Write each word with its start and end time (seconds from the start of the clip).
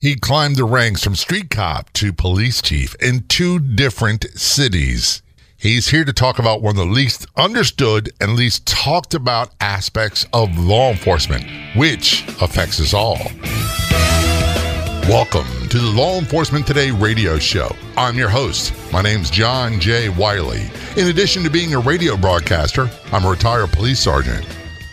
He 0.00 0.14
climbed 0.14 0.54
the 0.54 0.62
ranks 0.62 1.02
from 1.02 1.16
street 1.16 1.50
cop 1.50 1.92
to 1.94 2.12
police 2.12 2.62
chief 2.62 2.94
in 3.02 3.24
two 3.26 3.58
different 3.58 4.26
cities. 4.38 5.22
He's 5.56 5.88
here 5.88 6.04
to 6.04 6.12
talk 6.12 6.38
about 6.38 6.62
one 6.62 6.78
of 6.78 6.86
the 6.86 6.94
least 6.94 7.26
understood 7.36 8.12
and 8.20 8.36
least 8.36 8.64
talked 8.64 9.12
about 9.12 9.50
aspects 9.60 10.24
of 10.32 10.56
law 10.56 10.92
enforcement, 10.92 11.44
which 11.74 12.22
affects 12.40 12.78
us 12.78 12.94
all. 12.94 13.18
Welcome 15.08 15.68
to 15.68 15.78
the 15.78 15.92
Law 15.92 16.16
Enforcement 16.16 16.64
Today 16.64 16.92
radio 16.92 17.40
show. 17.40 17.74
I'm 17.96 18.16
your 18.16 18.28
host. 18.28 18.72
My 18.92 19.02
name's 19.02 19.30
John 19.30 19.80
J. 19.80 20.10
Wiley. 20.10 20.70
In 20.96 21.08
addition 21.08 21.42
to 21.42 21.50
being 21.50 21.74
a 21.74 21.80
radio 21.80 22.16
broadcaster, 22.16 22.88
I'm 23.10 23.24
a 23.24 23.30
retired 23.30 23.72
police 23.72 23.98
sergeant. 23.98 24.46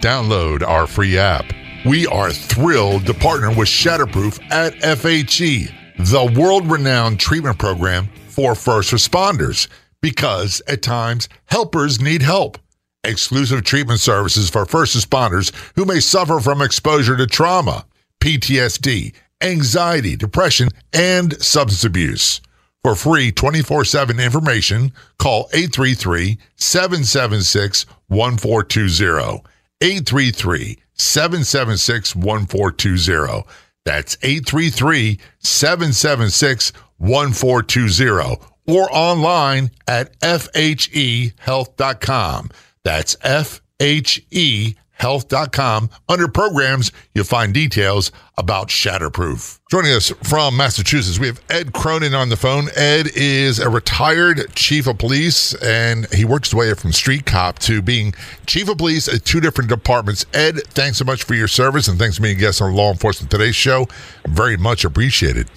download 0.00 0.62
our 0.62 0.86
free 0.86 1.18
app. 1.18 1.44
We 1.84 2.06
are 2.06 2.32
thrilled 2.32 3.06
to 3.06 3.14
partner 3.14 3.48
with 3.48 3.68
Shatterproof 3.68 4.42
at 4.50 4.74
FHE, 4.74 5.72
the 5.98 6.40
world 6.40 6.70
renowned 6.70 7.20
treatment 7.20 7.58
program 7.58 8.08
for 8.28 8.54
first 8.54 8.92
responders, 8.92 9.68
because 10.02 10.60
at 10.68 10.82
times 10.82 11.28
helpers 11.46 12.00
need 12.00 12.22
help. 12.22 12.58
Exclusive 13.04 13.62
treatment 13.62 14.00
services 14.00 14.50
for 14.50 14.66
first 14.66 14.96
responders 14.96 15.52
who 15.76 15.84
may 15.84 16.00
suffer 16.00 16.40
from 16.40 16.60
exposure 16.60 17.16
to 17.16 17.26
trauma, 17.26 17.86
PTSD, 18.20 19.14
anxiety, 19.40 20.16
depression, 20.16 20.68
and 20.92 21.40
substance 21.42 21.84
abuse. 21.84 22.40
For 22.82 22.94
free 22.94 23.32
24 23.32 23.84
7 23.84 24.20
information, 24.20 24.92
call 25.18 25.48
833 25.52 26.38
776 26.56 27.86
1420. 28.08 29.42
833 29.80 30.78
776 30.94 32.16
1420. 32.16 33.44
That's 33.84 34.16
833 34.22 35.20
776 35.38 36.72
1420 36.98 38.36
or 38.66 38.88
online 38.90 39.70
at 39.86 40.18
FHEhealth.com. 40.20 42.50
That's 42.82 43.14
FHE 43.16 44.74
health.com. 44.96 45.90
Under 46.08 46.28
programs, 46.28 46.92
you'll 47.14 47.24
find 47.24 47.54
details 47.54 48.12
about 48.38 48.68
Shatterproof. 48.68 49.58
Joining 49.70 49.92
us 49.92 50.10
from 50.22 50.56
Massachusetts, 50.56 51.18
we 51.18 51.26
have 51.26 51.40
Ed 51.50 51.72
Cronin 51.72 52.14
on 52.14 52.28
the 52.28 52.36
phone. 52.36 52.68
Ed 52.76 53.08
is 53.14 53.58
a 53.58 53.68
retired 53.70 54.54
chief 54.54 54.86
of 54.86 54.98
police, 54.98 55.54
and 55.62 56.06
he 56.12 56.24
works 56.24 56.50
his 56.50 56.54
way 56.54 56.72
from 56.74 56.92
street 56.92 57.26
cop 57.26 57.58
to 57.60 57.80
being 57.82 58.14
chief 58.46 58.68
of 58.68 58.78
police 58.78 59.08
at 59.08 59.24
two 59.24 59.40
different 59.40 59.70
departments. 59.70 60.26
Ed, 60.34 60.56
thanks 60.68 60.98
so 60.98 61.04
much 61.04 61.24
for 61.24 61.34
your 61.34 61.48
service, 61.48 61.88
and 61.88 61.98
thanks 61.98 62.16
for 62.16 62.22
being 62.22 62.36
a 62.36 62.40
guest 62.40 62.60
on 62.60 62.74
Law 62.74 62.90
Enforcement 62.90 63.30
Today's 63.30 63.56
show. 63.56 63.86
Very 64.26 64.56
much 64.56 64.84
appreciated. 64.84 65.48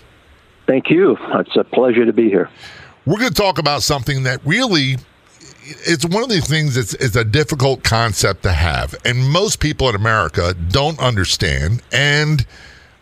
Thank 0.68 0.90
you. 0.90 1.18
It's 1.34 1.56
a 1.56 1.64
pleasure 1.64 2.06
to 2.06 2.14
be 2.14 2.30
here. 2.30 2.50
We're 3.06 3.18
going 3.18 3.34
to 3.34 3.42
talk 3.42 3.58
about 3.58 3.82
something 3.82 4.24
that 4.24 4.40
really 4.46 4.98
it's 5.86 6.06
one 6.06 6.24
of 6.24 6.30
these 6.30 6.48
things 6.48 6.76
that's 6.76 6.94
it's 6.96 7.16
a 7.16 7.24
difficult 7.24 7.84
concept 7.84 8.44
to 8.44 8.52
have, 8.52 8.96
and 9.06 9.30
most 9.30 9.60
people 9.60 9.90
in 9.90 9.96
America 9.96 10.54
don't 10.54 11.00
understand. 11.00 11.82
And 11.92 12.46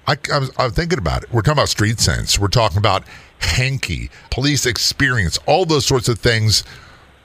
I, 0.07 0.17
I, 0.31 0.39
was, 0.39 0.51
I 0.57 0.65
was 0.65 0.73
thinking 0.73 0.97
about 0.97 1.23
it. 1.23 1.31
We're 1.31 1.41
talking 1.41 1.57
about 1.57 1.69
street 1.69 1.99
sense. 1.99 2.39
We're 2.39 2.47
talking 2.47 2.77
about 2.77 3.03
hanky, 3.39 4.09
police 4.31 4.65
experience, 4.65 5.37
all 5.45 5.65
those 5.65 5.85
sorts 5.85 6.07
of 6.07 6.19
things. 6.19 6.63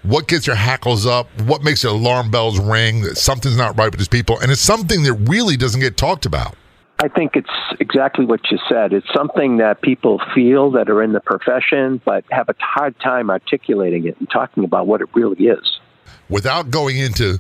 What 0.02 0.26
gets 0.26 0.48
your 0.48 0.56
hackles 0.56 1.06
up? 1.06 1.28
What 1.42 1.62
makes 1.62 1.84
your 1.84 1.92
alarm 1.92 2.31
bells 2.31 2.58
ring? 2.58 3.02
That 3.02 3.16
something's 3.16 3.56
not 3.56 3.78
right 3.78 3.91
with 3.91 3.98
these 3.98 4.08
people, 4.08 4.38
and 4.41 4.50
it's 4.50 4.60
something 4.60 5.04
that 5.04 5.14
really 5.14 5.56
doesn't 5.56 5.81
get 5.81 5.97
talked 5.97 6.26
about. 6.26 6.56
I 6.98 7.08
think 7.08 7.34
it's 7.34 7.50
exactly 7.80 8.25
what 8.25 8.41
you 8.50 8.58
said. 8.69 8.92
It's 8.92 9.12
something 9.12 9.56
that 9.56 9.82
people 9.82 10.20
feel 10.34 10.70
that 10.72 10.88
are 10.88 11.03
in 11.03 11.12
the 11.12 11.20
profession, 11.20 12.00
but 12.04 12.25
have 12.30 12.48
a 12.48 12.54
hard 12.60 12.98
time 13.00 13.28
articulating 13.28 14.06
it 14.06 14.16
and 14.20 14.30
talking 14.30 14.64
about 14.64 14.86
what 14.86 15.00
it 15.00 15.08
really 15.14 15.47
is. 15.47 15.81
Without 16.28 16.70
going 16.70 16.98
into 16.98 17.38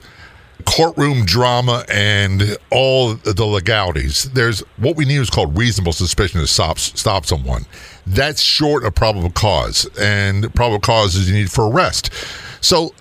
courtroom 0.64 1.24
drama 1.24 1.84
and 1.88 2.56
all 2.70 3.14
the 3.14 3.44
legalities, 3.44 4.24
there's 4.32 4.60
what 4.78 4.96
we 4.96 5.04
need 5.04 5.18
is 5.18 5.30
called 5.30 5.56
reasonable 5.56 5.92
suspicion 5.92 6.40
to 6.40 6.46
stop 6.46 6.78
stop 6.78 7.26
someone. 7.26 7.64
That's 8.06 8.42
short 8.42 8.84
of 8.84 8.94
probable 8.94 9.30
cause, 9.30 9.88
and 9.98 10.52
probable 10.54 10.80
cause 10.80 11.14
is 11.14 11.30
you 11.30 11.36
need 11.36 11.50
for 11.50 11.70
arrest. 11.70 12.12
So, 12.60 12.94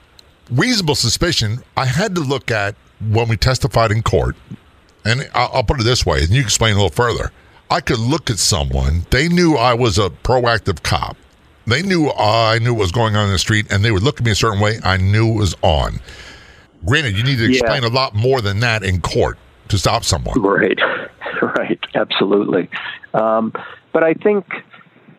reasonable 0.51 0.95
suspicion, 0.95 1.63
I 1.75 1.85
had 1.85 2.13
to 2.15 2.21
look 2.21 2.51
at 2.51 2.75
when 3.09 3.27
we 3.27 3.37
testified 3.37 3.91
in 3.91 4.03
court 4.03 4.35
and 5.05 5.29
I'll 5.33 5.63
put 5.63 5.79
it 5.79 5.83
this 5.83 6.05
way, 6.05 6.23
and 6.23 6.29
you 6.29 6.41
explain 6.41 6.73
a 6.73 6.75
little 6.75 6.89
further. 6.89 7.31
I 7.69 7.79
could 7.79 7.99
look 7.99 8.29
at 8.29 8.37
someone, 8.37 9.05
they 9.11 9.29
knew 9.29 9.55
I 9.55 9.73
was 9.73 9.97
a 9.97 10.09
proactive 10.09 10.83
cop. 10.83 11.15
They 11.65 11.81
knew 11.81 12.09
I 12.09 12.59
knew 12.59 12.73
what 12.73 12.81
was 12.81 12.91
going 12.91 13.15
on 13.15 13.27
in 13.27 13.31
the 13.31 13.39
street, 13.39 13.71
and 13.71 13.85
they 13.85 13.91
would 13.91 14.03
look 14.03 14.19
at 14.19 14.25
me 14.25 14.31
a 14.31 14.35
certain 14.35 14.59
way. 14.59 14.79
I 14.83 14.97
knew 14.97 15.31
it 15.31 15.37
was 15.37 15.55
on. 15.61 15.99
Granted, 16.85 17.15
you 17.15 17.23
need 17.23 17.37
to 17.37 17.49
explain 17.49 17.83
yeah. 17.83 17.89
a 17.89 17.91
lot 17.91 18.15
more 18.15 18.41
than 18.41 18.59
that 18.59 18.83
in 18.83 18.99
court 18.99 19.37
to 19.69 19.77
stop 19.77 20.03
someone. 20.03 20.41
Right, 20.41 20.77
right, 21.41 21.79
absolutely. 21.95 22.69
Um, 23.13 23.53
but 23.93 24.03
I 24.03 24.15
think 24.15 24.45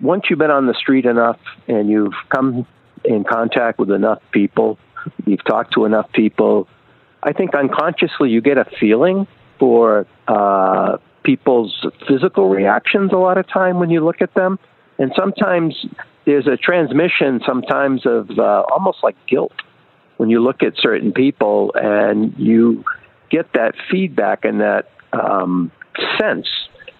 once 0.00 0.24
you've 0.28 0.38
been 0.38 0.50
on 0.50 0.66
the 0.66 0.74
street 0.74 1.06
enough 1.06 1.38
and 1.68 1.88
you've 1.88 2.14
come 2.28 2.66
in 3.04 3.24
contact 3.24 3.78
with 3.78 3.90
enough 3.90 4.20
people, 4.32 4.78
you've 5.24 5.44
talked 5.44 5.72
to 5.74 5.84
enough 5.84 6.10
people, 6.12 6.68
I 7.22 7.32
think 7.32 7.54
unconsciously 7.54 8.30
you 8.30 8.40
get 8.40 8.58
a 8.58 8.66
feeling 8.78 9.26
for 9.62 10.08
uh, 10.26 10.96
people's 11.22 11.86
physical 12.08 12.48
reactions 12.48 13.12
a 13.12 13.16
lot 13.16 13.38
of 13.38 13.46
time 13.46 13.78
when 13.78 13.90
you 13.90 14.04
look 14.04 14.20
at 14.20 14.34
them. 14.34 14.58
And 14.98 15.12
sometimes 15.16 15.86
there's 16.26 16.48
a 16.48 16.56
transmission 16.56 17.40
sometimes 17.46 18.04
of 18.04 18.28
uh, 18.40 18.64
almost 18.72 18.98
like 19.04 19.14
guilt 19.28 19.52
when 20.16 20.30
you 20.30 20.42
look 20.42 20.64
at 20.64 20.72
certain 20.78 21.12
people 21.12 21.72
and 21.76 22.34
you 22.36 22.82
get 23.30 23.52
that 23.52 23.76
feedback 23.88 24.44
and 24.44 24.60
that 24.60 24.90
um, 25.12 25.70
sense 26.20 26.48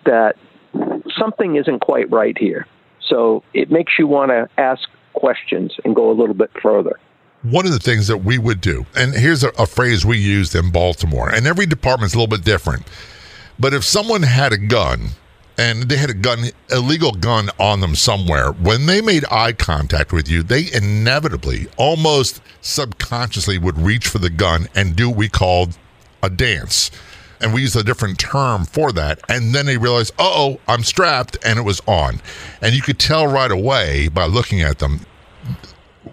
that 0.07 0.37
something 1.19 1.57
isn't 1.57 1.81
quite 1.81 2.09
right 2.13 2.39
here. 2.39 2.69
So 3.09 3.43
it 3.53 3.73
makes 3.73 3.95
you 3.99 4.07
want 4.07 4.31
to 4.31 4.49
ask 4.57 4.89
questions 5.15 5.73
and 5.85 5.97
go 5.97 6.13
a 6.13 6.15
little 6.15 6.37
bit 6.37 6.53
further 6.63 6.97
one 7.43 7.67
of 7.67 7.73
the 7.73 7.79
things 7.79 8.07
that 8.07 8.19
we 8.19 8.39
would 8.39 8.61
do, 8.61 8.87
and 8.97 9.15
here's 9.15 9.43
a, 9.43 9.49
a, 9.59 9.67
phrase 9.67 10.07
we 10.07 10.19
used 10.19 10.55
in 10.55 10.71
Baltimore, 10.71 11.29
and 11.29 11.47
every 11.47 11.67
department's 11.67 12.15
a 12.15 12.19
little 12.19 12.29
bit 12.37 12.45
different. 12.45 12.87
But 13.59 13.75
if 13.75 13.85
someone 13.85 14.23
had 14.23 14.53
a 14.53 14.59
gun 14.59 15.09
and 15.59 15.85
they 15.85 15.97
had 15.97 16.11
a 16.11 16.15
gun, 16.15 16.47
illegal 16.71 17.13
gun 17.13 17.51
on 17.59 17.81
them 17.81 17.95
somewhere, 17.95 18.53
when 18.53 18.87
they 18.87 19.01
made 19.01 19.25
eye 19.31 19.53
contact 19.53 20.13
with 20.13 20.29
you, 20.29 20.43
they 20.43 20.73
inevitably, 20.73 21.67
almost 21.77 22.41
subconsciously, 22.61 23.59
would 23.59 23.79
reach 23.79 24.07
for 24.07 24.19
the 24.19 24.31
gun 24.31 24.69
and 24.75 24.97
do 24.97 25.09
what 25.09 25.19
we 25.19 25.29
called 25.29 25.77
a 26.23 26.31
dance. 26.31 26.91
And 27.41 27.53
we 27.53 27.63
use 27.63 27.75
a 27.75 27.83
different 27.83 28.21
term 28.21 28.65
for 28.65 28.93
that. 28.93 29.21
And 29.29 29.53
then 29.53 29.67
they 29.67 29.77
realize, 29.77 30.13
oh, 30.17 30.61
I'm 30.69 30.85
strapped, 30.85 31.37
and 31.45 31.59
it 31.59 31.63
was 31.63 31.81
on. 31.89 32.21
And 32.61 32.73
you 32.75 32.83
could 32.83 33.01
tell 33.01 33.27
right 33.27 33.51
away 33.51 34.07
by 34.07 34.27
looking 34.27 34.63
at 34.63 34.79
them 34.79 35.01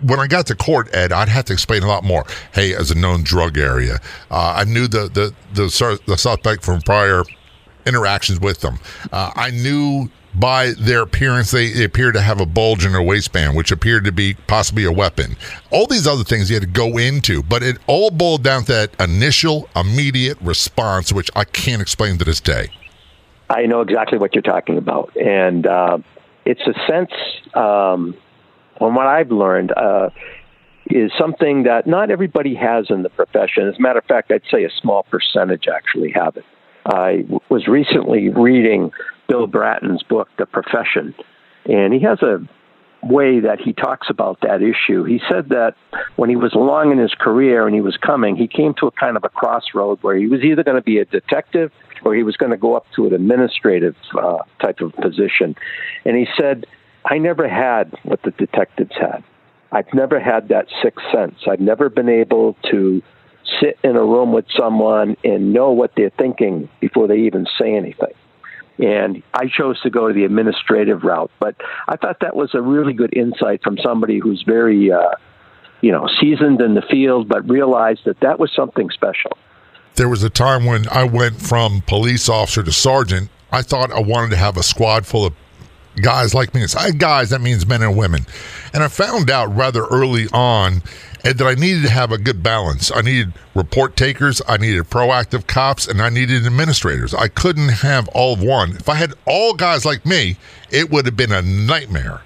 when 0.02 0.20
I 0.20 0.28
got 0.28 0.48
to 0.48 0.56
court, 0.56 0.90
Ed, 0.94 1.12
I'd 1.12 1.30
have 1.30 1.46
to 1.46 1.54
explain 1.54 1.84
a 1.84 1.88
lot 1.88 2.04
more. 2.04 2.26
Hey, 2.54 2.76
as 2.76 2.92
a 2.92 2.96
known 2.96 3.24
drug 3.24 3.58
area, 3.58 4.00
uh, 4.32 4.54
I 4.58 4.64
knew 4.64 4.88
the, 4.88 5.10
the 5.10 5.34
the 5.54 6.00
the 6.06 6.18
suspect 6.18 6.64
from 6.64 6.82
prior 6.82 7.24
interactions 7.86 8.40
with 8.40 8.62
them. 8.62 8.80
Uh, 9.12 9.32
I 9.36 9.52
knew 9.52 10.10
by 10.36 10.74
their 10.78 11.02
appearance 11.02 11.52
they, 11.52 11.72
they 11.72 11.84
appeared 11.84 12.14
to 12.14 12.22
have 12.22 12.40
a 12.40 12.46
bulge 12.46 12.86
in 12.86 12.92
their 12.92 13.02
waistband, 13.02 13.58
which 13.58 13.72
appeared 13.72 14.04
to 14.06 14.12
be 14.12 14.36
possibly 14.48 14.86
a 14.86 14.92
weapon. 14.92 15.36
All 15.72 15.88
these 15.88 16.06
other 16.06 16.24
things 16.24 16.50
you 16.50 16.56
had 16.56 16.64
to 16.64 16.70
go 16.70 16.98
into, 16.98 17.42
but 17.42 17.64
it 17.64 17.78
all 17.88 18.12
boiled 18.12 18.44
down 18.44 18.64
to 18.66 18.74
that 18.74 18.92
initial, 19.00 19.68
immediate 19.76 20.40
response, 20.42 21.12
which 21.12 21.32
I 21.36 21.46
can't 21.46 21.82
explain 21.82 22.18
to 22.20 22.26
this 22.26 22.40
day. 22.40 22.70
I 23.50 23.66
know 23.66 23.82
exactly 23.82 24.20
what 24.20 24.36
you're 24.36 24.44
talking 24.44 24.78
about, 24.78 25.16
and 25.18 25.66
uh, 25.66 25.98
it's 26.46 26.62
a 26.68 26.74
sense. 26.88 27.12
Um, 27.56 28.16
from 28.80 28.96
what 28.96 29.06
I've 29.06 29.32
learned, 29.32 29.72
uh, 29.78 30.10
is 30.90 31.12
something 31.20 31.64
that 31.64 31.86
not 31.86 32.10
everybody 32.10 32.56
has 32.56 32.88
in 32.90 33.04
the 33.04 33.10
profession. 33.10 33.68
As 33.68 33.76
a 33.78 33.82
matter 33.82 34.00
of 34.00 34.06
fact, 34.06 34.32
I'd 34.32 34.42
say 34.52 34.64
a 34.64 34.72
small 34.82 35.04
percentage 35.04 35.66
actually 35.68 36.12
have 36.16 36.36
it. 36.36 36.46
I 36.86 37.26
was 37.50 37.68
recently 37.68 38.30
reading 38.30 38.92
Bill 39.28 39.46
Bratton's 39.46 40.02
book, 40.02 40.30
The 40.40 40.48
Profession, 40.48 41.14
and 41.66 41.94
he 41.94 42.00
has 42.00 42.24
a 42.24 42.40
way 43.04 43.40
that 43.40 43.60
he 43.62 43.74
talks 43.74 44.08
about 44.10 44.40
that 44.42 44.62
issue. 44.62 45.04
He 45.04 45.22
said 45.30 45.50
that 45.50 45.76
when 46.16 46.30
he 46.30 46.36
was 46.36 46.54
along 46.54 46.92
in 46.92 46.98
his 46.98 47.14
career 47.14 47.66
and 47.66 47.76
he 47.76 47.82
was 47.82 47.96
coming, 47.98 48.36
he 48.36 48.48
came 48.48 48.74
to 48.80 48.88
a 48.88 48.92
kind 48.92 49.16
of 49.16 49.24
a 49.24 49.30
crossroad 49.30 50.00
where 50.02 50.16
he 50.16 50.28
was 50.28 50.42
either 50.42 50.64
going 50.64 50.76
to 50.76 50.84
be 50.84 50.98
a 50.98 51.06
detective 51.06 51.72
or 52.04 52.16
he 52.16 52.24
was 52.24 52.36
going 52.36 52.52
to 52.52 52.58
go 52.58 52.76
up 52.76 52.86
to 52.96 53.08
an 53.08 53.14
administrative 53.14 53.96
uh, 54.18 54.40
type 54.62 54.82
of 54.82 54.94
position. 54.96 55.56
And 56.06 56.18
he 56.18 56.28
said, 56.38 56.66
I 57.06 57.18
never 57.18 57.48
had 57.48 57.96
what 58.04 58.22
the 58.24 58.32
detectives 58.32 58.96
had. 59.00 59.24
I've 59.72 59.94
never 59.94 60.20
had 60.20 60.50
that 60.50 60.68
sixth 60.84 61.06
sense. 61.14 61.36
I've 61.48 61.60
never 61.60 61.90
been 61.90 62.10
able 62.10 62.56
to 62.72 63.02
sit 63.62 63.78
in 63.84 63.96
a 63.96 64.04
room 64.04 64.32
with 64.34 64.46
someone 64.58 65.16
and 65.24 65.54
know 65.54 65.72
what 65.72 65.92
they're 65.96 66.12
thinking 66.12 66.70
before 66.80 67.08
they 67.08 67.20
even 67.22 67.46
say 67.60 67.76
anything. 67.76 68.14
And 68.80 69.22
I 69.34 69.48
chose 69.48 69.80
to 69.82 69.90
go 69.90 70.12
the 70.14 70.24
administrative 70.24 71.04
route, 71.04 71.32
but 71.40 71.56
I 71.88 71.98
thought 71.98 72.22
that 72.22 72.36
was 72.36 72.52
a 72.54 72.62
really 72.62 72.94
good 72.94 73.14
insight 73.16 73.62
from 73.62 73.78
somebody 73.84 74.20
who's 74.20 74.44
very, 74.44 74.92
uh, 74.92 75.12
you 75.82 75.92
know, 75.92 76.08
seasoned 76.22 76.62
in 76.62 76.76
the 76.76 76.82
field, 76.82 77.28
but 77.28 77.48
realized 77.50 78.02
that 78.06 78.20
that 78.22 78.40
was 78.40 78.52
something 78.56 78.90
special. 78.90 79.38
There 79.96 80.08
was 80.08 80.24
a 80.24 80.30
time 80.30 80.66
when 80.66 80.88
I 80.90 81.04
went 81.04 81.42
from 81.42 81.82
police 81.82 82.30
officer 82.30 82.64
to 82.64 82.72
sergeant. 82.72 83.30
I 83.52 83.64
thought 83.64 83.92
I 83.92 84.00
wanted 84.00 84.30
to 84.32 84.38
have 84.38 84.56
a 84.56 84.64
squad 84.64 85.06
full 85.06 85.26
of 85.26 85.34
guys 86.02 86.34
like 86.34 86.54
me. 86.54 86.66
I 86.78 86.92
guys, 86.92 87.30
that 87.30 87.42
means 87.42 87.66
men 87.66 87.82
and 87.82 87.98
women. 87.98 88.26
And 88.74 88.84
I 88.84 88.88
found 88.88 89.30
out 89.30 89.56
rather 89.56 89.86
early 89.86 90.28
on 90.34 90.82
that 91.24 91.42
I 91.42 91.56
needed 91.56 91.84
to 91.84 91.90
have 91.90 92.12
a 92.12 92.18
good 92.18 92.42
balance. 92.42 92.92
I 92.94 93.02
needed 93.02 93.34
report 93.56 93.96
takers, 93.96 94.42
I 94.48 94.58
needed 94.58 94.84
proactive 94.86 95.48
cops, 95.48 95.88
and 95.88 96.02
I 96.02 96.10
needed 96.10 96.46
administrators. 96.46 97.14
I 97.14 97.28
couldn't 97.28 97.70
have 97.70 98.08
all 98.10 98.34
of 98.34 98.42
one. 98.42 98.72
If 98.76 98.90
I 98.90 98.96
had 98.96 99.14
all 99.26 99.54
guys 99.54 99.86
like 99.86 100.06
me, 100.06 100.38
it 100.72 100.90
would 100.90 101.06
have 101.06 101.18
been 101.18 101.32
a 101.32 101.42
nightmare. 101.42 102.22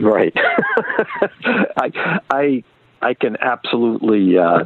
Right. 0.00 0.34
I 1.76 2.20
I 2.30 2.64
I 3.02 3.14
can 3.14 3.36
absolutely 3.40 4.38
uh, 4.38 4.64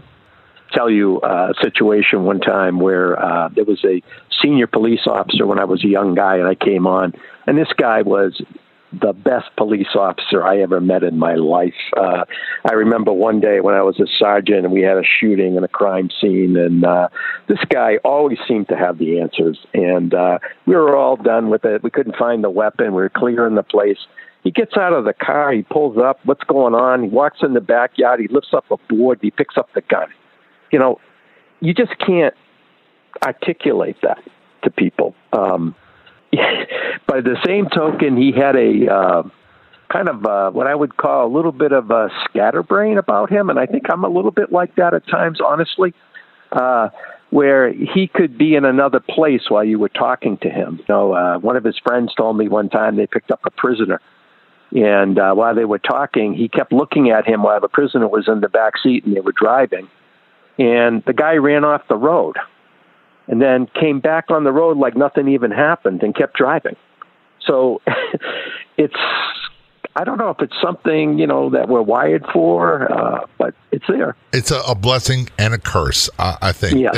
tell 0.73 0.91
you 0.91 1.21
a 1.23 1.55
situation 1.63 2.25
one 2.25 2.41
time 2.41 2.81
where 2.81 3.21
uh, 3.23 3.49
there 3.49 3.65
was 3.65 3.85
a 3.85 4.03
senior 4.43 4.67
police 4.67 5.07
officer 5.07 5.47
when 5.47 5.59
I 5.59 5.65
was 5.65 5.85
a 5.85 5.89
young 5.89 6.15
guy 6.15 6.37
and 6.37 6.47
I 6.47 6.55
came 6.55 6.87
on, 6.87 7.15
and 7.47 7.59
this 7.59 7.73
guy 7.77 8.03
was 8.03 8.41
the 8.93 9.13
best 9.13 9.55
police 9.57 9.95
officer 9.95 10.47
I 10.47 10.61
ever 10.61 10.81
met 10.81 11.03
in 11.03 11.19
my 11.19 11.35
life. 11.35 11.75
Uh, 11.97 12.25
I 12.65 12.73
remember 12.73 13.13
one 13.13 13.41
day 13.41 13.61
when 13.61 13.75
I 13.75 13.83
was 13.83 14.01
a 14.01 14.07
sergeant 14.19 14.65
and 14.65 14.73
we 14.73 14.81
had 14.81 14.97
a 14.97 15.03
shooting 15.05 15.57
and 15.57 15.65
a 15.65 15.69
crime 15.69 16.09
scene, 16.21 16.57
and 16.57 16.85
uh, 16.85 17.09
this 17.49 17.59
guy 17.69 17.99
always 18.05 18.39
seemed 18.47 18.69
to 18.69 18.77
have 18.77 18.99
the 18.99 19.21
answers. 19.21 19.59
And 19.75 20.15
uh, 20.15 20.39
we 20.67 20.75
were 20.75 20.97
all 20.97 21.17
done 21.17 21.51
with 21.51 21.65
it. 21.65 21.83
We 21.83 21.91
couldn't 21.91 22.17
find 22.17 22.43
the 22.43 22.51
weapon. 22.51 22.89
We 22.89 23.03
were 23.03 23.11
clearing 23.11 23.57
the 23.57 23.63
place. 23.63 23.99
He 24.43 24.51
gets 24.51 24.77
out 24.77 24.95
of 24.95 25.05
the 25.05 25.13
car. 25.13 25.53
He 25.53 25.63
pulls 25.63 25.99
up. 25.99 26.21
What's 26.25 26.45
going 26.45 26.75
on? 26.75 27.03
He 27.03 27.09
walks 27.09 27.41
in 27.43 27.53
the 27.53 27.61
backyard. 27.61 28.21
He 28.21 28.29
lifts 28.29 28.55
up 28.55 28.71
a 28.71 28.77
board. 28.89 29.19
He 29.21 29.31
picks 29.31 29.59
up 29.59 29.69
the 29.75 29.83
gun 29.83 30.09
you 30.71 30.79
know, 30.79 31.01
you 31.61 31.75
just 31.75 31.99
can't 31.99 32.35
articulate 33.25 33.97
that 34.03 34.23
to 34.63 34.71
people. 34.71 35.15
Um, 35.33 35.75
by 36.33 37.21
the 37.21 37.37
same 37.45 37.69
token, 37.69 38.17
he 38.17 38.33
had 38.33 38.57
a 38.57 38.93
uh, 38.93 39.23
kind 39.89 40.09
of 40.09 40.25
uh, 40.25 40.51
what 40.51 40.67
I 40.67 40.75
would 40.75 40.97
call 40.97 41.27
a 41.27 41.33
little 41.35 41.53
bit 41.53 41.73
of 41.73 41.91
a 41.91 42.11
scatterbrain 42.25 42.99
about 42.99 43.31
him, 43.31 43.51
and 43.51 43.59
I 43.59 43.67
think 43.67 43.85
I'm 43.91 44.05
a 44.05 44.09
little 44.09 44.31
bit 44.31 44.53
like 44.53 44.77
that 44.77 44.95
at 44.95 45.07
times, 45.07 45.41
honestly. 45.45 45.95
Uh, 46.53 46.89
where 47.31 47.71
he 47.71 48.07
could 48.07 48.39
be 48.39 48.55
in 48.55 48.65
another 48.65 49.01
place 49.01 49.43
while 49.51 49.63
you 49.63 49.79
were 49.79 49.91
talking 49.91 50.39
to 50.39 50.49
him. 50.49 50.79
You 50.79 50.85
know, 50.89 51.13
uh, 51.13 51.39
one 51.39 51.57
of 51.57 51.65
his 51.65 51.79
friends 51.79 52.15
told 52.15 52.39
me 52.39 52.49
one 52.49 52.71
time 52.71 52.97
they 52.97 53.07
picked 53.07 53.31
up 53.31 53.41
a 53.45 53.51
prisoner, 53.51 54.01
and 54.73 55.19
uh, 55.19 55.35
while 55.35 55.55
they 55.55 55.67
were 55.67 55.79
talking, 55.79 56.33
he 56.33 56.49
kept 56.49 56.73
looking 56.73 57.11
at 57.11 57.27
him 57.27 57.43
while 57.43 57.61
the 57.61 57.69
prisoner 57.69 58.09
was 58.09 58.29
in 58.29 58.41
the 58.41 58.49
back 58.49 58.79
seat 58.83 59.05
and 59.05 59.15
they 59.15 59.21
were 59.21 59.33
driving 59.33 59.91
and 60.59 61.03
the 61.07 61.13
guy 61.13 61.35
ran 61.35 61.65
off 61.65 61.83
the 61.89 61.97
road 61.97 62.37
and 63.29 63.41
then 63.41 63.67
came 63.79 64.01
back 64.01 64.31
on 64.31 64.45
the 64.45 64.53
road 64.53 64.77
like 64.77 64.97
nothing 64.97 65.29
even 65.29 65.51
happened 65.51 66.03
and 66.03 66.15
kept 66.15 66.37
driving. 66.37 66.77
So 67.47 67.81
it's 68.77 68.97
I 69.97 70.05
don't 70.05 70.19
know 70.19 70.31
if 70.31 70.41
it's 70.41 70.55
something 70.63 71.19
you 71.19 71.27
know 71.27 71.51
that 71.51 71.69
we're 71.69 71.83
wired 71.83 72.25
for, 72.33 72.91
uh, 72.93 73.27
but 73.37 73.55
it's 73.73 73.85
there. 73.89 74.15
It's 74.33 74.51
a, 74.51 74.61
a 74.61 74.75
blessing 74.75 75.29
and 75.39 75.55
a 75.55 75.59
curse, 75.59 76.09
uh, 76.19 76.37
I 76.41 76.53
think. 76.53 76.79
Yes. 76.79 76.95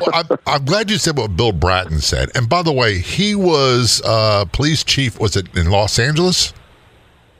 well, 0.00 0.10
I'm, 0.12 0.38
I'm, 0.46 0.64
glad 0.64 0.90
you 0.90 0.98
said 0.98 1.16
what 1.16 1.36
Bill 1.36 1.52
Bratton 1.52 2.00
said. 2.00 2.30
And 2.34 2.48
by 2.48 2.62
the 2.62 2.72
way, 2.72 2.98
he 2.98 3.34
was 3.34 4.02
uh, 4.04 4.44
police 4.52 4.84
chief. 4.84 5.18
Was 5.18 5.34
it 5.36 5.54
in 5.56 5.70
Los 5.70 5.98
Angeles? 5.98 6.52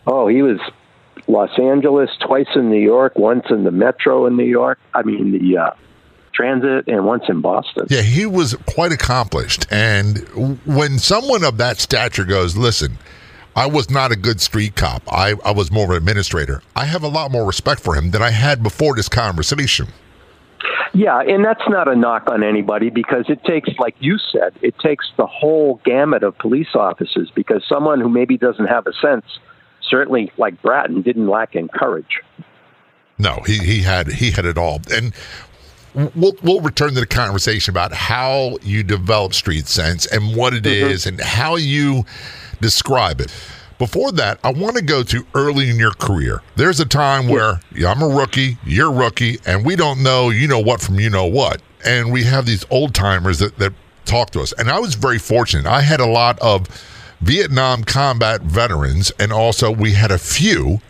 Oh, 0.06 0.28
he 0.28 0.40
was 0.40 0.58
Los 1.28 1.50
Angeles, 1.58 2.10
twice 2.26 2.48
in 2.54 2.70
New 2.70 2.80
York, 2.80 3.16
once 3.16 3.44
in 3.50 3.64
the 3.64 3.70
metro 3.70 4.26
in 4.26 4.36
New 4.36 4.44
York. 4.44 4.78
I 4.94 5.02
mean, 5.02 5.32
the 5.32 5.56
uh, 5.56 5.70
transit, 6.34 6.88
and 6.88 7.04
once 7.04 7.24
in 7.28 7.40
Boston. 7.40 7.86
Yeah, 7.90 8.02
he 8.02 8.26
was 8.26 8.54
quite 8.66 8.92
accomplished. 8.92 9.66
And 9.70 10.19
when 10.66 10.98
someone 10.98 11.44
of 11.44 11.58
that 11.58 11.78
stature 11.78 12.24
goes, 12.24 12.56
listen, 12.56 12.98
I 13.54 13.66
was 13.66 13.90
not 13.90 14.12
a 14.12 14.16
good 14.16 14.40
street 14.40 14.76
cop. 14.76 15.02
I, 15.12 15.34
I 15.44 15.52
was 15.52 15.70
more 15.70 15.84
of 15.84 15.90
an 15.90 15.96
administrator. 15.96 16.62
I 16.74 16.86
have 16.86 17.02
a 17.02 17.08
lot 17.08 17.30
more 17.30 17.46
respect 17.46 17.80
for 17.80 17.94
him 17.94 18.10
than 18.10 18.22
I 18.22 18.30
had 18.30 18.62
before 18.62 18.94
this 18.96 19.08
conversation. 19.08 19.88
Yeah, 20.94 21.20
and 21.20 21.44
that's 21.44 21.62
not 21.69 21.88
a 21.88 21.96
knock 21.96 22.28
on 22.28 22.42
anybody 22.42 22.90
because 22.90 23.24
it 23.28 23.42
takes, 23.44 23.70
like 23.78 23.96
you 24.00 24.19
said, 24.19 24.54
it 24.60 24.78
takes 24.78 25.06
the 25.16 25.26
whole 25.26 25.80
gamut 25.84 26.22
of 26.22 26.36
police 26.38 26.74
officers 26.74 27.30
because 27.34 27.64
someone 27.66 28.00
who 28.00 28.08
maybe 28.08 28.36
doesn't 28.36 28.66
have 28.66 28.86
a 28.86 28.92
sense– 28.94 29.24
certainly, 29.93 30.33
like 30.39 30.61
Bratton, 30.62 31.03
didn't 31.03 31.29
lack 31.29 31.55
in 31.55 31.69
courage. 31.69 32.21
No, 33.19 33.43
he, 33.47 33.59
he 33.59 33.83
had 33.83 34.09
he 34.09 34.33
had 34.33 34.47
it 34.47 34.59
all, 34.59 34.81
and 34.93 35.15
we'll 35.94 36.35
we'll 36.43 36.61
return 36.61 36.94
to 36.94 37.00
the 37.00 37.06
conversation 37.06 37.73
about 37.73 37.93
how 37.93 38.56
you 38.62 38.83
develop 38.83 39.35
street 39.35 39.69
sense 39.69 40.06
and 40.06 40.35
what 40.35 40.55
it 40.55 40.65
mm-hmm. 40.65 40.91
is 40.91 41.06
and 41.06 41.21
how 41.21 41.56
you 41.56 42.05
describe 42.61 43.21
it. 43.21 43.33
Before 43.79 44.12
that, 44.12 44.39
I 44.44 44.53
want 44.53 44.77
to 44.77 44.83
go 44.83 45.03
to 45.03 45.27
early 45.35 45.69
in 45.69 45.77
your 45.77 45.93
career. 45.93 46.41
There's 46.56 46.81
a 46.81 46.87
time 46.87 47.29
where 47.29 47.61
yeah, 47.75 47.93
I'm 47.93 48.03
a 48.03 48.09
rookie, 48.09 48.56
you're 48.65 48.93
a 48.93 48.97
rookie, 48.97 49.39
and 49.44 49.65
we 49.65 49.77
don't 49.77 50.03
know 50.03 50.31
you 50.31 50.49
know 50.49 50.61
what 50.61 50.81
from 50.81 50.99
you 50.99 51.11
know 51.11 51.27
what. 51.27 51.61
And 51.85 52.12
we 52.12 52.25
have 52.25 52.47
these 52.47 52.65
old 52.71 52.94
timers 52.94 53.41
that, 53.41 53.59
that 53.59 53.73
talk 54.05 54.31
to 54.31 54.41
us. 54.41 54.53
And 54.53 54.71
I 54.71 54.79
was 54.79 54.94
very 54.94 55.19
fortunate. 55.19 55.67
I 55.67 55.81
had 55.81 56.00
a 56.00 56.06
lot 56.06 56.39
of 56.41 56.69
Vietnam 57.22 57.84
combat 57.84 58.42
veterans, 58.42 59.12
and 59.19 59.32
also 59.32 59.70
we 59.70 59.93
had 59.93 60.10
a 60.10 60.19
few 60.19 60.81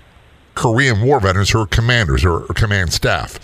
Korean 0.54 1.02
War 1.02 1.20
veterans 1.20 1.50
who 1.50 1.58
were 1.58 1.66
commanders 1.66 2.24
or, 2.24 2.40
command 2.54 2.92
staff. 2.92 3.38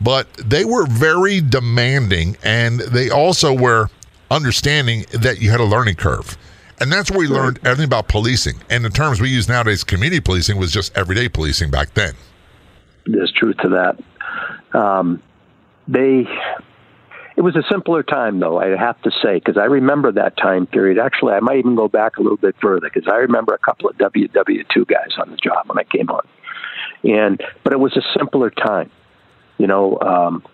But 0.00 0.32
they 0.34 0.64
were 0.64 0.86
very 0.86 1.40
demanding, 1.40 2.36
and 2.42 2.80
they 2.80 3.08
also 3.08 3.54
were 3.54 3.88
understanding 4.30 5.06
that 5.12 5.40
you 5.40 5.50
had 5.50 5.60
a 5.60 5.64
learning 5.64 5.94
curve. 5.96 6.36
And 6.78 6.92
that's 6.92 7.10
where 7.10 7.20
we 7.20 7.26
learned 7.26 7.58
everything 7.64 7.86
about 7.86 8.08
policing. 8.08 8.56
And 8.68 8.84
the 8.84 8.90
terms 8.90 9.18
we 9.18 9.30
use 9.30 9.48
nowadays, 9.48 9.82
community 9.82 10.20
policing, 10.20 10.58
was 10.58 10.70
just 10.70 10.94
everyday 10.94 11.30
policing 11.30 11.70
back 11.70 11.94
then. 11.94 12.14
There's 13.06 13.32
truth 13.32 13.56
to 13.62 13.68
that. 13.70 14.78
Um, 14.78 15.22
they 15.88 16.28
it 17.36 17.42
was 17.42 17.54
a 17.54 17.62
simpler 17.70 18.02
time, 18.02 18.40
though, 18.40 18.58
I 18.58 18.76
have 18.76 19.00
to 19.02 19.10
say, 19.22 19.34
because 19.34 19.58
I 19.58 19.64
remember 19.64 20.10
that 20.12 20.38
time 20.38 20.66
period. 20.66 20.98
Actually, 20.98 21.34
I 21.34 21.40
might 21.40 21.58
even 21.58 21.74
go 21.74 21.86
back 21.86 22.16
a 22.16 22.22
little 22.22 22.38
bit 22.38 22.56
further, 22.62 22.88
because 22.92 23.08
I 23.12 23.16
remember 23.16 23.52
a 23.52 23.58
couple 23.58 23.90
of 23.90 23.96
WW2 23.98 24.86
guys 24.86 25.12
on 25.18 25.30
the 25.30 25.36
job 25.36 25.68
when 25.68 25.78
I 25.78 25.84
came 25.84 26.08
on. 26.08 26.26
And 27.04 27.40
But 27.62 27.74
it 27.74 27.78
was 27.78 27.94
a 27.96 28.02
simpler 28.18 28.50
time. 28.50 28.90
You 29.58 29.66
know, 29.66 29.98
um, 30.00 30.44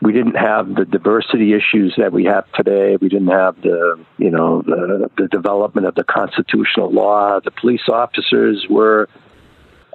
we 0.00 0.14
didn't 0.14 0.36
have 0.36 0.74
the 0.74 0.86
diversity 0.86 1.52
issues 1.52 1.94
that 1.98 2.10
we 2.10 2.24
have 2.24 2.50
today. 2.52 2.96
We 2.96 3.10
didn't 3.10 3.28
have 3.28 3.60
the, 3.60 4.02
you 4.16 4.30
know, 4.30 4.62
the, 4.62 5.10
the 5.18 5.28
development 5.28 5.86
of 5.86 5.94
the 5.94 6.04
constitutional 6.04 6.90
law. 6.90 7.40
The 7.40 7.50
police 7.50 7.86
officers 7.86 8.66
were, 8.68 9.10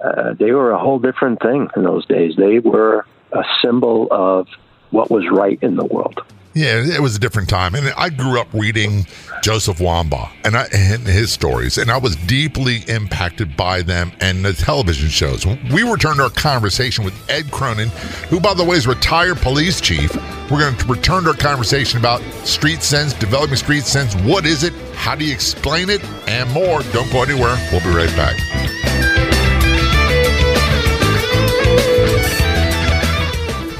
uh, 0.03 0.33
they 0.37 0.51
were 0.51 0.71
a 0.71 0.79
whole 0.79 0.99
different 0.99 1.41
thing 1.41 1.69
in 1.75 1.83
those 1.83 2.05
days. 2.05 2.35
They 2.37 2.59
were 2.59 3.07
a 3.31 3.43
symbol 3.63 4.07
of 4.11 4.47
what 4.95 5.11
was 5.11 5.27
right 5.29 5.59
in 5.61 5.75
the 5.75 5.85
world. 5.85 6.21
Yeah, 6.53 6.81
it 6.85 7.01
was 7.01 7.17
a 7.17 7.19
different 7.19 7.49
time, 7.49 7.75
and 7.75 7.89
I 7.97 8.07
grew 8.07 8.39
up 8.39 8.47
reading 8.53 9.05
Joseph 9.43 9.79
Wambaugh 9.79 10.31
and, 10.45 10.55
I, 10.55 10.67
and 10.73 11.05
his 11.05 11.29
stories, 11.33 11.77
and 11.77 11.91
I 11.91 11.97
was 11.97 12.15
deeply 12.15 12.77
impacted 12.87 13.57
by 13.57 13.81
them 13.81 14.13
and 14.21 14.45
the 14.45 14.53
television 14.53 15.09
shows. 15.09 15.45
We 15.45 15.83
returned 15.83 16.15
to 16.15 16.23
our 16.23 16.29
conversation 16.29 17.03
with 17.03 17.13
Ed 17.29 17.51
Cronin, 17.51 17.89
who, 18.29 18.39
by 18.39 18.53
the 18.53 18.63
way, 18.63 18.77
is 18.77 18.87
retired 18.87 19.39
police 19.39 19.81
chief. 19.81 20.15
We're 20.49 20.61
going 20.61 20.77
to 20.77 20.87
return 20.87 21.23
to 21.23 21.31
our 21.31 21.35
conversation 21.35 21.99
about 21.99 22.21
street 22.47 22.81
sense, 22.81 23.11
developing 23.11 23.57
street 23.57 23.83
sense. 23.83 24.15
What 24.21 24.45
is 24.45 24.63
it? 24.63 24.71
How 24.93 25.13
do 25.13 25.25
you 25.25 25.33
explain 25.33 25.89
it? 25.89 26.01
And 26.29 26.49
more. 26.53 26.83
Don't 26.93 27.11
go 27.11 27.21
anywhere. 27.21 27.57
We'll 27.73 27.81
be 27.81 27.89
right 27.89 28.15
back. 28.15 28.84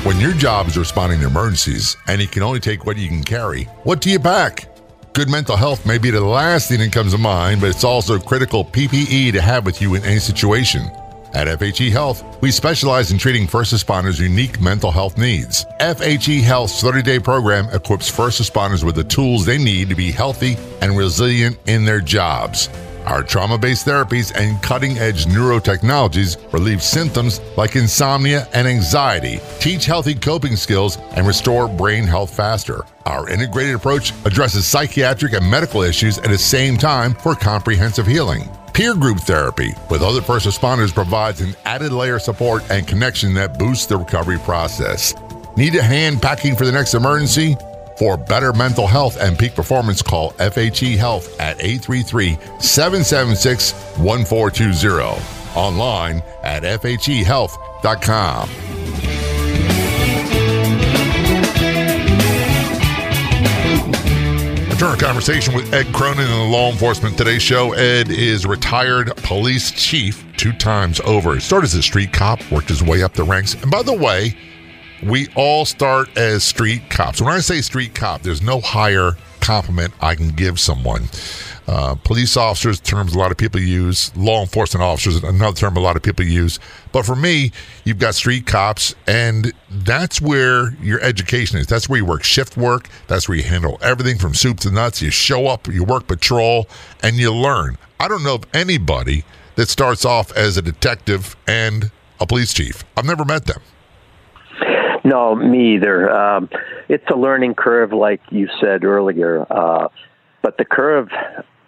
When 0.06 0.20
your 0.20 0.34
job 0.34 0.68
is 0.68 0.78
responding 0.78 1.22
to 1.22 1.26
emergencies 1.26 1.98
and 2.08 2.22
you 2.22 2.28
can 2.28 2.44
only 2.44 2.60
take 2.60 2.86
what 2.86 2.96
you 2.96 3.08
can 3.08 3.24
carry, 3.24 3.64
what 3.86 4.02
do 4.02 4.12
you 4.12 4.20
pack? 4.20 4.70
Good 5.14 5.30
mental 5.30 5.58
health 5.58 5.84
may 5.84 5.98
be 5.98 6.12
the 6.12 6.24
last 6.24 6.70
thing 6.70 6.78
that 6.82 6.92
comes 6.92 7.14
to 7.14 7.18
mind, 7.18 7.60
but 7.60 7.72
it's 7.72 7.84
also 7.84 8.20
critical 8.20 8.64
PPE 8.64 9.32
to 9.32 9.42
have 9.42 9.66
with 9.66 9.82
you 9.82 9.96
in 9.96 10.04
any 10.04 10.20
situation. 10.20 10.92
At 11.34 11.48
FHE 11.48 11.90
Health, 11.90 12.24
we 12.40 12.52
specialize 12.52 13.12
in 13.12 13.18
treating 13.18 13.48
first 13.48 13.74
responders' 13.74 14.20
unique 14.20 14.62
mental 14.62 14.92
health 14.92 15.18
needs. 15.18 15.66
FHE 15.80 16.44
Health's 16.44 16.80
30 16.82 17.02
day 17.02 17.18
program 17.18 17.68
equips 17.74 18.08
first 18.08 18.40
responders 18.40 18.84
with 18.84 18.94
the 18.94 19.04
tools 19.04 19.44
they 19.44 19.58
need 19.58 19.90
to 19.90 19.96
be 19.96 20.12
healthy 20.12 20.56
and 20.82 20.96
resilient 20.96 21.58
in 21.66 21.84
their 21.84 22.00
jobs. 22.00 22.70
Our 23.06 23.22
trauma 23.22 23.58
based 23.58 23.86
therapies 23.86 24.36
and 24.36 24.62
cutting 24.64 24.98
edge 24.98 25.26
neurotechnologies 25.26 26.52
relieve 26.52 26.82
symptoms 26.82 27.40
like 27.56 27.76
insomnia 27.76 28.48
and 28.54 28.68
anxiety, 28.68 29.40
teach 29.60 29.86
healthy 29.86 30.16
coping 30.16 30.56
skills, 30.56 30.98
and 31.12 31.28
restore 31.28 31.68
brain 31.68 32.06
health 32.06 32.36
faster. 32.36 32.84
Our 33.06 33.30
integrated 33.30 33.76
approach 33.76 34.12
addresses 34.26 34.66
psychiatric 34.66 35.34
and 35.34 35.50
medical 35.50 35.84
issues 35.84 36.18
at 36.18 36.30
the 36.30 36.38
same 36.38 36.78
time 36.78 37.14
for 37.14 37.36
comprehensive 37.36 38.08
healing. 38.08 38.50
Peer 38.74 38.96
group 38.96 39.20
therapy 39.20 39.74
with 39.90 40.02
other 40.02 40.22
first 40.22 40.48
responders 40.48 40.94
provides 40.94 41.42
an 41.42 41.56
added 41.66 41.94
layer 41.94 42.16
of 42.16 42.24
support 42.24 42.64
and 42.70 42.88
connection 42.88 43.34
that 43.36 43.60
boosts 43.60 43.86
the 43.86 43.96
recovery 43.96 44.40
process. 44.40 45.14
Need 45.56 45.76
a 45.76 45.82
hand 45.82 46.22
packing 46.22 46.56
for 46.56 46.66
the 46.66 46.72
next 46.72 46.94
emergency? 46.94 47.56
For 47.98 48.18
better 48.18 48.52
mental 48.54 48.88
health 48.88 49.18
and 49.20 49.38
peak 49.40 49.56
performance, 49.56 50.02
call 50.02 50.32
FHE 50.34 50.98
Health 50.98 51.40
at 51.40 51.62
833 51.62 52.38
776 52.60 53.74
1420. 53.98 55.22
Online 55.56 56.22
at 56.44 56.64
FHEHealth.com. 56.64 58.50
Return 64.76 64.90
our 64.90 64.98
conversation 64.98 65.54
with 65.54 65.74
Ed 65.74 65.86
Cronin 65.94 66.26
in 66.26 66.38
the 66.38 66.44
Law 66.52 66.70
Enforcement 66.70 67.18
Today 67.18 67.40
show. 67.40 67.72
Ed 67.72 68.10
is 68.10 68.46
retired 68.46 69.16
police 69.24 69.72
chief 69.72 70.26
two 70.36 70.52
times 70.52 71.00
over. 71.06 71.34
He 71.34 71.40
started 71.40 71.68
as 71.68 71.76
a 71.76 71.82
street 71.82 72.12
cop, 72.12 72.42
worked 72.52 72.68
his 72.68 72.84
way 72.84 73.02
up 73.02 73.14
the 73.14 73.24
ranks. 73.24 73.54
And 73.54 73.72
by 73.72 73.84
the 73.84 73.94
way, 73.94 74.36
we 75.06 75.28
all 75.36 75.66
start 75.66 76.18
as 76.18 76.44
street 76.44 76.90
cops. 76.90 77.22
When 77.22 77.32
I 77.32 77.40
say 77.40 77.62
street 77.62 77.94
cop, 77.94 78.24
there's 78.24 78.42
no 78.42 78.60
higher 78.60 79.12
compliment 79.40 79.94
I 80.02 80.16
can 80.16 80.30
give 80.30 80.60
someone. 80.60 81.04
Uh, 81.68 81.96
police 81.96 82.38
officers, 82.38 82.80
terms 82.80 83.14
a 83.14 83.18
lot 83.18 83.32
of 83.32 83.38
people 83.38 83.60
use. 83.60 84.16
Law 84.16 84.42
enforcement 84.42 84.84
officers, 84.84 85.24
another 85.24 85.56
term 85.56 85.78
a 85.78 85.80
lot 85.80 85.96
of 85.96 86.02
people 86.02 86.26
use. 86.26 86.60
But 86.92 87.06
for 87.06 87.16
me, 87.16 87.52
you've 87.84 88.00
got 88.00 88.16
street 88.16 88.48
cops, 88.48 88.96
and 89.08 89.54
that's 89.70 90.20
where 90.22 90.76
your 90.82 91.00
education 91.02 91.60
is. 91.60 91.68
That's 91.68 91.88
where 91.88 92.00
you 92.00 92.06
work 92.06 92.24
shift 92.24 92.58
work. 92.58 92.90
That's 93.08 93.30
where 93.30 93.38
you 93.38 93.44
handle 93.44 93.78
everything 93.82 94.18
from 94.18 94.34
soup 94.34 94.60
to 94.62 94.72
nuts. 94.72 95.02
You 95.02 95.12
show 95.12 95.48
up, 95.48 95.68
you 95.68 95.84
work 95.84 96.08
patrol, 96.08 96.68
and 97.04 97.16
you 97.18 97.34
learn. 97.34 97.78
I 98.00 98.08
don't 98.08 98.24
know 98.24 98.36
of 98.36 98.46
anybody 98.54 99.24
that 99.56 99.70
starts 99.70 100.06
off 100.06 100.32
as 100.34 100.58
a 100.58 100.62
detective 100.62 101.36
and 101.48 101.92
a 102.20 102.28
police 102.28 102.54
chief. 102.54 102.84
I've 102.98 103.06
never 103.06 103.26
met 103.26 103.46
them. 103.46 103.62
No, 105.06 105.36
me 105.36 105.76
either. 105.76 106.12
Um, 106.12 106.50
it's 106.90 107.06
a 107.10 107.16
learning 107.16 107.56
curve, 107.56 107.94
like 107.94 108.22
you 108.32 108.50
said 108.60 108.84
earlier. 108.84 109.46
Uh, 109.50 109.88
but 110.42 110.58
the 110.58 110.66
curve 110.66 111.10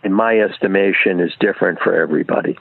in 0.03 0.13
my 0.13 0.39
estimation, 0.39 1.19
is 1.19 1.33
different 1.39 1.79
for 1.79 1.93
everybody. 1.93 2.57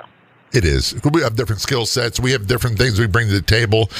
It 0.52 0.64
is. 0.64 0.98
We 1.12 1.22
have 1.22 1.36
different 1.36 1.60
skill 1.60 1.86
sets. 1.86 2.18
We 2.18 2.32
have 2.32 2.46
different 2.46 2.78
things 2.78 2.98
we 2.98 3.06
bring 3.06 3.28
to 3.28 3.34
the 3.34 3.42
table, 3.42 3.90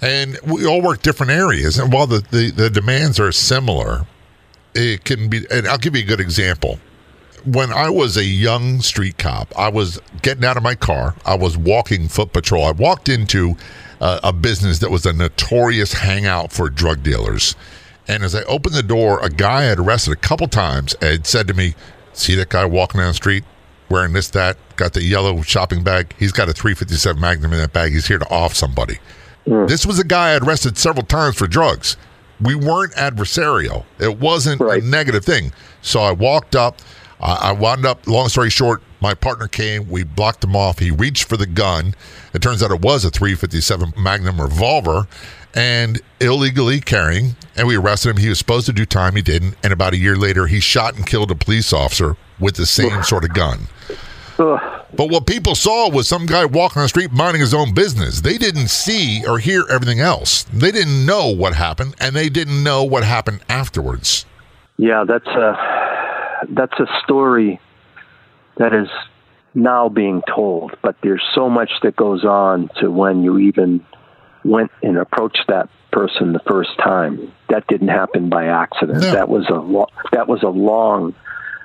and 0.00 0.38
we 0.46 0.66
all 0.66 0.82
work 0.82 1.02
different 1.02 1.32
areas. 1.32 1.78
And 1.78 1.92
while 1.92 2.06
the, 2.06 2.20
the, 2.30 2.50
the 2.50 2.70
demands 2.70 3.18
are 3.20 3.32
similar, 3.32 4.06
it 4.74 5.04
can 5.04 5.28
be. 5.28 5.46
And 5.50 5.66
I'll 5.66 5.78
give 5.78 5.96
you 5.96 6.02
a 6.02 6.06
good 6.06 6.20
example. 6.20 6.78
When 7.44 7.72
I 7.72 7.88
was 7.88 8.16
a 8.16 8.24
young 8.24 8.80
street 8.80 9.16
cop, 9.18 9.56
I 9.58 9.70
was 9.70 9.98
getting 10.22 10.44
out 10.44 10.56
of 10.56 10.62
my 10.62 10.74
car. 10.74 11.16
I 11.24 11.36
was 11.36 11.56
walking 11.56 12.08
foot 12.08 12.32
patrol. 12.32 12.64
I 12.64 12.72
walked 12.72 13.08
into 13.08 13.56
uh, 14.00 14.20
a 14.22 14.32
business 14.32 14.78
that 14.78 14.90
was 14.90 15.06
a 15.06 15.12
notorious 15.12 15.92
hangout 15.92 16.52
for 16.52 16.68
drug 16.68 17.02
dealers. 17.02 17.54
And 18.08 18.22
as 18.22 18.34
I 18.34 18.42
opened 18.44 18.74
the 18.74 18.82
door, 18.82 19.20
a 19.22 19.30
guy 19.30 19.60
I 19.60 19.64
had 19.64 19.78
arrested 19.78 20.12
a 20.12 20.16
couple 20.16 20.48
times 20.48 20.96
had 21.00 21.26
said 21.26 21.46
to 21.48 21.54
me, 21.54 21.74
See 22.12 22.34
that 22.34 22.48
guy 22.48 22.64
walking 22.64 22.98
down 22.98 23.08
the 23.08 23.14
street 23.14 23.44
wearing 23.88 24.12
this, 24.12 24.28
that, 24.30 24.56
got 24.76 24.94
the 24.94 25.02
yellow 25.02 25.42
shopping 25.42 25.82
bag? 25.82 26.14
He's 26.18 26.32
got 26.32 26.48
a 26.48 26.52
357 26.52 27.20
Magnum 27.20 27.52
in 27.52 27.58
that 27.58 27.72
bag. 27.72 27.92
He's 27.92 28.06
here 28.06 28.18
to 28.18 28.28
off 28.30 28.54
somebody. 28.54 28.98
Mm. 29.46 29.68
This 29.68 29.86
was 29.86 29.98
a 29.98 30.04
guy 30.04 30.34
I'd 30.34 30.42
arrested 30.42 30.78
several 30.78 31.04
times 31.04 31.36
for 31.36 31.46
drugs. 31.46 31.96
We 32.40 32.54
weren't 32.54 32.92
adversarial. 32.94 33.84
It 33.98 34.18
wasn't 34.18 34.60
right. 34.60 34.82
a 34.82 34.86
negative 34.86 35.24
thing. 35.24 35.52
So 35.82 36.00
I 36.00 36.12
walked 36.12 36.56
up. 36.56 36.80
I 37.22 37.52
wound 37.52 37.84
up, 37.84 38.06
long 38.06 38.28
story 38.28 38.50
short, 38.50 38.82
my 39.00 39.14
partner 39.14 39.46
came. 39.46 39.88
We 39.88 40.04
blocked 40.04 40.42
him 40.42 40.56
off. 40.56 40.78
He 40.78 40.90
reached 40.90 41.24
for 41.24 41.36
the 41.36 41.46
gun. 41.46 41.94
It 42.32 42.40
turns 42.40 42.62
out 42.62 42.70
it 42.70 42.80
was 42.80 43.04
a 43.04 43.10
357 43.10 43.92
Magnum 43.96 44.40
revolver 44.40 45.06
and 45.54 46.00
illegally 46.20 46.80
carrying. 46.80 47.36
And 47.56 47.68
we 47.68 47.76
arrested 47.76 48.10
him. 48.10 48.16
He 48.18 48.28
was 48.28 48.38
supposed 48.38 48.66
to 48.66 48.72
do 48.72 48.86
time. 48.86 49.16
He 49.16 49.22
didn't. 49.22 49.56
And 49.62 49.72
about 49.72 49.92
a 49.92 49.98
year 49.98 50.16
later, 50.16 50.46
he 50.46 50.60
shot 50.60 50.96
and 50.96 51.06
killed 51.06 51.30
a 51.30 51.34
police 51.34 51.72
officer 51.72 52.16
with 52.38 52.56
the 52.56 52.66
same 52.66 53.02
sort 53.02 53.24
of 53.24 53.34
gun. 53.34 53.68
But 54.38 55.10
what 55.10 55.26
people 55.26 55.54
saw 55.54 55.90
was 55.90 56.08
some 56.08 56.24
guy 56.24 56.46
walking 56.46 56.80
on 56.80 56.84
the 56.84 56.88
street 56.88 57.12
minding 57.12 57.42
his 57.42 57.52
own 57.52 57.74
business. 57.74 58.22
They 58.22 58.38
didn't 58.38 58.68
see 58.68 59.22
or 59.26 59.38
hear 59.38 59.64
everything 59.68 60.00
else. 60.00 60.44
They 60.44 60.72
didn't 60.72 61.04
know 61.04 61.28
what 61.28 61.54
happened, 61.54 61.94
and 62.00 62.16
they 62.16 62.30
didn't 62.30 62.62
know 62.62 62.82
what 62.82 63.04
happened 63.04 63.40
afterwards. 63.50 64.24
Yeah, 64.78 65.04
that's 65.06 65.26
a 65.26 65.79
that's 66.48 66.78
a 66.78 66.86
story 67.04 67.60
that 68.56 68.74
is 68.74 68.88
now 69.54 69.88
being 69.88 70.22
told. 70.32 70.76
But 70.82 70.96
there's 71.02 71.24
so 71.34 71.48
much 71.48 71.70
that 71.82 71.96
goes 71.96 72.24
on 72.24 72.70
to 72.80 72.90
when 72.90 73.22
you 73.22 73.38
even 73.38 73.84
went 74.44 74.70
and 74.82 74.96
approached 74.96 75.44
that 75.48 75.68
person 75.92 76.32
the 76.32 76.40
first 76.40 76.70
time. 76.78 77.32
That 77.48 77.66
didn't 77.66 77.88
happen 77.88 78.28
by 78.28 78.46
accident. 78.46 79.00
No. 79.00 79.12
That 79.12 79.28
was 79.28 79.48
a 79.48 79.54
lo- 79.54 79.88
that 80.12 80.28
was 80.28 80.42
a 80.42 80.48
long 80.48 81.14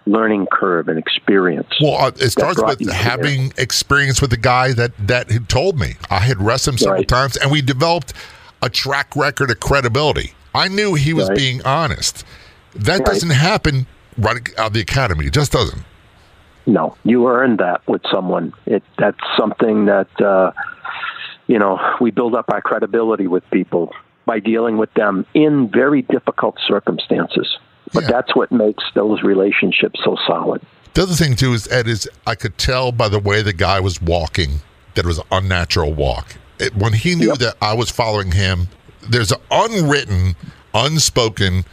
learning 0.07 0.47
curve 0.51 0.87
and 0.87 0.99
experience. 0.99 1.67
Well, 1.81 1.95
uh, 1.95 2.11
it 2.15 2.29
starts 2.29 2.61
with 2.61 2.89
having 2.91 3.49
there. 3.49 3.63
experience 3.63 4.21
with 4.21 4.29
the 4.29 4.37
guy 4.37 4.73
that 4.73 4.91
that 5.07 5.31
had 5.31 5.49
told 5.49 5.79
me. 5.79 5.95
I 6.09 6.19
had 6.19 6.41
wrestled 6.41 6.75
him 6.75 6.77
several 6.79 6.99
right. 6.99 7.07
times, 7.07 7.37
and 7.37 7.51
we 7.51 7.61
developed 7.61 8.13
a 8.61 8.69
track 8.69 9.15
record 9.15 9.51
of 9.51 9.59
credibility. 9.59 10.33
I 10.53 10.69
knew 10.69 10.93
he 10.93 11.13
was 11.13 11.29
right. 11.29 11.37
being 11.37 11.65
honest. 11.65 12.23
That 12.73 12.99
right. 12.99 13.05
doesn't 13.05 13.31
happen 13.31 13.87
right 14.17 14.37
out 14.57 14.67
of 14.67 14.73
the 14.73 14.81
academy. 14.81 15.25
It 15.27 15.33
just 15.33 15.51
doesn't. 15.51 15.83
No, 16.65 16.97
you 17.03 17.27
earned 17.27 17.59
that 17.59 17.87
with 17.87 18.01
someone. 18.11 18.53
It 18.65 18.83
that's 18.97 19.19
something 19.37 19.85
that. 19.85 20.09
Uh, 20.21 20.51
you 21.47 21.59
know, 21.59 21.79
we 22.01 22.11
build 22.11 22.35
up 22.35 22.49
our 22.49 22.61
credibility 22.61 23.27
with 23.27 23.47
people 23.51 23.93
by 24.25 24.39
dealing 24.39 24.77
with 24.77 24.93
them 24.95 25.25
in 25.33 25.69
very 25.69 26.01
difficult 26.03 26.57
circumstances. 26.67 27.57
But 27.93 28.03
yeah. 28.03 28.11
that's 28.11 28.35
what 28.35 28.51
makes 28.51 28.83
those 28.95 29.21
relationships 29.21 29.99
so 30.03 30.17
solid. 30.27 30.61
The 30.95 31.03
other 31.03 31.13
thing 31.13 31.35
too 31.35 31.53
is 31.53 31.67
Ed 31.67 31.87
is 31.87 32.09
I 32.25 32.35
could 32.35 32.57
tell 32.57 32.91
by 32.91 33.09
the 33.09 33.19
way 33.19 33.41
the 33.41 33.53
guy 33.53 33.79
was 33.79 34.01
walking 34.01 34.61
that 34.95 35.05
it 35.05 35.07
was 35.07 35.19
an 35.19 35.25
unnatural 35.31 35.93
walk. 35.93 36.35
It, 36.57 36.75
when 36.75 36.93
he 36.93 37.15
knew 37.15 37.29
yep. 37.29 37.37
that 37.39 37.55
I 37.61 37.73
was 37.73 37.91
following 37.91 38.31
him, 38.31 38.69
there's 39.01 39.31
an 39.31 39.39
unwritten, 39.51 40.35
unspoken 40.73 41.65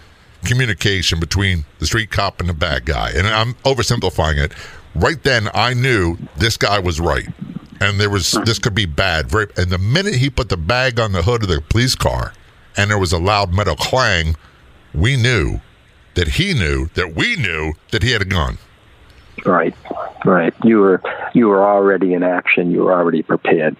communication 0.44 1.20
between 1.20 1.64
the 1.78 1.86
street 1.86 2.10
cop 2.10 2.40
and 2.40 2.48
the 2.48 2.54
bad 2.54 2.84
guy. 2.84 3.10
And 3.14 3.26
I'm 3.26 3.54
oversimplifying 3.64 4.38
it. 4.38 4.52
Right 4.94 5.22
then, 5.22 5.48
I 5.54 5.74
knew 5.74 6.18
this 6.36 6.56
guy 6.56 6.78
was 6.78 7.00
right 7.00 7.28
and 7.82 7.98
there 7.98 8.10
was 8.10 8.32
this 8.44 8.58
could 8.58 8.74
be 8.74 8.86
bad. 8.86 9.28
Very, 9.28 9.48
and 9.56 9.70
the 9.70 9.78
minute 9.78 10.14
he 10.14 10.30
put 10.30 10.48
the 10.48 10.56
bag 10.56 11.00
on 11.00 11.12
the 11.12 11.22
hood 11.22 11.42
of 11.42 11.48
the 11.48 11.60
police 11.60 11.94
car, 11.94 12.32
and 12.76 12.90
there 12.90 12.98
was 12.98 13.12
a 13.12 13.18
loud 13.18 13.52
metal 13.52 13.76
clang, 13.76 14.36
we 14.94 15.16
knew 15.16 15.60
that 16.14 16.28
he 16.28 16.54
knew 16.54 16.88
that 16.94 17.14
we 17.14 17.36
knew 17.36 17.74
that 17.90 18.02
he 18.02 18.12
had 18.12 18.22
a 18.22 18.26
gun. 18.26 18.58
Right, 19.44 19.74
right. 20.24 20.54
You 20.62 20.78
were 20.78 21.02
you 21.34 21.48
were 21.48 21.64
already 21.64 22.14
in 22.14 22.22
action. 22.22 22.70
You 22.70 22.84
were 22.84 22.92
already 22.92 23.22
prepared. 23.22 23.76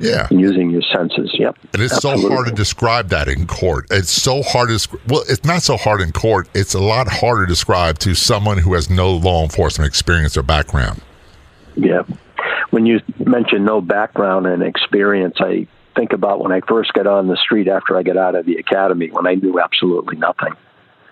Yeah, 0.00 0.26
using 0.30 0.70
your 0.70 0.82
senses. 0.82 1.30
Yep. 1.38 1.58
And 1.74 1.82
it's 1.82 1.94
Absolutely. 1.94 2.22
so 2.22 2.30
hard 2.30 2.46
to 2.48 2.54
describe 2.54 3.08
that 3.10 3.28
in 3.28 3.46
court. 3.46 3.86
It's 3.90 4.10
so 4.10 4.42
hard 4.42 4.70
to 4.70 4.98
well, 5.08 5.22
it's 5.28 5.44
not 5.44 5.62
so 5.62 5.76
hard 5.76 6.00
in 6.00 6.10
court. 6.10 6.48
It's 6.54 6.74
a 6.74 6.80
lot 6.80 7.06
harder 7.08 7.44
to 7.44 7.48
describe 7.48 7.98
to 8.00 8.14
someone 8.14 8.58
who 8.58 8.74
has 8.74 8.88
no 8.88 9.12
law 9.12 9.42
enforcement 9.42 9.88
experience 9.88 10.36
or 10.36 10.42
background. 10.42 11.02
Yeah, 11.76 12.02
when 12.70 12.86
you 12.86 13.00
mention 13.18 13.64
no 13.64 13.80
background 13.80 14.46
and 14.46 14.62
experience, 14.62 15.36
I 15.38 15.66
think 15.96 16.12
about 16.12 16.40
when 16.40 16.52
I 16.52 16.60
first 16.66 16.92
got 16.92 17.06
on 17.06 17.28
the 17.28 17.36
street 17.36 17.68
after 17.68 17.96
I 17.96 18.02
got 18.02 18.16
out 18.16 18.34
of 18.34 18.46
the 18.46 18.56
academy 18.56 19.10
when 19.10 19.26
I 19.26 19.34
knew 19.34 19.60
absolutely 19.60 20.16
nothing. 20.16 20.54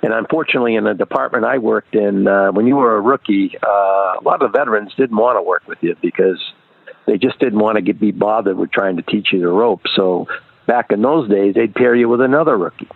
And 0.03 0.13
unfortunately, 0.13 0.77
in 0.77 0.85
the 0.85 0.95
department 0.95 1.45
I 1.45 1.59
worked 1.59 1.95
in, 1.95 2.29
uh, 2.29 2.53
when 2.53 2.67
you 2.67 2.77
were 2.77 2.97
a 2.97 3.01
rookie, 3.01 3.53
uh, 3.61 3.69
a 3.69 4.23
lot 4.23 4.43
of 4.43 4.53
veterans 4.53 4.93
didn't 4.97 5.17
want 5.17 5.37
to 5.37 5.43
work 5.43 5.67
with 5.67 5.79
you 5.81 5.97
because 6.01 6.41
they 7.09 7.17
just 7.17 7.39
didn't 7.39 7.59
want 7.59 7.77
to 7.77 7.83
get 7.83 7.99
be 7.99 8.13
bothered 8.13 8.59
with 8.59 8.71
trying 8.71 8.97
to 8.97 9.03
teach 9.03 9.33
you 9.33 9.41
the 9.41 9.49
ropes. 9.49 9.91
So 9.97 10.29
back 10.67 10.93
in 10.93 11.01
those 11.01 11.29
days, 11.29 11.55
they'd 11.55 11.75
pair 11.75 11.95
you 11.95 12.09
with 12.09 12.21
another 12.21 12.57
rookie. 12.57 12.89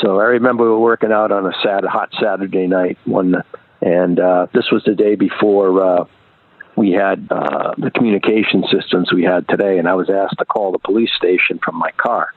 So 0.00 0.18
I 0.18 0.24
remember 0.24 0.64
we 0.64 0.70
were 0.70 0.78
working 0.78 1.12
out 1.12 1.30
on 1.30 1.46
a 1.46 1.52
sad, 1.62 1.84
hot 1.84 2.10
Saturday 2.20 2.66
night 2.66 2.98
one 3.04 3.34
And 3.82 4.18
uh, 4.18 4.46
this 4.54 4.70
was 4.72 4.82
the 4.84 4.94
day 4.94 5.16
before 5.16 5.82
uh, 5.82 6.04
we 6.76 6.92
had 6.92 7.28
uh, 7.30 7.74
the 7.76 7.90
communication 7.90 8.64
systems 8.72 9.12
we 9.12 9.24
had 9.24 9.46
today, 9.48 9.78
and 9.78 9.86
I 9.88 9.94
was 9.94 10.08
asked 10.08 10.38
to 10.38 10.44
call 10.44 10.72
the 10.72 10.78
police 10.78 11.12
station 11.16 11.60
from 11.62 11.76
my 11.76 11.90
car. 11.98 12.32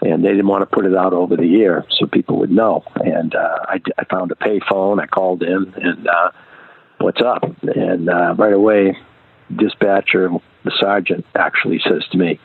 And 0.00 0.24
they 0.24 0.28
didn't 0.28 0.46
want 0.46 0.62
to 0.62 0.76
put 0.76 0.84
it 0.84 0.94
out 0.94 1.12
over 1.12 1.36
the 1.36 1.60
air 1.60 1.84
so 1.98 2.06
people 2.06 2.38
would 2.38 2.52
know. 2.52 2.84
And 2.94 3.34
uh, 3.34 3.58
I, 3.64 3.80
I 3.98 4.04
found 4.04 4.30
a 4.30 4.36
payphone. 4.36 5.02
I 5.02 5.06
called 5.06 5.42
in, 5.42 5.74
and 5.74 6.06
uh, 6.06 6.30
what's 6.98 7.20
up? 7.20 7.42
And 7.62 8.08
uh, 8.08 8.36
right 8.38 8.52
away, 8.52 8.96
dispatcher, 9.56 10.30
the 10.64 10.72
sergeant, 10.78 11.24
actually 11.34 11.80
says 11.80 12.06
to 12.12 12.18
me, 12.18 12.38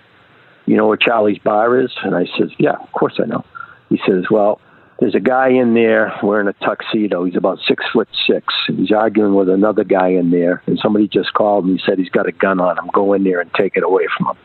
"You 0.66 0.78
know 0.78 0.88
where 0.88 0.98
Charlie's 0.98 1.40
bar 1.40 1.80
is?" 1.80 1.92
And 2.04 2.16
I 2.16 2.26
says, 2.38 2.52
"Yeah, 2.58 2.74
of 2.74 2.92
course 2.92 3.20
I 3.22 3.26
know." 3.26 3.44
He 3.90 4.00
says, 4.06 4.30
"Well, 4.30 4.60
there's 5.00 5.16
a 5.16 5.20
guy 5.20 5.50
in 5.50 5.74
there 5.74 6.14
wearing 6.24 6.48
a 6.48 6.54
tuxedo. 6.54 7.26
He's 7.26 7.36
about 7.36 7.60
six 7.68 7.84
foot 7.92 8.08
six. 8.26 8.54
He's 8.68 8.92
arguing 8.92 9.36
with 9.36 9.50
another 9.50 9.84
guy 9.84 10.10
in 10.10 10.32
there, 10.32 10.62
and 10.68 10.80
somebody 10.80 11.08
just 11.08 11.34
called 11.34 11.66
and 11.66 11.78
he 11.78 11.86
said 11.86 12.00
he's 12.00 12.10
got 12.10 12.28
a 12.28 12.32
gun 12.32 12.60
on 12.60 12.78
him. 12.78 12.90
Go 12.94 13.14
in 13.14 13.24
there 13.24 13.40
and 13.40 13.54
take 13.54 13.76
it 13.76 13.84
away 13.84 14.08
from 14.18 14.28
him." 14.28 14.38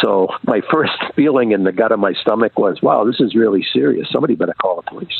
So 0.00 0.28
my 0.46 0.60
first 0.70 0.92
feeling 1.14 1.52
in 1.52 1.64
the 1.64 1.72
gut 1.72 1.92
of 1.92 1.98
my 1.98 2.12
stomach 2.14 2.58
was, 2.58 2.82
"Wow, 2.82 3.04
this 3.04 3.20
is 3.20 3.34
really 3.34 3.64
serious. 3.72 4.08
Somebody 4.10 4.34
better 4.34 4.54
call 4.54 4.76
the 4.76 4.82
police." 4.82 5.14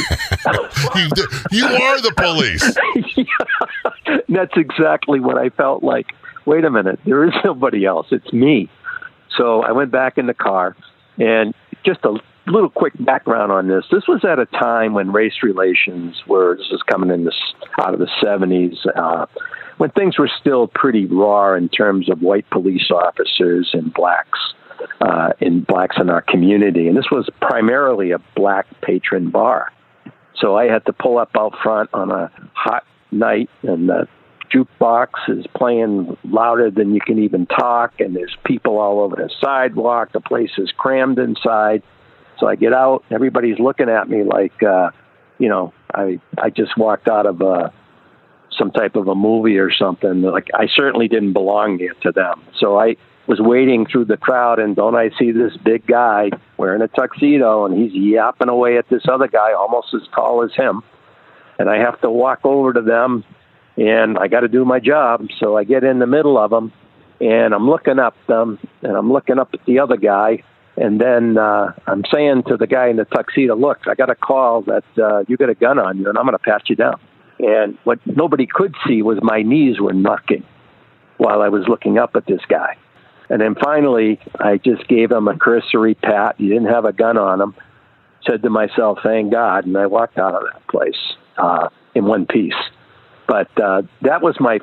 you, 1.52 1.58
you 1.58 1.66
are 1.66 2.00
the 2.00 2.12
police. 2.16 2.76
yeah, 3.16 4.20
that's 4.28 4.56
exactly 4.56 5.20
what 5.20 5.36
I 5.36 5.50
felt 5.50 5.82
like. 5.82 6.06
Wait 6.50 6.64
a 6.64 6.70
minute, 6.70 6.98
there 7.06 7.24
is 7.24 7.32
nobody 7.44 7.84
else. 7.84 8.08
It's 8.10 8.32
me. 8.32 8.68
So 9.38 9.62
I 9.62 9.70
went 9.70 9.92
back 9.92 10.18
in 10.18 10.26
the 10.26 10.34
car, 10.34 10.74
and 11.16 11.54
just 11.84 12.00
a 12.04 12.18
little 12.48 12.68
quick 12.68 12.92
background 12.98 13.52
on 13.52 13.68
this. 13.68 13.84
This 13.92 14.08
was 14.08 14.24
at 14.24 14.40
a 14.40 14.46
time 14.46 14.92
when 14.92 15.12
race 15.12 15.44
relations 15.44 16.20
were, 16.26 16.56
this 16.56 16.66
is 16.72 16.82
coming 16.82 17.10
in 17.10 17.24
this, 17.24 17.36
out 17.80 17.94
of 17.94 18.00
the 18.00 18.08
70s, 18.20 18.74
uh, 18.96 19.26
when 19.76 19.90
things 19.90 20.18
were 20.18 20.28
still 20.40 20.66
pretty 20.66 21.06
raw 21.06 21.54
in 21.54 21.68
terms 21.68 22.10
of 22.10 22.20
white 22.20 22.50
police 22.50 22.90
officers 22.90 23.70
and 23.72 23.94
blacks. 23.94 24.38
Uh, 25.02 25.28
in 25.40 25.60
blacks 25.60 25.96
in 26.00 26.08
our 26.08 26.22
community, 26.22 26.88
and 26.88 26.96
this 26.96 27.10
was 27.12 27.28
primarily 27.42 28.12
a 28.12 28.18
black 28.34 28.66
patron 28.80 29.28
bar. 29.28 29.70
So 30.36 30.56
I 30.56 30.72
had 30.72 30.86
to 30.86 30.94
pull 30.94 31.18
up 31.18 31.28
out 31.36 31.54
front 31.62 31.90
on 31.92 32.10
a 32.10 32.32
hot 32.54 32.84
night, 33.10 33.50
and 33.62 33.90
the 33.90 34.08
jukebox 34.52 35.08
is 35.28 35.46
playing 35.54 36.16
louder 36.24 36.70
than 36.70 36.94
you 36.94 37.00
can 37.00 37.18
even 37.18 37.46
talk, 37.46 38.00
and 38.00 38.14
there's 38.14 38.36
people 38.44 38.78
all 38.78 39.00
over 39.00 39.16
the 39.16 39.30
sidewalk. 39.40 40.12
The 40.12 40.20
place 40.20 40.50
is 40.58 40.72
crammed 40.76 41.18
inside. 41.18 41.82
So 42.38 42.46
I 42.46 42.56
get 42.56 42.72
out, 42.72 43.04
everybody's 43.10 43.58
looking 43.58 43.88
at 43.88 44.08
me 44.08 44.24
like, 44.24 44.62
uh, 44.62 44.90
you 45.38 45.48
know, 45.48 45.72
I 45.94 46.20
I 46.38 46.50
just 46.50 46.76
walked 46.76 47.08
out 47.08 47.26
of 47.26 47.40
a 47.40 47.72
some 48.58 48.70
type 48.70 48.96
of 48.96 49.08
a 49.08 49.14
movie 49.14 49.58
or 49.58 49.72
something. 49.72 50.22
Like 50.22 50.48
I 50.54 50.66
certainly 50.74 51.08
didn't 51.08 51.32
belong 51.32 51.78
there 51.78 51.94
to 52.02 52.12
them. 52.12 52.42
So 52.58 52.78
I 52.78 52.96
was 53.26 53.40
wading 53.40 53.86
through 53.86 54.06
the 54.06 54.16
crowd, 54.16 54.58
and 54.58 54.74
don't 54.74 54.96
I 54.96 55.10
see 55.18 55.30
this 55.30 55.56
big 55.64 55.86
guy 55.86 56.30
wearing 56.56 56.82
a 56.82 56.88
tuxedo, 56.88 57.64
and 57.64 57.76
he's 57.76 57.92
yapping 57.94 58.48
away 58.48 58.76
at 58.76 58.88
this 58.88 59.02
other 59.10 59.28
guy 59.28 59.52
almost 59.52 59.94
as 59.94 60.02
tall 60.14 60.42
as 60.42 60.52
him. 60.54 60.82
And 61.58 61.68
I 61.68 61.78
have 61.78 62.00
to 62.00 62.10
walk 62.10 62.40
over 62.44 62.72
to 62.72 62.80
them, 62.80 63.24
and 63.80 64.18
I 64.18 64.28
got 64.28 64.40
to 64.40 64.48
do 64.48 64.64
my 64.64 64.78
job. 64.78 65.26
So 65.38 65.56
I 65.56 65.64
get 65.64 65.84
in 65.84 66.00
the 66.00 66.06
middle 66.06 66.36
of 66.36 66.50
them, 66.50 66.70
and 67.18 67.54
I'm 67.54 67.68
looking 67.68 67.98
up 67.98 68.14
them, 68.26 68.58
and 68.82 68.94
I'm 68.94 69.10
looking 69.10 69.38
up 69.38 69.48
at 69.54 69.64
the 69.64 69.78
other 69.78 69.96
guy, 69.96 70.42
and 70.76 71.00
then 71.00 71.38
uh, 71.38 71.72
I'm 71.86 72.04
saying 72.12 72.44
to 72.48 72.58
the 72.58 72.66
guy 72.66 72.88
in 72.88 72.96
the 72.96 73.06
tuxedo, 73.06 73.56
"Look, 73.56 73.78
I 73.88 73.94
got 73.94 74.10
a 74.10 74.14
call 74.14 74.62
that 74.62 74.84
uh, 74.98 75.24
you 75.28 75.36
got 75.38 75.48
a 75.48 75.54
gun 75.54 75.78
on 75.78 75.98
you, 75.98 76.08
and 76.08 76.18
I'm 76.18 76.26
going 76.26 76.36
to 76.36 76.38
pat 76.38 76.68
you 76.68 76.76
down." 76.76 77.00
And 77.38 77.78
what 77.84 77.98
nobody 78.06 78.46
could 78.46 78.74
see 78.86 79.00
was 79.00 79.18
my 79.22 79.40
knees 79.40 79.80
were 79.80 79.94
knocking 79.94 80.44
while 81.16 81.40
I 81.40 81.48
was 81.48 81.66
looking 81.66 81.98
up 81.98 82.16
at 82.16 82.26
this 82.26 82.42
guy. 82.48 82.76
And 83.30 83.40
then 83.40 83.54
finally, 83.54 84.20
I 84.38 84.58
just 84.58 84.86
gave 84.88 85.10
him 85.10 85.26
a 85.26 85.38
cursory 85.38 85.94
pat. 85.94 86.34
He 86.36 86.48
didn't 86.48 86.66
have 86.66 86.84
a 86.84 86.92
gun 86.92 87.16
on 87.16 87.40
him. 87.40 87.54
Said 88.26 88.42
to 88.42 88.50
myself, 88.50 88.98
"Thank 89.02 89.32
God," 89.32 89.64
and 89.64 89.74
I 89.78 89.86
walked 89.86 90.18
out 90.18 90.34
of 90.34 90.42
that 90.52 90.66
place 90.68 91.00
uh, 91.38 91.70
in 91.94 92.04
one 92.04 92.26
piece. 92.26 92.52
But 93.30 93.48
uh, 93.62 93.82
that 94.02 94.22
was 94.22 94.34
my 94.40 94.58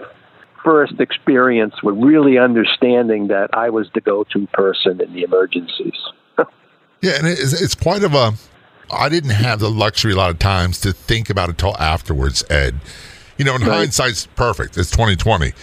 first 0.62 1.00
experience 1.00 1.82
with 1.82 1.96
really 1.96 2.38
understanding 2.38 3.28
that 3.30 3.50
I 3.54 3.70
was 3.70 3.90
the 3.94 4.02
go-to 4.02 4.46
person 4.48 5.00
in 5.00 5.14
the 5.14 5.24
emergencies. 5.24 5.94
yeah, 7.02 7.14
and 7.18 7.26
it's, 7.26 7.62
it's 7.62 7.76
quite 7.76 8.04
of 8.04 8.14
a. 8.14 8.34
I 8.92 9.08
didn't 9.08 9.30
have 9.30 9.62
the 9.62 9.70
luxury 9.70 10.12
a 10.12 10.18
lot 10.18 10.32
of 10.32 10.40
times 10.40 10.82
to 10.82 10.92
think 10.92 11.30
about 11.30 11.50
it 11.50 11.58
till 11.58 11.78
afterwards, 11.78 12.44
Ed. 12.50 12.76
You 13.38 13.46
know, 13.46 13.56
in 13.56 13.62
Right. 13.62 13.78
hindsight's 13.78 14.26
perfect. 14.36 14.78
It's 14.78 14.92
2020. 14.92 15.54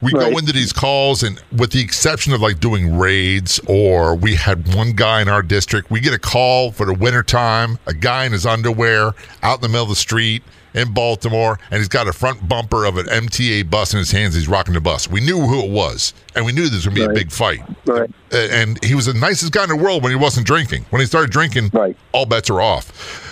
We 0.00 0.12
Right. 0.14 0.32
go 0.32 0.38
into 0.38 0.54
these 0.54 0.72
calls, 0.72 1.22
and 1.22 1.42
with 1.54 1.72
the 1.72 1.82
exception 1.82 2.32
of 2.32 2.40
like 2.40 2.60
doing 2.60 2.96
raids, 2.96 3.60
or 3.66 4.14
we 4.14 4.36
had 4.36 4.74
one 4.74 4.92
guy 4.92 5.20
in 5.20 5.28
our 5.28 5.42
district, 5.42 5.90
we 5.90 6.00
get 6.00 6.14
a 6.14 6.18
call 6.18 6.72
for 6.72 6.86
the 6.86 6.94
wintertime, 6.94 7.78
a 7.86 7.92
guy 7.92 8.24
in 8.24 8.32
his 8.32 8.46
underwear 8.46 9.12
out 9.42 9.56
in 9.56 9.60
the 9.60 9.68
middle 9.68 9.82
of 9.82 9.90
the 9.90 9.96
street 9.96 10.42
in 10.78 10.92
Baltimore, 10.92 11.58
and 11.70 11.78
he's 11.78 11.88
got 11.88 12.06
a 12.06 12.12
front 12.12 12.48
bumper 12.48 12.84
of 12.84 12.96
an 12.96 13.06
MTA 13.06 13.68
bus 13.68 13.92
in 13.92 13.98
his 13.98 14.10
hands. 14.12 14.34
He's 14.34 14.48
rocking 14.48 14.74
the 14.74 14.80
bus. 14.80 15.08
We 15.10 15.20
knew 15.20 15.40
who 15.40 15.62
it 15.64 15.70
was, 15.70 16.14
and 16.34 16.44
we 16.46 16.52
knew 16.52 16.62
this 16.68 16.72
was 16.74 16.86
going 16.86 16.96
to 16.96 17.06
be 17.08 17.12
a 17.12 17.14
big 17.14 17.32
fight. 17.32 17.60
Right. 17.86 18.10
And 18.32 18.82
he 18.84 18.94
was 18.94 19.06
the 19.06 19.14
nicest 19.14 19.52
guy 19.52 19.64
in 19.64 19.68
the 19.70 19.76
world 19.76 20.02
when 20.02 20.12
he 20.12 20.16
wasn't 20.16 20.46
drinking. 20.46 20.86
When 20.90 21.00
he 21.00 21.06
started 21.06 21.30
drinking, 21.30 21.70
Right. 21.72 21.96
all 22.12 22.26
bets 22.26 22.48
are 22.50 22.60
off. 22.60 23.24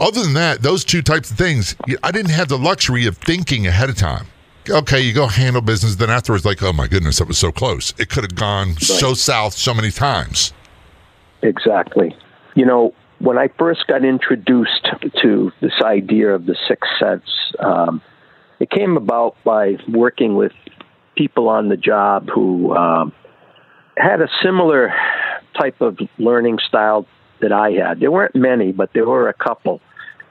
Other 0.00 0.22
than 0.22 0.34
that, 0.34 0.62
those 0.62 0.84
two 0.84 1.02
types 1.02 1.30
of 1.30 1.36
things, 1.36 1.74
I 2.02 2.10
didn't 2.12 2.30
have 2.30 2.48
the 2.48 2.58
luxury 2.58 3.06
of 3.06 3.16
thinking 3.18 3.66
ahead 3.66 3.88
of 3.90 3.96
time. 3.96 4.26
Okay, 4.70 5.00
you 5.00 5.12
go 5.14 5.26
handle 5.28 5.62
business, 5.62 5.96
then 5.96 6.10
afterwards, 6.10 6.44
like, 6.44 6.62
oh 6.62 6.72
my 6.72 6.86
goodness, 6.86 7.18
that 7.18 7.26
was 7.28 7.38
so 7.38 7.50
close. 7.50 7.94
It 7.98 8.10
could 8.10 8.22
have 8.24 8.34
gone 8.34 8.76
so 8.76 9.14
south 9.14 9.54
so 9.54 9.72
many 9.72 9.90
times. 9.90 10.52
Exactly. 11.42 12.16
You 12.54 12.66
know, 12.66 12.92
when 13.18 13.36
I 13.36 13.48
first 13.58 13.86
got 13.86 14.04
introduced 14.04 14.88
to 15.22 15.52
this 15.60 15.72
idea 15.82 16.34
of 16.34 16.46
the 16.46 16.56
sixth 16.68 16.90
sense, 16.98 17.28
um, 17.58 18.00
it 18.60 18.70
came 18.70 18.96
about 18.96 19.36
by 19.44 19.76
working 19.88 20.36
with 20.36 20.52
people 21.16 21.48
on 21.48 21.68
the 21.68 21.76
job 21.76 22.28
who 22.28 22.76
um, 22.76 23.12
had 23.96 24.20
a 24.20 24.28
similar 24.42 24.94
type 25.58 25.80
of 25.80 25.98
learning 26.18 26.58
style 26.66 27.06
that 27.40 27.52
I 27.52 27.72
had. 27.72 28.00
There 28.00 28.10
weren't 28.10 28.36
many, 28.36 28.72
but 28.72 28.92
there 28.92 29.06
were 29.06 29.28
a 29.28 29.34
couple. 29.34 29.80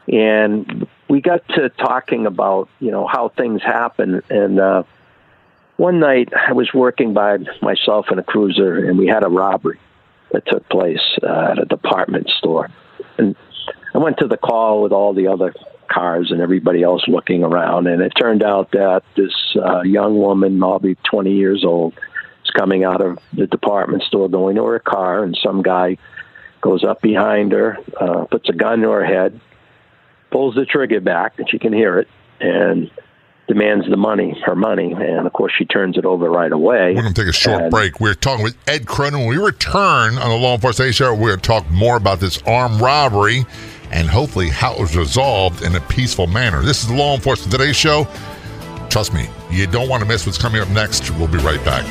And 0.08 0.88
we 1.10 1.20
got 1.20 1.46
to 1.50 1.70
talking 1.70 2.26
about, 2.26 2.70
you 2.80 2.92
know, 2.92 3.06
how 3.06 3.30
things 3.30 3.62
happen. 3.62 4.22
And 4.30 4.60
uh, 4.60 4.84
one 5.76 6.00
night 6.00 6.30
I 6.34 6.54
was 6.54 6.74
working 6.74 7.14
by 7.14 7.38
myself 7.62 8.08
in 8.12 8.20
a 8.20 8.24
cruiser, 8.24 8.88
and 8.88 8.98
we 8.98 9.08
had 9.08 9.24
a 9.24 9.30
robbery 9.30 9.80
that 10.32 10.46
took 10.48 10.68
place 10.70 11.02
uh, 11.24 11.52
at 11.52 11.60
a 11.60 11.66
department 11.66 12.30
store. 12.38 12.70
And 13.18 13.36
I 13.94 13.98
went 13.98 14.18
to 14.20 14.28
the 14.28 14.38
call 14.38 14.84
with 14.84 14.92
all 14.92 15.14
the 15.14 15.28
other 15.28 15.54
cars 15.90 16.32
and 16.32 16.42
everybody 16.42 16.84
else 16.84 17.04
looking 17.08 17.44
around, 17.44 17.88
and 17.88 18.02
it 18.02 18.12
turned 18.20 18.44
out 18.44 18.72
that 18.72 19.04
this 19.16 19.34
uh, 19.56 19.82
young 19.84 20.18
woman, 20.18 20.60
probably 20.60 20.96
20 21.10 21.32
years 21.32 21.64
old, 21.64 21.94
is 22.44 22.52
coming 22.52 22.84
out 22.84 23.02
of 23.02 23.20
the 23.34 23.48
department 23.48 24.04
store 24.04 24.30
going 24.30 24.56
to 24.58 24.66
her 24.66 24.80
car, 24.80 25.24
and 25.24 25.38
some 25.42 25.62
guy 25.62 25.98
goes 26.62 26.84
up 26.84 27.02
behind 27.02 27.52
her, 27.52 27.78
uh, 28.00 28.26
puts 28.26 28.50
a 28.50 28.54
gun 28.54 28.82
to 28.82 28.90
her 28.90 29.06
head, 29.06 29.40
pulls 30.32 30.56
the 30.56 30.66
trigger 30.66 31.00
back, 31.00 31.40
and 31.40 31.50
she 31.50 31.60
can 31.60 31.72
hear 31.72 32.00
it, 32.00 32.08
and 32.40 32.92
demands 33.48 33.86
the 33.90 33.98
money, 33.98 34.38
her 34.46 34.56
money, 34.56 34.94
and 34.94 35.26
of 35.26 35.34
course 35.34 35.54
she 35.58 35.66
turns 35.66 35.98
it 35.98 36.06
over 36.06 36.30
right 36.30 36.52
away. 36.52 36.94
We're 36.96 37.02
going 37.02 37.14
to 37.14 37.22
take 37.22 37.30
a 37.30 37.34
short 37.34 37.62
And- 37.64 37.72
break. 37.72 38.00
We're 38.00 38.14
talking 38.14 38.44
with 38.44 38.58
Ed 38.68 38.86
Cronin. 38.86 39.20
When 39.22 39.30
we 39.30 39.38
return 39.38 40.18
on 40.18 40.30
the 40.30 40.36
Law 40.38 40.56
Enforcement 40.56 40.78
Today 40.78 40.92
Show, 40.92 41.14
we're 41.14 41.30
going 41.30 41.40
to 41.40 41.48
talk 41.48 41.70
more 41.72 41.98
about 41.98 42.20
this 42.20 42.42
armed 42.46 42.82
robbery 42.82 43.46
and 43.92 44.08
hopefully 44.10 44.50
how 44.50 44.74
it 44.74 44.82
was 44.82 44.96
resolved 44.98 45.64
in 45.64 45.76
a 45.76 45.82
peaceful 45.82 46.28
manner. 46.28 46.62
This 46.62 46.82
is 46.84 46.90
the 46.90 46.96
Law 46.96 47.16
Enforcement 47.16 47.52
Today 47.52 47.72
Show. 47.72 48.06
Trust 48.90 49.14
me, 49.14 49.30
you 49.50 49.66
don't 49.68 49.88
want 49.90 50.02
to 50.04 50.08
miss 50.08 50.26
what's 50.26 50.38
coming 50.38 50.62
up 50.62 50.70
next. 50.70 51.10
We'll 51.12 51.28
be 51.28 51.38
right 51.40 51.64
back. 51.64 51.86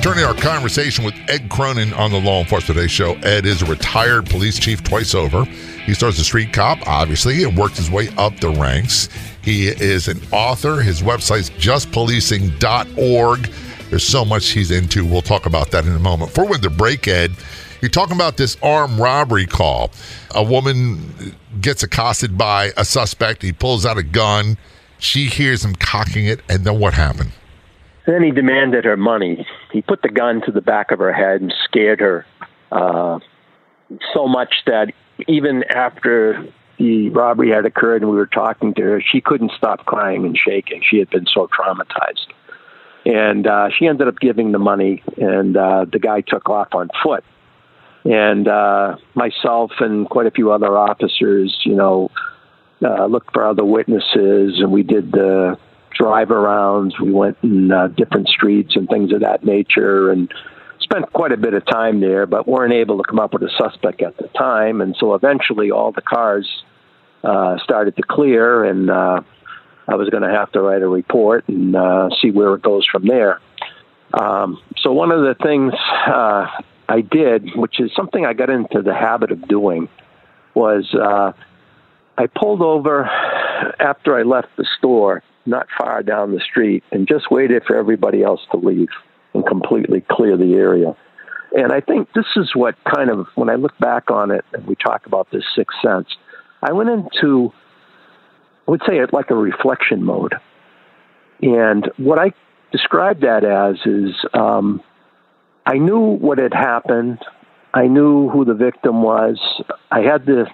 Returning 0.00 0.24
our 0.24 0.32
conversation 0.32 1.04
with 1.04 1.12
Ed 1.28 1.50
Cronin 1.50 1.92
on 1.92 2.10
the 2.10 2.18
Law 2.18 2.40
Enforcement 2.40 2.78
Today 2.78 2.88
show. 2.88 3.16
Ed 3.16 3.44
is 3.44 3.60
a 3.60 3.66
retired 3.66 4.30
police 4.30 4.58
chief 4.58 4.82
twice 4.82 5.14
over. 5.14 5.44
He 5.44 5.92
starts 5.92 6.16
as 6.16 6.22
a 6.22 6.24
street 6.24 6.54
cop, 6.54 6.78
obviously, 6.88 7.44
and 7.44 7.54
worked 7.54 7.76
his 7.76 7.90
way 7.90 8.08
up 8.16 8.40
the 8.40 8.48
ranks. 8.48 9.10
He 9.42 9.68
is 9.68 10.08
an 10.08 10.18
author. 10.32 10.80
His 10.80 11.02
website's 11.02 11.50
justpolicing.org. 11.50 13.52
There's 13.90 14.02
so 14.02 14.24
much 14.24 14.48
he's 14.48 14.70
into. 14.70 15.04
We'll 15.04 15.20
talk 15.20 15.44
about 15.44 15.70
that 15.72 15.84
in 15.84 15.94
a 15.94 15.98
moment. 15.98 16.30
For 16.30 16.46
with 16.46 16.62
the 16.62 16.70
break, 16.70 17.06
Ed, 17.06 17.32
you're 17.82 17.90
talking 17.90 18.16
about 18.16 18.38
this 18.38 18.56
armed 18.62 18.98
robbery 18.98 19.44
call. 19.44 19.90
A 20.34 20.42
woman 20.42 21.36
gets 21.60 21.82
accosted 21.82 22.38
by 22.38 22.72
a 22.78 22.86
suspect. 22.86 23.42
He 23.42 23.52
pulls 23.52 23.84
out 23.84 23.98
a 23.98 24.02
gun. 24.02 24.56
She 24.98 25.26
hears 25.26 25.62
him 25.62 25.74
cocking 25.74 26.24
it, 26.24 26.40
and 26.48 26.64
then 26.64 26.78
what 26.78 26.94
happened? 26.94 27.32
Then 28.06 28.22
he 28.22 28.30
demanded 28.30 28.86
her 28.86 28.96
money. 28.96 29.46
He 29.72 29.82
put 29.82 30.02
the 30.02 30.08
gun 30.08 30.42
to 30.46 30.52
the 30.52 30.60
back 30.60 30.90
of 30.90 30.98
her 30.98 31.12
head 31.12 31.40
and 31.40 31.54
scared 31.64 32.00
her 32.00 32.26
uh, 32.72 33.18
so 34.14 34.26
much 34.26 34.54
that 34.66 34.92
even 35.28 35.64
after 35.64 36.46
the 36.78 37.10
robbery 37.10 37.50
had 37.50 37.66
occurred 37.66 38.02
and 38.02 38.10
we 38.10 38.16
were 38.16 38.26
talking 38.26 38.74
to 38.74 38.82
her, 38.82 39.02
she 39.02 39.20
couldn't 39.20 39.52
stop 39.56 39.84
crying 39.86 40.24
and 40.24 40.36
shaking. 40.36 40.82
She 40.88 40.98
had 40.98 41.10
been 41.10 41.26
so 41.32 41.48
traumatized. 41.48 42.26
And 43.04 43.46
uh, 43.46 43.68
she 43.76 43.86
ended 43.86 44.08
up 44.08 44.18
giving 44.18 44.52
the 44.52 44.58
money, 44.58 45.02
and 45.16 45.56
uh, 45.56 45.86
the 45.90 45.98
guy 45.98 46.20
took 46.20 46.50
off 46.50 46.68
on 46.74 46.90
foot. 47.02 47.24
And 48.04 48.46
uh, 48.46 48.96
myself 49.14 49.72
and 49.80 50.08
quite 50.08 50.26
a 50.26 50.30
few 50.30 50.52
other 50.52 50.76
officers, 50.76 51.58
you 51.64 51.74
know, 51.74 52.10
uh, 52.82 53.06
looked 53.06 53.32
for 53.32 53.46
other 53.46 53.64
witnesses, 53.64 54.60
and 54.60 54.70
we 54.70 54.82
did 54.82 55.12
the 55.12 55.58
drive 56.00 56.28
arounds. 56.28 56.98
We 56.98 57.12
went 57.12 57.36
in 57.42 57.70
uh, 57.70 57.88
different 57.88 58.28
streets 58.28 58.74
and 58.74 58.88
things 58.88 59.12
of 59.12 59.20
that 59.20 59.44
nature, 59.44 60.10
and 60.10 60.32
spent 60.80 61.12
quite 61.12 61.30
a 61.30 61.36
bit 61.36 61.52
of 61.52 61.64
time 61.66 62.00
there, 62.00 62.26
but 62.26 62.48
weren't 62.48 62.72
able 62.72 62.96
to 62.98 63.04
come 63.04 63.20
up 63.20 63.34
with 63.34 63.42
a 63.42 63.50
suspect 63.58 64.00
at 64.02 64.16
the 64.16 64.28
time. 64.28 64.80
And 64.80 64.96
so 64.98 65.14
eventually, 65.14 65.70
all 65.70 65.92
the 65.92 66.00
cars 66.00 66.48
uh, 67.22 67.58
started 67.62 67.96
to 67.96 68.02
clear, 68.02 68.64
and 68.64 68.90
uh, 68.90 69.20
I 69.86 69.94
was 69.96 70.08
going 70.08 70.22
to 70.22 70.30
have 70.30 70.50
to 70.52 70.62
write 70.62 70.82
a 70.82 70.88
report 70.88 71.46
and 71.48 71.76
uh, 71.76 72.08
see 72.22 72.30
where 72.30 72.54
it 72.54 72.62
goes 72.62 72.86
from 72.90 73.06
there. 73.06 73.40
Um, 74.14 74.58
so 74.78 74.92
one 74.92 75.12
of 75.12 75.20
the 75.20 75.36
things 75.44 75.74
uh, 76.06 76.46
I 76.88 77.02
did, 77.02 77.54
which 77.54 77.78
is 77.78 77.92
something 77.94 78.24
I 78.24 78.32
got 78.32 78.48
into 78.48 78.80
the 78.82 78.94
habit 78.94 79.30
of 79.30 79.46
doing, 79.46 79.88
was 80.54 80.92
uh, 80.94 81.32
I 82.16 82.26
pulled 82.26 82.62
over 82.62 83.04
after 83.78 84.18
I 84.18 84.22
left 84.22 84.48
the 84.56 84.66
store 84.78 85.22
not 85.46 85.66
far 85.76 86.02
down 86.02 86.32
the 86.32 86.40
street 86.40 86.84
and 86.92 87.08
just 87.08 87.30
waited 87.30 87.64
for 87.66 87.76
everybody 87.76 88.22
else 88.22 88.40
to 88.52 88.58
leave 88.58 88.88
and 89.34 89.46
completely 89.46 90.04
clear 90.10 90.36
the 90.36 90.54
area. 90.54 90.96
And 91.52 91.72
I 91.72 91.80
think 91.80 92.12
this 92.14 92.26
is 92.36 92.54
what 92.54 92.76
kind 92.84 93.10
of, 93.10 93.26
when 93.34 93.50
I 93.50 93.56
look 93.56 93.76
back 93.78 94.10
on 94.10 94.30
it 94.30 94.44
and 94.52 94.66
we 94.66 94.76
talk 94.76 95.06
about 95.06 95.30
this 95.30 95.44
sixth 95.56 95.76
sense, 95.84 96.08
I 96.62 96.72
went 96.72 96.90
into, 96.90 97.52
I 98.68 98.70
would 98.70 98.82
say 98.88 98.98
it 98.98 99.12
like 99.12 99.30
a 99.30 99.34
reflection 99.34 100.04
mode. 100.04 100.34
And 101.42 101.90
what 101.96 102.18
I 102.18 102.32
describe 102.70 103.22
that 103.22 103.44
as 103.44 103.76
is 103.84 104.14
um, 104.34 104.82
I 105.66 105.78
knew 105.78 105.98
what 105.98 106.38
had 106.38 106.54
happened. 106.54 107.18
I 107.72 107.86
knew 107.86 108.28
who 108.28 108.44
the 108.44 108.54
victim 108.54 109.02
was. 109.02 109.38
I 109.90 110.00
had 110.00 110.26
the 110.26 110.46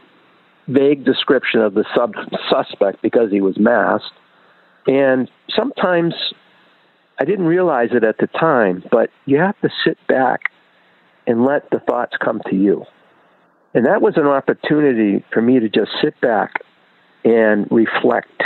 vague 0.68 1.04
description 1.04 1.60
of 1.60 1.74
the 1.74 1.84
sub- 1.94 2.14
suspect 2.50 3.02
because 3.02 3.30
he 3.30 3.40
was 3.40 3.58
masked. 3.58 4.12
And 4.86 5.30
sometimes 5.54 6.14
I 7.18 7.24
didn't 7.24 7.46
realize 7.46 7.90
it 7.92 8.04
at 8.04 8.18
the 8.18 8.26
time, 8.26 8.84
but 8.90 9.10
you 9.24 9.38
have 9.38 9.58
to 9.60 9.70
sit 9.84 9.98
back 10.06 10.50
and 11.26 11.44
let 11.44 11.70
the 11.70 11.80
thoughts 11.80 12.16
come 12.22 12.40
to 12.50 12.54
you. 12.54 12.84
And 13.74 13.86
that 13.86 14.00
was 14.00 14.14
an 14.16 14.26
opportunity 14.26 15.24
for 15.32 15.42
me 15.42 15.60
to 15.60 15.68
just 15.68 15.90
sit 16.02 16.18
back 16.20 16.52
and 17.24 17.66
reflect 17.70 18.42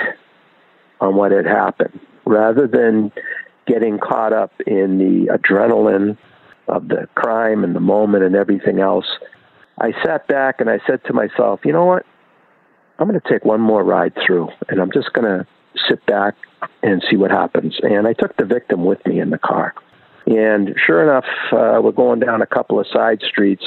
on 1.00 1.14
what 1.14 1.32
had 1.32 1.46
happened 1.46 2.00
rather 2.24 2.66
than 2.66 3.12
getting 3.66 3.98
caught 3.98 4.32
up 4.32 4.52
in 4.66 4.98
the 4.98 5.32
adrenaline 5.32 6.16
of 6.68 6.88
the 6.88 7.08
crime 7.14 7.64
and 7.64 7.74
the 7.74 7.80
moment 7.80 8.24
and 8.24 8.34
everything 8.34 8.80
else. 8.80 9.06
I 9.80 9.92
sat 10.04 10.26
back 10.26 10.60
and 10.60 10.70
I 10.70 10.78
said 10.86 11.04
to 11.04 11.12
myself, 11.12 11.60
you 11.64 11.72
know 11.72 11.84
what? 11.84 12.06
I'm 12.98 13.08
going 13.08 13.20
to 13.20 13.28
take 13.28 13.44
one 13.44 13.60
more 13.60 13.82
ride 13.82 14.14
through 14.26 14.48
and 14.68 14.80
I'm 14.80 14.90
just 14.92 15.12
going 15.12 15.26
to 15.26 15.46
sit 15.88 16.04
back 16.06 16.34
and 16.82 17.02
see 17.10 17.16
what 17.16 17.30
happens. 17.30 17.78
And 17.82 18.06
I 18.06 18.12
took 18.12 18.36
the 18.36 18.44
victim 18.44 18.84
with 18.84 19.04
me 19.06 19.20
in 19.20 19.30
the 19.30 19.38
car. 19.38 19.74
And 20.26 20.74
sure 20.86 21.02
enough, 21.02 21.24
uh, 21.52 21.80
we're 21.82 21.92
going 21.92 22.20
down 22.20 22.42
a 22.42 22.46
couple 22.46 22.78
of 22.78 22.86
side 22.92 23.20
streets, 23.26 23.64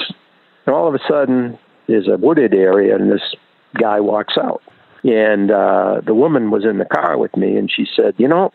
and 0.65 0.73
all 0.73 0.87
of 0.87 0.95
a 0.95 0.99
sudden, 1.09 1.57
there's 1.87 2.07
a 2.07 2.17
wooded 2.17 2.53
area, 2.53 2.95
and 2.95 3.11
this 3.11 3.35
guy 3.79 3.99
walks 3.99 4.35
out. 4.37 4.61
And 5.03 5.51
uh, 5.51 6.01
the 6.05 6.13
woman 6.13 6.51
was 6.51 6.63
in 6.63 6.77
the 6.77 6.85
car 6.85 7.17
with 7.17 7.35
me, 7.35 7.57
and 7.57 7.69
she 7.69 7.85
said, 7.95 8.15
You 8.17 8.27
know, 8.27 8.53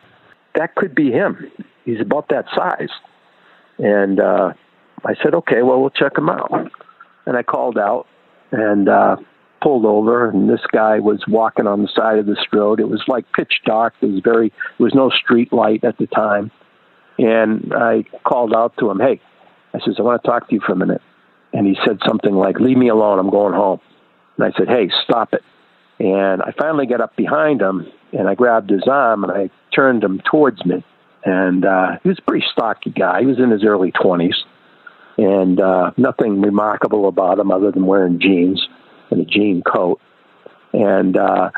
that 0.54 0.74
could 0.74 0.94
be 0.94 1.11
him. 1.11 1.50
He's 1.84 2.00
about 2.00 2.28
that 2.30 2.46
size. 2.56 2.88
And 3.78 4.20
uh, 4.20 4.52
I 5.04 5.14
said, 5.22 5.34
Okay, 5.34 5.62
well, 5.62 5.80
we'll 5.80 5.90
check 5.90 6.16
him 6.16 6.30
out. 6.30 6.70
And 7.26 7.37
I 7.37 7.42
called 7.42 7.76
out, 7.76 8.06
and 8.52 8.88
uh, 8.88 9.16
pulled 9.61 9.85
over, 9.85 10.31
and 10.31 10.49
this 10.49 10.61
guy 10.73 10.99
was 10.99 11.23
walking 11.29 11.66
on 11.66 11.83
the 11.83 11.88
side 11.94 12.18
of 12.18 12.27
this 12.27 12.44
road. 12.53 12.81
It 12.81 12.88
was 12.88 13.03
like 13.09 13.31
pitch 13.33 13.61
dark. 13.64 13.94
There 14.01 14.11
was 14.11 14.21
very 14.23 14.49
there 14.49 14.85
was 14.85 14.94
no 14.94 15.11
street 15.11 15.53
light 15.53 15.85
at 15.85 15.99
the 15.99 16.07
time, 16.07 16.51
and 17.18 17.73
I 17.75 18.05
called 18.25 18.55
out 18.55 18.77
to 18.79 18.90
him, 18.90 19.01
"Hey," 19.01 19.21
I 19.75 19.81
says, 19.81 19.97
"I 19.99 20.03
want 20.03 20.23
to 20.23 20.29
talk 20.29 20.49
to 20.49 20.55
you 20.55 20.61
for 20.61 20.73
a 20.73 20.77
minute." 20.77 21.03
And 21.53 21.66
he 21.66 21.77
said 21.85 21.99
something 22.07 22.35
like, 22.35 22.61
"Leave 22.61 22.77
me 22.77 22.88
alone. 22.88 23.18
I'm 23.18 23.31
going 23.31 23.55
home." 23.55 23.81
And 24.37 24.47
I 24.47 24.57
said, 24.57 24.68
"Hey, 24.68 24.90
stop 25.05 25.35
it." 25.35 25.42
And 25.99 26.42
I 26.42 26.53
finally 26.53 26.87
got 26.87 27.01
up 27.01 27.16
behind 27.16 27.61
him, 27.61 27.87
and 28.12 28.29
I 28.29 28.35
grabbed 28.35 28.71
his 28.71 28.87
arm 28.87 29.25
and 29.25 29.33
I 29.33 29.51
turned 29.75 30.05
him 30.05 30.21
towards 30.31 30.64
me. 30.64 30.85
And 31.25 31.64
uh, 31.64 31.99
he 32.03 32.09
was 32.09 32.18
a 32.18 32.23
pretty 32.23 32.47
stocky 32.53 32.90
guy. 32.90 33.21
He 33.21 33.27
was 33.27 33.38
in 33.38 33.51
his 33.51 33.64
early 33.64 33.90
twenties, 33.90 34.37
and 35.16 35.61
uh, 35.61 35.90
nothing 35.97 36.40
remarkable 36.40 37.09
about 37.09 37.40
him 37.40 37.51
other 37.51 37.73
than 37.73 37.87
wearing 37.87 38.21
jeans 38.21 38.64
in 39.11 39.21
a 39.21 39.25
jean 39.25 39.62
coat. 39.62 40.01
And 40.73 41.16
uh, 41.16 41.51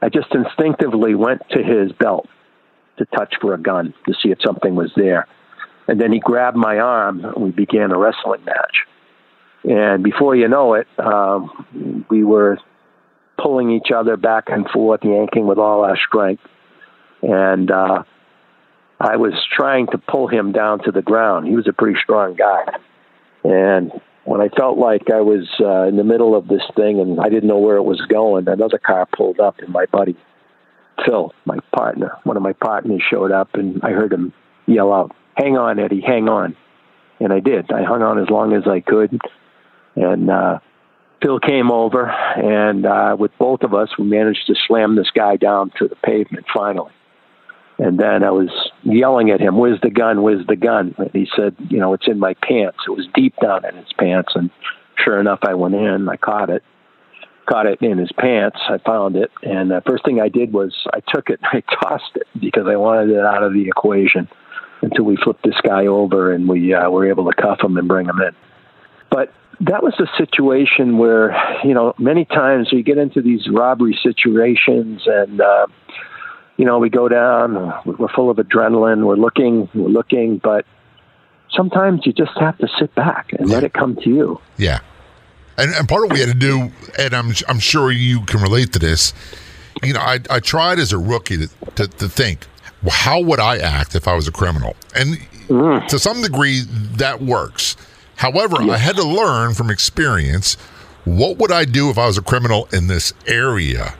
I 0.00 0.08
just 0.08 0.34
instinctively 0.34 1.14
went 1.14 1.42
to 1.50 1.62
his 1.62 1.92
belt 1.92 2.28
to 2.98 3.06
touch 3.06 3.34
for 3.40 3.54
a 3.54 3.58
gun 3.58 3.94
to 4.06 4.14
see 4.22 4.30
if 4.30 4.38
something 4.44 4.74
was 4.74 4.90
there. 4.96 5.26
And 5.88 6.00
then 6.00 6.12
he 6.12 6.20
grabbed 6.20 6.56
my 6.56 6.78
arm 6.78 7.24
and 7.24 7.36
we 7.36 7.50
began 7.50 7.90
a 7.90 7.98
wrestling 7.98 8.44
match. 8.44 8.86
And 9.64 10.02
before 10.02 10.34
you 10.34 10.48
know 10.48 10.74
it, 10.74 10.86
um, 10.98 12.06
we 12.10 12.24
were 12.24 12.58
pulling 13.38 13.70
each 13.70 13.90
other 13.94 14.16
back 14.16 14.44
and 14.48 14.68
forth, 14.68 15.00
yanking 15.02 15.46
with 15.46 15.58
all 15.58 15.84
our 15.84 15.96
strength. 15.96 16.42
And 17.22 17.70
uh, 17.70 18.02
I 19.00 19.16
was 19.16 19.34
trying 19.52 19.86
to 19.88 19.98
pull 19.98 20.28
him 20.28 20.52
down 20.52 20.80
to 20.84 20.92
the 20.92 21.02
ground. 21.02 21.46
He 21.46 21.54
was 21.54 21.68
a 21.68 21.72
pretty 21.72 21.98
strong 22.02 22.34
guy. 22.34 22.64
And 23.44 23.92
when 24.24 24.40
I 24.40 24.48
felt 24.48 24.78
like 24.78 25.10
I 25.12 25.20
was 25.20 25.48
uh, 25.60 25.88
in 25.88 25.96
the 25.96 26.04
middle 26.04 26.34
of 26.34 26.48
this 26.48 26.62
thing 26.76 27.00
and 27.00 27.20
I 27.20 27.28
didn't 27.28 27.48
know 27.48 27.58
where 27.58 27.76
it 27.76 27.82
was 27.82 28.00
going, 28.02 28.48
another 28.48 28.78
car 28.78 29.06
pulled 29.16 29.40
up, 29.40 29.58
and 29.58 29.68
my 29.70 29.86
buddy 29.86 30.16
Phil, 31.04 31.32
my 31.44 31.58
partner, 31.74 32.18
one 32.24 32.36
of 32.36 32.42
my 32.42 32.52
partners, 32.52 33.02
showed 33.08 33.32
up, 33.32 33.54
and 33.54 33.80
I 33.82 33.90
heard 33.90 34.12
him 34.12 34.32
yell 34.66 34.92
out, 34.92 35.12
"Hang 35.34 35.56
on, 35.56 35.78
Eddie, 35.78 36.00
hang 36.00 36.28
on!" 36.28 36.56
And 37.20 37.32
I 37.32 37.40
did. 37.40 37.72
I 37.72 37.82
hung 37.82 38.02
on 38.02 38.18
as 38.18 38.28
long 38.28 38.52
as 38.52 38.66
I 38.66 38.80
could, 38.80 39.20
and 39.96 40.30
uh, 40.30 40.58
Phil 41.22 41.38
came 41.38 41.70
over, 41.70 42.10
and 42.10 42.84
uh, 42.84 43.16
with 43.18 43.32
both 43.38 43.62
of 43.62 43.74
us, 43.74 43.88
we 43.98 44.04
managed 44.04 44.46
to 44.48 44.54
slam 44.66 44.96
this 44.96 45.10
guy 45.14 45.36
down 45.36 45.72
to 45.78 45.88
the 45.88 45.96
pavement 45.96 46.46
finally. 46.54 46.92
And 47.78 47.98
then 47.98 48.22
I 48.22 48.30
was 48.30 48.50
yelling 48.84 49.30
at 49.30 49.40
him, 49.40 49.56
"Where's 49.56 49.80
the 49.80 49.90
gun? 49.90 50.22
Where's 50.22 50.46
the 50.46 50.56
gun?" 50.56 50.94
And 50.98 51.10
he 51.12 51.28
said, 51.36 51.54
"You 51.68 51.78
know, 51.78 51.92
it's 51.92 52.08
in 52.08 52.18
my 52.18 52.34
pants." 52.34 52.78
It 52.86 52.90
was 52.90 53.06
deep 53.14 53.34
down 53.40 53.64
in 53.64 53.76
his 53.76 53.92
pants, 53.98 54.32
and 54.34 54.50
sure 54.96 55.18
enough, 55.18 55.40
I 55.42 55.54
went 55.54 55.74
in. 55.74 56.08
I 56.08 56.16
caught 56.16 56.50
it, 56.50 56.62
caught 57.46 57.66
it 57.66 57.80
in 57.82 57.98
his 57.98 58.12
pants. 58.12 58.58
I 58.68 58.78
found 58.78 59.16
it, 59.16 59.30
and 59.42 59.70
the 59.70 59.82
first 59.86 60.04
thing 60.04 60.20
I 60.20 60.28
did 60.28 60.52
was 60.52 60.74
I 60.92 61.00
took 61.14 61.30
it, 61.30 61.40
I 61.52 61.62
tossed 61.82 62.16
it 62.16 62.26
because 62.38 62.66
I 62.66 62.76
wanted 62.76 63.10
it 63.10 63.24
out 63.24 63.42
of 63.42 63.52
the 63.52 63.68
equation 63.68 64.28
until 64.82 65.04
we 65.04 65.16
flipped 65.16 65.44
this 65.44 65.60
guy 65.62 65.86
over 65.86 66.32
and 66.32 66.48
we 66.48 66.74
uh, 66.74 66.90
were 66.90 67.08
able 67.08 67.30
to 67.30 67.40
cuff 67.40 67.60
him 67.62 67.76
and 67.76 67.86
bring 67.86 68.06
him 68.06 68.20
in. 68.20 68.34
But 69.10 69.32
that 69.60 69.82
was 69.82 69.94
a 70.00 70.06
situation 70.18 70.98
where, 70.98 71.36
you 71.64 71.72
know, 71.72 71.94
many 71.98 72.24
times 72.24 72.72
we 72.72 72.82
get 72.82 72.98
into 72.98 73.22
these 73.22 73.48
robbery 73.48 73.96
situations 74.02 75.02
and, 75.06 75.40
uh, 75.40 75.66
you 76.62 76.66
know, 76.66 76.78
we 76.78 76.90
go 76.90 77.08
down, 77.08 77.54
we're 77.84 78.06
full 78.14 78.30
of 78.30 78.36
adrenaline, 78.36 79.04
we're 79.04 79.16
looking, 79.16 79.68
we're 79.74 79.88
looking, 79.88 80.38
but 80.38 80.64
sometimes 81.50 82.06
you 82.06 82.12
just 82.12 82.38
have 82.38 82.56
to 82.58 82.68
sit 82.78 82.94
back 82.94 83.32
and 83.36 83.50
let 83.50 83.64
it 83.64 83.72
come 83.72 83.96
to 83.96 84.08
you. 84.08 84.40
Yeah. 84.58 84.78
And, 85.58 85.74
and 85.74 85.88
part 85.88 86.04
of 86.04 86.10
what 86.10 86.14
we 86.14 86.20
had 86.20 86.28
to 86.28 86.38
do, 86.38 86.70
and 86.96 87.14
I'm, 87.14 87.32
I'm 87.48 87.58
sure 87.58 87.90
you 87.90 88.20
can 88.26 88.40
relate 88.40 88.72
to 88.74 88.78
this, 88.78 89.12
you 89.82 89.92
know, 89.92 89.98
I, 89.98 90.20
I 90.30 90.38
tried 90.38 90.78
as 90.78 90.92
a 90.92 90.98
rookie 90.98 91.36
to, 91.38 91.48
to, 91.74 91.88
to 91.88 92.08
think, 92.08 92.46
well, 92.80 92.92
how 92.92 93.18
would 93.18 93.40
I 93.40 93.58
act 93.58 93.96
if 93.96 94.06
I 94.06 94.14
was 94.14 94.28
a 94.28 94.32
criminal? 94.32 94.76
And 94.94 95.16
mm. 95.48 95.84
to 95.88 95.98
some 95.98 96.22
degree, 96.22 96.60
that 96.60 97.22
works. 97.22 97.76
However, 98.14 98.58
yes. 98.60 98.70
I 98.70 98.76
had 98.76 98.94
to 98.94 99.04
learn 99.04 99.54
from 99.54 99.68
experience 99.68 100.54
what 101.06 101.38
would 101.38 101.50
I 101.50 101.64
do 101.64 101.90
if 101.90 101.98
I 101.98 102.06
was 102.06 102.18
a 102.18 102.22
criminal 102.22 102.68
in 102.72 102.86
this 102.86 103.12
area, 103.26 103.96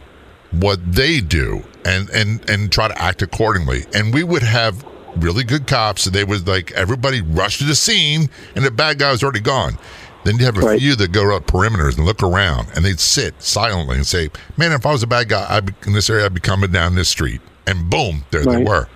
what 0.53 0.81
they 0.93 1.21
do, 1.21 1.63
and 1.85 2.09
and 2.11 2.49
and 2.49 2.71
try 2.71 2.89
to 2.89 3.03
act 3.03 3.23
accordingly. 3.23 3.85
And 3.95 4.13
we 4.13 4.23
would 4.23 4.43
have 4.43 4.85
really 5.17 5.45
good 5.45 5.67
cops. 5.67 6.05
They 6.05 6.25
would 6.25 6.47
like 6.47 6.73
everybody 6.73 7.21
rush 7.21 7.59
to 7.59 7.65
the 7.65 7.75
scene, 7.75 8.31
and 8.55 8.65
the 8.65 8.71
bad 8.71 8.99
guy 8.99 9.11
was 9.11 9.23
already 9.23 9.41
gone. 9.41 9.79
Then 10.25 10.39
you 10.39 10.45
have 10.45 10.57
a 10.57 10.61
right. 10.61 10.79
few 10.79 10.95
that 10.97 11.11
go 11.11 11.35
up 11.35 11.47
perimeters 11.47 11.97
and 11.97 12.07
look 12.07 12.23
around, 12.23 12.69
and 12.75 12.85
they'd 12.85 13.01
sit 13.01 13.41
silently 13.43 13.97
and 13.97 14.07
say, 14.07 14.31
"Man, 14.57 14.73
if 14.73 14.87
I 14.87 14.93
was 14.93 15.03
a 15.03 15.07
bad 15.07 15.29
guy 15.29 15.47
I'd 15.49 15.75
in 15.87 15.93
this 15.95 16.09
area, 16.09 16.27
I'd 16.27 16.35
be 16.35 16.41
coming 16.41 16.71
down 16.71 16.95
this 16.95 17.09
street." 17.09 17.41
And 17.67 17.91
boom, 17.91 18.25
there 18.31 18.43
right. 18.43 18.59
they 18.59 18.65
were. 18.65 18.89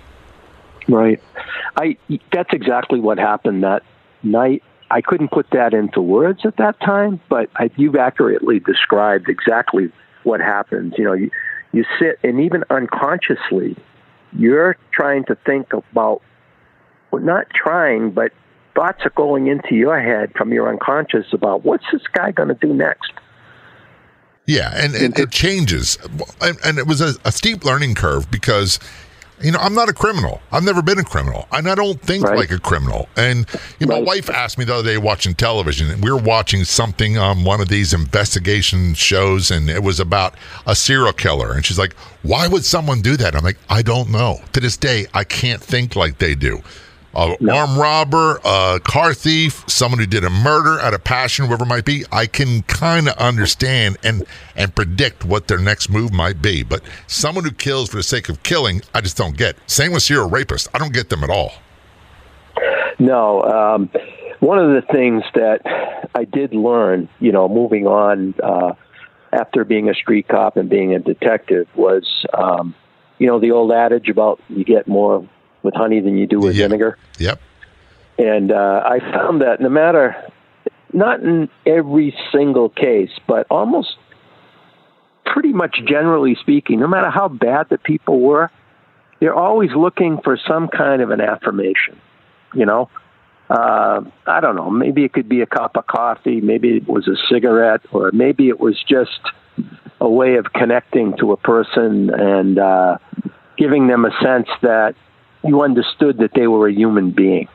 Right. 0.87 1.21
I. 1.75 1.97
That's 2.31 2.53
exactly 2.53 2.99
what 2.99 3.17
happened 3.17 3.63
that 3.63 3.83
night. 4.23 4.63
I 4.89 5.01
couldn't 5.01 5.31
put 5.31 5.49
that 5.51 5.73
into 5.73 6.01
words 6.01 6.45
at 6.45 6.55
that 6.57 6.79
time, 6.79 7.19
but 7.27 7.49
I, 7.57 7.69
you've 7.75 7.97
accurately 7.97 8.59
described 8.59 9.27
exactly 9.27 9.91
what 10.23 10.39
happens. 10.39 10.93
You 10.97 11.03
know, 11.03 11.13
you, 11.13 11.29
you 11.71 11.85
sit 11.99 12.19
and 12.23 12.39
even 12.39 12.63
unconsciously, 12.69 13.75
you're 14.33 14.77
trying 14.91 15.25
to 15.25 15.35
think 15.45 15.73
about, 15.73 16.21
well, 17.11 17.21
not 17.21 17.47
trying, 17.53 18.11
but 18.11 18.31
thoughts 18.75 19.05
are 19.05 19.13
going 19.15 19.47
into 19.47 19.75
your 19.75 19.99
head 19.99 20.31
from 20.35 20.53
your 20.53 20.69
unconscious 20.69 21.25
about 21.33 21.65
what's 21.65 21.85
this 21.91 22.03
guy 22.13 22.31
going 22.31 22.49
to 22.49 22.55
do 22.55 22.73
next. 22.73 23.11
Yeah, 24.45 24.71
and, 24.73 24.95
and 24.95 25.19
it 25.19 25.29
changes, 25.29 25.97
and, 26.39 26.57
and 26.63 26.77
it 26.77 26.87
was 26.87 27.01
a, 27.01 27.15
a 27.25 27.33
steep 27.33 27.65
learning 27.65 27.95
curve 27.95 28.31
because 28.31 28.79
you 29.41 29.51
know, 29.51 29.59
I'm 29.59 29.75
not 29.75 29.87
a 29.87 29.93
criminal. 29.93 30.41
I've 30.51 30.63
never 30.63 30.81
been 30.81 30.97
a 30.97 31.03
criminal, 31.03 31.47
and 31.51 31.69
I 31.69 31.75
don't 31.75 32.01
think 32.01 32.23
right. 32.23 32.37
like 32.37 32.51
a 32.51 32.59
criminal. 32.59 33.07
And 33.15 33.45
you 33.79 33.85
know, 33.85 33.95
right. 33.95 34.01
my 34.01 34.07
wife 34.07 34.29
asked 34.29 34.57
me 34.57 34.65
the 34.65 34.75
other 34.75 34.89
day 34.89 34.97
watching 34.97 35.35
television, 35.35 35.89
and 35.91 36.03
we 36.03 36.11
were 36.11 36.17
watching 36.17 36.63
something 36.63 37.17
on 37.17 37.43
one 37.43 37.61
of 37.61 37.69
these 37.69 37.93
investigation 37.93 38.93
shows, 38.95 39.51
and 39.51 39.69
it 39.69 39.83
was 39.83 39.99
about 39.99 40.33
a 40.65 40.75
serial 40.75 41.13
killer. 41.13 41.53
And 41.53 41.65
she's 41.65 41.77
like, 41.77 41.93
"Why 42.23 42.47
would 42.47 42.65
someone 42.65 43.01
do 43.01 43.15
that?" 43.17 43.35
I'm 43.35 43.43
like, 43.43 43.59
"I 43.69 43.83
don't 43.83 44.09
know. 44.09 44.41
To 44.53 44.59
this 44.59 44.77
day, 44.77 45.05
I 45.13 45.23
can't 45.23 45.61
think 45.61 45.95
like 45.95 46.17
they 46.17 46.33
do." 46.33 46.63
A 47.17 47.35
no. 47.39 47.55
armed 47.55 47.77
robber, 47.77 48.39
a 48.45 48.79
car 48.83 49.13
thief, 49.13 49.63
someone 49.67 49.99
who 49.99 50.05
did 50.05 50.23
a 50.23 50.29
murder 50.29 50.79
out 50.79 50.93
of 50.93 51.03
passion, 51.03 51.47
whoever 51.47 51.63
it 51.63 51.67
might 51.67 51.85
be, 51.85 52.05
I 52.11 52.27
can 52.27 52.61
kind 52.63 53.09
of 53.09 53.17
understand 53.17 53.97
and 54.03 54.23
and 54.55 54.73
predict 54.73 55.25
what 55.25 55.47
their 55.47 55.57
next 55.57 55.89
move 55.89 56.13
might 56.13 56.41
be. 56.41 56.63
But 56.63 56.83
someone 57.07 57.43
who 57.43 57.51
kills 57.51 57.89
for 57.89 57.97
the 57.97 58.03
sake 58.03 58.29
of 58.29 58.43
killing, 58.43 58.81
I 58.93 59.01
just 59.01 59.17
don't 59.17 59.35
get. 59.35 59.57
Same 59.65 59.91
with 59.91 60.03
serial 60.03 60.29
rapists. 60.29 60.67
I 60.73 60.77
don't 60.77 60.93
get 60.93 61.09
them 61.09 61.23
at 61.23 61.29
all. 61.29 61.53
No. 62.99 63.41
Um, 63.43 63.89
one 64.39 64.59
of 64.59 64.69
the 64.69 64.83
things 64.93 65.23
that 65.33 65.61
I 66.13 66.23
did 66.25 66.53
learn, 66.53 67.09
you 67.19 67.31
know, 67.31 67.49
moving 67.49 67.87
on 67.87 68.35
uh, 68.43 68.73
after 69.31 69.63
being 69.63 69.89
a 69.89 69.93
street 69.95 70.27
cop 70.27 70.57
and 70.57 70.69
being 70.69 70.93
a 70.93 70.99
detective 70.99 71.67
was, 71.75 72.25
um, 72.33 72.75
you 73.17 73.25
know, 73.25 73.39
the 73.39 73.51
old 73.51 73.71
adage 73.71 74.09
about 74.09 74.39
you 74.49 74.63
get 74.63 74.87
more 74.87 75.27
with 75.63 75.73
honey 75.73 75.99
than 75.99 76.17
you 76.17 76.27
do 76.27 76.39
with 76.39 76.55
yep. 76.55 76.69
vinegar. 76.69 76.97
Yep. 77.19 77.41
And 78.17 78.51
uh, 78.51 78.83
I 78.85 78.99
found 78.99 79.41
that 79.41 79.61
no 79.61 79.69
matter, 79.69 80.15
not 80.93 81.21
in 81.21 81.49
every 81.65 82.15
single 82.31 82.69
case, 82.69 83.11
but 83.27 83.45
almost 83.49 83.95
pretty 85.25 85.53
much 85.53 85.77
generally 85.85 86.35
speaking, 86.41 86.79
no 86.79 86.87
matter 86.87 87.09
how 87.09 87.27
bad 87.27 87.67
the 87.69 87.77
people 87.77 88.19
were, 88.19 88.49
they're 89.19 89.35
always 89.35 89.71
looking 89.75 90.19
for 90.23 90.37
some 90.47 90.67
kind 90.67 91.01
of 91.01 91.11
an 91.11 91.21
affirmation. 91.21 91.99
You 92.53 92.65
know, 92.65 92.89
uh, 93.49 94.01
I 94.25 94.39
don't 94.39 94.55
know. 94.55 94.69
Maybe 94.69 95.03
it 95.03 95.13
could 95.13 95.29
be 95.29 95.41
a 95.41 95.45
cup 95.45 95.75
of 95.75 95.85
coffee. 95.85 96.41
Maybe 96.41 96.77
it 96.77 96.87
was 96.87 97.07
a 97.07 97.15
cigarette, 97.31 97.81
or 97.91 98.11
maybe 98.11 98.49
it 98.49 98.59
was 98.59 98.81
just 98.87 99.19
a 99.99 100.09
way 100.09 100.35
of 100.35 100.45
connecting 100.53 101.17
to 101.17 101.31
a 101.31 101.37
person 101.37 102.09
and 102.09 102.59
uh, 102.59 102.97
giving 103.57 103.87
them 103.87 104.05
a 104.05 104.11
sense 104.23 104.47
that 104.61 104.95
you 105.47 105.61
understood 105.61 106.17
that 106.19 106.31
they 106.35 106.47
were 106.47 106.67
a 106.67 106.73
human 106.73 107.11
being. 107.11 107.47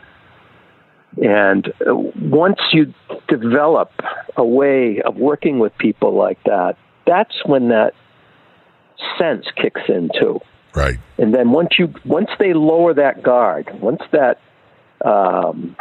And 1.23 1.69
uh, 1.87 1.95
once 1.95 2.59
you 2.73 2.95
develop 3.29 3.91
a 4.37 4.45
way 4.45 5.03
of 5.03 5.17
working 5.17 5.59
with 5.59 5.77
people 5.79 6.15
like 6.15 6.43
that, 6.45 6.77
that's 7.07 7.45
when 7.45 7.69
that 7.69 7.93
sense 9.19 9.47
kicks 9.57 9.83
in 9.89 10.11
too. 10.19 10.41
Right. 10.75 10.99
And 11.19 11.35
then 11.35 11.51
once 11.51 11.71
you 11.79 11.93
once 12.05 12.31
they 12.39 12.55
lower 12.55 12.95
that 12.95 13.23
guard, 13.23 13.69
once 13.81 14.01
that 14.13 14.41
um, 15.05 15.77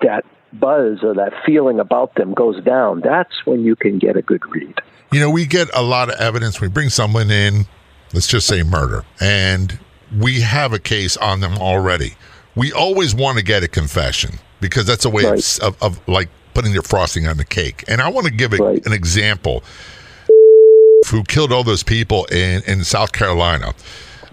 that 0.00 0.24
buzz 0.54 1.00
or 1.02 1.14
that 1.14 1.32
feeling 1.44 1.78
about 1.78 2.14
them 2.14 2.32
goes 2.32 2.62
down, 2.64 3.00
that's 3.04 3.44
when 3.44 3.64
you 3.64 3.76
can 3.76 3.98
get 3.98 4.16
a 4.16 4.22
good 4.22 4.42
read. 4.50 4.74
You 5.12 5.20
know, 5.20 5.30
we 5.30 5.44
get 5.44 5.68
a 5.74 5.82
lot 5.82 6.08
of 6.08 6.18
evidence. 6.18 6.60
We 6.60 6.68
bring 6.68 6.88
someone 6.88 7.30
in, 7.30 7.66
let's 8.14 8.26
just 8.26 8.46
say 8.46 8.62
murder, 8.62 9.04
and 9.20 9.78
we 10.16 10.40
have 10.40 10.72
a 10.72 10.78
case 10.78 11.16
on 11.16 11.40
them 11.40 11.58
already. 11.58 12.14
We 12.54 12.72
always 12.72 13.14
want 13.14 13.38
to 13.38 13.44
get 13.44 13.62
a 13.62 13.68
confession 13.68 14.38
because 14.60 14.86
that's 14.86 15.04
a 15.04 15.10
way 15.10 15.24
right. 15.24 15.58
of, 15.62 15.82
of, 15.82 15.82
of, 15.82 16.08
like 16.08 16.28
putting 16.54 16.72
your 16.72 16.82
frosting 16.82 17.26
on 17.26 17.36
the 17.36 17.44
cake. 17.44 17.84
And 17.88 18.00
I 18.00 18.08
want 18.08 18.26
to 18.26 18.32
give 18.32 18.52
a, 18.52 18.56
right. 18.56 18.86
an 18.86 18.92
example 18.92 19.62
who 21.08 21.22
killed 21.24 21.52
all 21.52 21.62
those 21.62 21.82
people 21.82 22.24
in, 22.26 22.62
in 22.66 22.84
South 22.84 23.12
Carolina. 23.12 23.74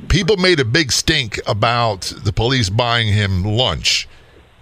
People 0.07 0.37
made 0.37 0.59
a 0.59 0.65
big 0.65 0.91
stink 0.91 1.39
about 1.47 2.01
the 2.23 2.33
police 2.33 2.69
buying 2.69 3.07
him 3.07 3.43
lunch. 3.43 4.07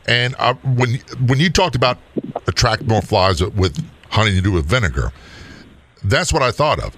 And 0.05 0.35
uh, 0.37 0.55
when 0.63 0.99
when 1.27 1.39
you 1.39 1.49
talked 1.49 1.75
about 1.75 1.97
attract 2.45 2.83
more 2.83 3.01
flies 3.01 3.41
with 3.41 3.81
honey 4.09 4.31
to 4.31 4.41
do 4.41 4.51
with 4.51 4.65
vinegar, 4.65 5.13
that's 6.03 6.33
what 6.33 6.43
I 6.43 6.51
thought 6.51 6.79
of 6.79 6.95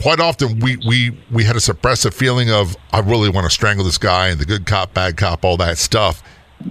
quite 0.00 0.20
often 0.20 0.58
we 0.60 0.76
we 0.86 1.16
we 1.30 1.44
had 1.44 1.56
a 1.56 1.60
suppressive 1.60 2.14
feeling 2.14 2.50
of 2.50 2.76
I 2.92 3.00
really 3.00 3.28
want 3.28 3.44
to 3.44 3.50
strangle 3.50 3.84
this 3.84 3.98
guy 3.98 4.28
and 4.28 4.40
the 4.40 4.44
good 4.44 4.66
cop, 4.66 4.94
bad 4.94 5.16
cop, 5.16 5.44
all 5.44 5.56
that 5.58 5.78
stuff. 5.78 6.22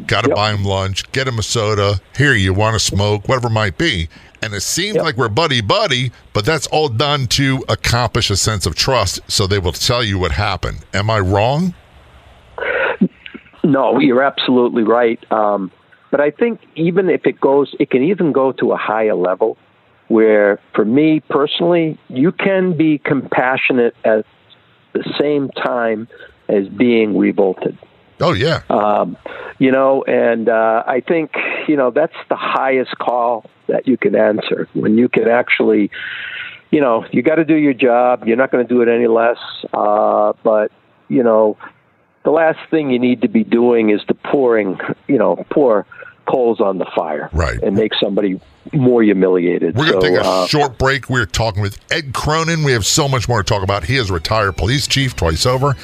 Got 0.07 0.23
to 0.23 0.29
yep. 0.29 0.35
buy 0.35 0.53
him 0.53 0.63
lunch, 0.63 1.11
get 1.11 1.27
him 1.27 1.37
a 1.37 1.43
soda. 1.43 1.99
Here, 2.17 2.33
you 2.33 2.53
want 2.53 2.73
to 2.73 2.79
smoke, 2.79 3.27
whatever 3.27 3.47
it 3.47 3.51
might 3.51 3.77
be. 3.77 4.09
And 4.41 4.53
it 4.53 4.61
seems 4.61 4.95
yep. 4.95 5.03
like 5.03 5.17
we're 5.17 5.29
buddy 5.29 5.61
buddy, 5.61 6.11
but 6.33 6.45
that's 6.45 6.67
all 6.67 6.89
done 6.89 7.27
to 7.27 7.63
accomplish 7.69 8.29
a 8.29 8.35
sense 8.35 8.65
of 8.65 8.75
trust. 8.75 9.19
So 9.27 9.45
they 9.45 9.59
will 9.59 9.71
tell 9.71 10.03
you 10.03 10.17
what 10.17 10.31
happened. 10.31 10.85
Am 10.93 11.09
I 11.09 11.19
wrong? 11.19 11.73
No, 13.63 13.99
you're 13.99 14.21
absolutely 14.21 14.83
right. 14.83 15.19
Um, 15.31 15.71
but 16.11 16.19
I 16.19 16.31
think 16.31 16.59
even 16.75 17.09
if 17.09 17.25
it 17.25 17.39
goes, 17.39 17.73
it 17.79 17.89
can 17.89 18.03
even 18.03 18.31
go 18.31 18.51
to 18.53 18.73
a 18.73 18.77
higher 18.77 19.15
level 19.15 19.57
where 20.13 20.59
for 20.75 20.85
me 20.85 21.21
personally, 21.21 21.97
you 22.07 22.31
can 22.31 22.77
be 22.77 22.99
compassionate 22.99 23.95
at 24.05 24.25
the 24.93 25.03
same 25.19 25.49
time 25.49 26.07
as 26.47 26.67
being 26.69 27.17
revolted. 27.17 27.75
Oh 28.21 28.33
yeah. 28.33 28.61
Um, 28.69 29.17
you 29.57 29.71
know, 29.71 30.03
and 30.03 30.47
uh, 30.49 30.83
I 30.85 31.01
think 31.01 31.31
you 31.67 31.75
know 31.75 31.89
that's 31.89 32.15
the 32.29 32.35
highest 32.35 32.95
call 32.99 33.49
that 33.67 33.87
you 33.87 33.97
can 33.97 34.15
answer 34.15 34.69
when 34.73 34.99
you 34.99 35.09
can 35.09 35.27
actually, 35.27 35.89
you 36.69 36.79
know, 36.79 37.05
you 37.11 37.23
got 37.23 37.35
to 37.35 37.45
do 37.45 37.55
your 37.55 37.73
job. 37.73 38.27
You're 38.27 38.37
not 38.37 38.51
going 38.51 38.67
to 38.67 38.71
do 38.71 38.81
it 38.83 38.87
any 38.87 39.07
less. 39.07 39.39
Uh, 39.73 40.33
but 40.43 40.71
you 41.09 41.23
know, 41.23 41.57
the 42.23 42.29
last 42.29 42.59
thing 42.69 42.91
you 42.91 42.99
need 42.99 43.21
to 43.23 43.27
be 43.27 43.43
doing 43.43 43.89
is 43.89 44.01
to 44.09 44.13
pouring, 44.13 44.79
you 45.07 45.17
know, 45.17 45.43
pour 45.49 45.87
coals 46.25 46.59
on 46.61 46.77
the 46.77 46.85
fire, 46.95 47.29
Right. 47.33 47.61
and 47.61 47.75
make 47.75 47.91
somebody 48.01 48.39
more 48.71 49.03
humiliated. 49.03 49.75
We're 49.75 49.91
going 49.91 50.01
to 50.01 50.07
So, 50.07 50.13
take 50.15 50.25
a 50.25 50.29
uh, 50.29 50.47
short 50.47 50.77
break. 50.77 51.09
We're 51.09 51.25
talking 51.25 51.61
with 51.61 51.77
Ed 51.91 52.13
Cronin. 52.13 52.63
We 52.63 52.71
have 52.71 52.85
so 52.85 53.07
much 53.09 53.27
more 53.27 53.43
to 53.43 53.47
talk 53.47 53.61
about. 53.63 53.83
He 53.83 53.97
is 53.97 54.09
a 54.09 54.13
retired 54.13 54.55
police 54.57 54.87
chief 54.87 55.15
twice 55.15 55.45
over, 55.45 55.75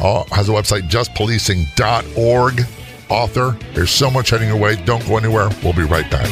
uh, 0.00 0.24
has 0.32 0.48
a 0.48 0.52
website, 0.52 0.88
justpolicing.org. 0.90 2.66
Author. 3.08 3.56
There's 3.72 3.92
so 3.92 4.10
much 4.10 4.30
heading 4.30 4.48
your 4.48 4.56
way. 4.58 4.74
Don't 4.84 5.06
go 5.06 5.16
anywhere. 5.16 5.48
We'll 5.62 5.72
be 5.74 5.84
right 5.84 6.10
back. 6.10 6.26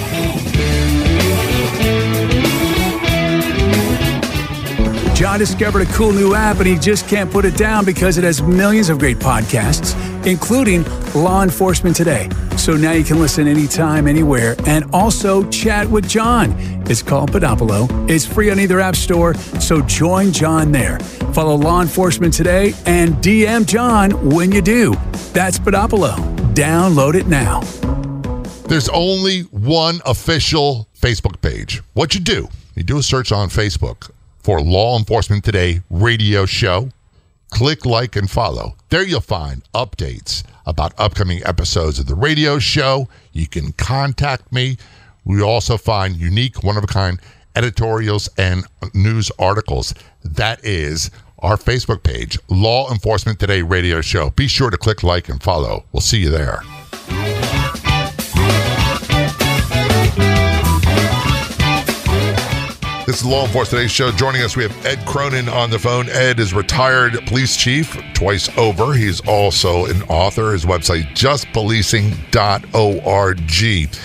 John 5.15 5.39
discovered 5.39 5.83
a 5.83 5.93
cool 5.93 6.13
new 6.13 6.35
app 6.35 6.59
and 6.59 6.67
he 6.67 6.77
just 6.77 7.09
can't 7.09 7.31
put 7.31 7.45
it 7.45 7.57
down 7.57 7.85
because 7.85 8.19
it 8.19 8.25
has 8.25 8.43
millions 8.43 8.89
of 8.89 8.99
great 8.99 9.19
podcasts, 9.19 9.95
including 10.27 10.83
Law 11.15 11.43
Enforcement 11.43 11.97
Today. 11.97 12.29
So 12.57 12.77
now 12.77 12.93
you 12.93 13.05
can 13.05 13.21
listen 13.21 13.47
anytime, 13.47 14.07
anywhere, 14.07 14.57
and 14.67 14.85
also 14.93 15.49
chat 15.51 15.89
with 15.89 16.09
John. 16.09 16.55
It's 16.89 17.03
called 17.03 17.33
Podopolo. 17.33 18.11
It's 18.11 18.27
free 18.27 18.51
on 18.51 18.59
either 18.59 18.81
app 18.81 18.97
store, 18.97 19.35
so 19.35 19.81
join 19.83 20.33
John 20.33 20.73
there. 20.73 20.99
Follow 21.33 21.55
Law 21.57 21.83
Enforcement 21.83 22.35
Today 22.35 22.75
and 22.87 23.15
DM 23.17 23.67
John 23.67 24.11
when 24.31 24.53
you 24.53 24.63
do. 24.63 24.95
That's 25.33 25.59
Podopolo. 25.59 26.15
Download 26.55 27.15
it 27.15 27.27
now. 27.27 27.61
There's 28.69 28.89
only 28.89 29.43
one 29.43 30.01
official 30.07 30.89
Facebook 30.99 31.41
page. 31.41 31.83
What 31.93 32.15
you 32.15 32.21
do, 32.21 32.49
you 32.75 32.83
do 32.83 32.99
a 32.99 33.03
search 33.03 33.31
on 33.31 33.49
Facebook 33.51 34.11
for 34.39 34.61
Law 34.61 34.99
Enforcement 34.99 35.45
Today 35.45 35.83
radio 35.91 36.47
show. 36.47 36.89
Click 37.55 37.87
like 37.87 38.17
and 38.17 38.29
follow. 38.29 38.75
There 38.89 39.05
you'll 39.05 39.21
find 39.21 39.63
updates 39.75 40.43
about 40.67 40.93
upcoming 40.99 41.41
episodes 41.47 42.01
of 42.01 42.07
the 42.07 42.17
radio 42.17 42.59
show. 42.59 43.09
You 43.33 43.47
can 43.47 43.71
contact 43.75 44.53
me. 44.53 44.77
We 45.25 45.41
also 45.41 45.77
find 45.77 46.17
unique, 46.17 46.65
one 46.65 46.77
of 46.77 46.83
a 46.83 46.89
kind 46.89 47.21
editorials 47.55 48.29
and 48.37 48.67
news 48.93 49.31
articles. 49.39 49.95
That 50.25 50.65
is 50.65 51.13
our 51.39 51.57
Facebook 51.57 52.03
page, 52.03 52.41
Law 52.49 52.91
Enforcement 52.91 53.39
Today 53.39 53.63
radio 53.63 54.01
show. 54.01 54.31
Be 54.31 54.49
sure 54.49 54.71
to 54.71 54.77
click 54.77 55.05
like 55.05 55.29
and 55.29 55.41
follow. 55.41 55.85
We'll 55.93 56.01
see 56.01 56.19
you 56.19 56.31
there. 56.31 56.61
This 63.15 63.23
is 63.23 63.29
Law 63.29 63.47
Enforcement 63.47 63.79
Today's 63.79 63.93
show. 63.93 64.11
Joining 64.11 64.43
us, 64.43 64.57
we 64.57 64.65
have 64.65 64.85
Ed 64.85 65.07
Cronin 65.07 65.49
on 65.49 65.71
the 65.71 65.79
phone. 65.79 66.09
Ed 66.09 66.41
is 66.41 66.53
retired 66.53 67.25
police 67.29 67.57
chief 67.57 67.97
twice 68.13 68.49
over. 68.59 68.93
He's 68.93 69.21
also 69.21 69.87
an 69.87 70.03
author. 70.09 70.51
His 70.51 70.65
website, 70.65 71.05
justpolicing.org. 71.15 73.97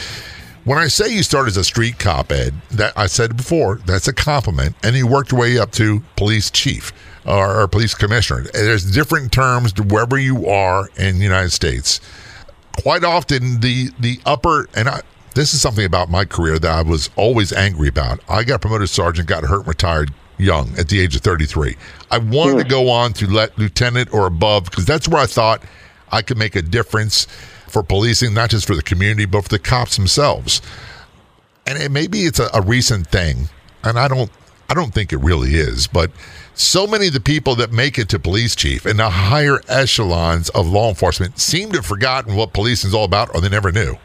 When 0.63 0.77
I 0.77 0.85
say 0.85 1.11
you 1.11 1.23
started 1.23 1.47
as 1.47 1.57
a 1.57 1.63
street 1.63 1.97
cop, 1.97 2.31
Ed, 2.31 2.53
that 2.69 2.93
I 2.95 3.07
said 3.07 3.35
before, 3.35 3.77
that's 3.77 4.07
a 4.07 4.13
compliment, 4.13 4.75
and 4.83 4.95
you 4.95 5.07
worked 5.07 5.31
your 5.31 5.41
way 5.41 5.57
up 5.57 5.71
to 5.71 6.03
police 6.15 6.51
chief 6.51 6.93
or, 7.25 7.61
or 7.61 7.67
police 7.67 7.95
commissioner. 7.95 8.45
There's 8.53 8.91
different 8.91 9.31
terms 9.31 9.73
to 9.73 9.81
wherever 9.81 10.19
you 10.19 10.45
are 10.45 10.87
in 10.97 11.17
the 11.17 11.23
United 11.23 11.49
States. 11.49 11.99
Quite 12.79 13.03
often, 13.03 13.61
the 13.61 13.89
the 13.99 14.19
upper 14.23 14.69
and 14.75 14.87
I, 14.87 15.01
this 15.39 15.53
is 15.53 15.61
something 15.61 15.85
about 15.85 16.09
my 16.09 16.25
career 16.25 16.59
that 16.59 16.69
I 16.69 16.81
was 16.81 17.09
always 17.15 17.53
angry 17.53 17.87
about. 17.87 18.19
I 18.27 18.43
got 18.43 18.59
promoted 18.59 18.89
sergeant, 18.89 19.29
got 19.29 19.45
hurt, 19.45 19.59
and 19.59 19.67
retired 19.69 20.13
young 20.37 20.77
at 20.77 20.89
the 20.89 20.99
age 20.99 21.15
of 21.15 21.21
33. 21.21 21.77
I 22.11 22.17
wanted 22.17 22.57
to 22.57 22.63
hmm. 22.63 22.69
go 22.69 22.89
on 22.89 23.13
to 23.13 23.27
let 23.27 23.57
lieutenant 23.57 24.13
or 24.13 24.27
above 24.27 24.65
because 24.65 24.83
that's 24.83 25.07
where 25.07 25.21
I 25.21 25.27
thought 25.27 25.63
I 26.11 26.23
could 26.23 26.37
make 26.37 26.57
a 26.57 26.61
difference 26.61 27.23
for 27.69 27.83
policing, 27.83 28.33
not 28.33 28.49
just 28.49 28.67
for 28.67 28.75
the 28.75 28.83
community, 28.83 29.25
but 29.25 29.43
for 29.43 29.49
the 29.49 29.59
cops 29.59 29.95
themselves. 29.95 30.61
And 31.65 31.81
it, 31.81 31.89
maybe 31.89 32.23
it's 32.23 32.39
a, 32.39 32.49
a 32.53 32.61
recent 32.61 33.07
thing, 33.07 33.47
and 33.85 33.97
I 33.97 34.09
don't, 34.09 34.31
I 34.69 34.73
don't 34.73 34.93
think 34.93 35.13
it 35.13 35.19
really 35.19 35.51
is. 35.51 35.87
But 35.87 36.11
so 36.53 36.85
many 36.85 37.07
of 37.07 37.13
the 37.13 37.21
people 37.21 37.55
that 37.55 37.71
make 37.71 37.97
it 37.97 38.09
to 38.09 38.19
police 38.19 38.57
chief 38.57 38.85
and 38.85 38.99
the 38.99 39.09
higher 39.09 39.61
echelons 39.69 40.49
of 40.49 40.67
law 40.67 40.89
enforcement 40.89 41.39
seem 41.39 41.71
to 41.71 41.77
have 41.77 41.85
forgotten 41.85 42.35
what 42.35 42.51
policing 42.51 42.89
is 42.89 42.93
all 42.93 43.05
about, 43.05 43.33
or 43.33 43.39
they 43.39 43.47
never 43.47 43.71
knew. 43.71 43.95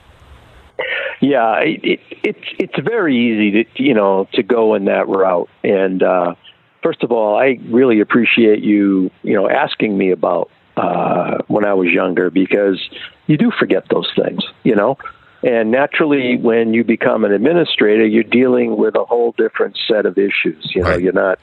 Yeah, 1.25 1.61
it, 1.61 1.81
it, 1.83 2.01
it's 2.23 2.49
it's 2.59 2.79
very 2.87 3.17
easy 3.17 3.65
to 3.65 3.83
you 3.83 3.95
know 3.95 4.29
to 4.35 4.43
go 4.43 4.75
in 4.75 4.85
that 4.87 5.09
route. 5.09 5.49
And 5.63 6.03
uh, 6.03 6.35
first 6.83 7.03
of 7.03 7.13
all, 7.13 7.37
I 7.39 7.59
really 7.71 8.01
appreciate 8.01 8.63
you 8.63 9.11
you 9.23 9.33
know 9.35 9.49
asking 9.49 9.97
me 9.97 10.11
about 10.11 10.51
uh, 10.77 11.39
when 11.49 11.65
I 11.65 11.73
was 11.73 11.89
younger 11.91 12.31
because 12.31 12.79
you 13.27 13.39
do 13.39 13.51
forget 13.59 13.85
those 13.91 14.11
things, 14.15 14.43
you 14.65 14.75
know. 14.77 14.99
And 15.43 15.71
naturally, 15.71 16.37
when 16.37 16.75
you 16.75 16.85
become 16.85 17.25
an 17.25 17.33
administrator, 17.33 18.07
you're 18.07 18.23
dealing 18.23 18.77
with 18.77 18.95
a 18.95 19.05
whole 19.05 19.33
different 19.39 19.79
set 19.89 20.05
of 20.07 20.19
issues. 20.19 20.73
You 20.75 20.83
know, 20.83 20.91
Right. 20.91 21.01
you're 21.01 21.13
not 21.13 21.39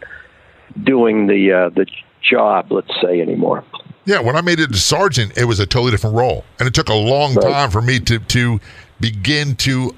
doing 0.83 1.25
the 1.27 1.51
uh, 1.53 1.69
the 1.69 1.87
job, 2.21 2.71
let's 2.71 2.93
say, 3.01 3.19
anymore. 3.21 3.63
Yeah, 4.05 4.19
when 4.19 4.35
I 4.35 4.41
made 4.41 4.59
it 4.59 4.71
to 4.73 4.77
sergeant, 4.77 5.37
it 5.37 5.45
was 5.45 5.59
a 5.59 5.65
totally 5.65 5.91
different 5.91 6.15
role, 6.15 6.43
and 6.59 6.67
it 6.67 6.73
took 6.75 6.89
a 6.89 6.93
long 6.93 7.35
Right. 7.35 7.51
time 7.51 7.71
for 7.71 7.81
me 7.81 7.99
to 8.01 8.19
to 8.19 8.59
begin 9.01 9.55
to 9.57 9.95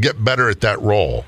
get 0.00 0.22
better 0.24 0.48
at 0.48 0.60
that 0.62 0.80
role. 0.80 1.24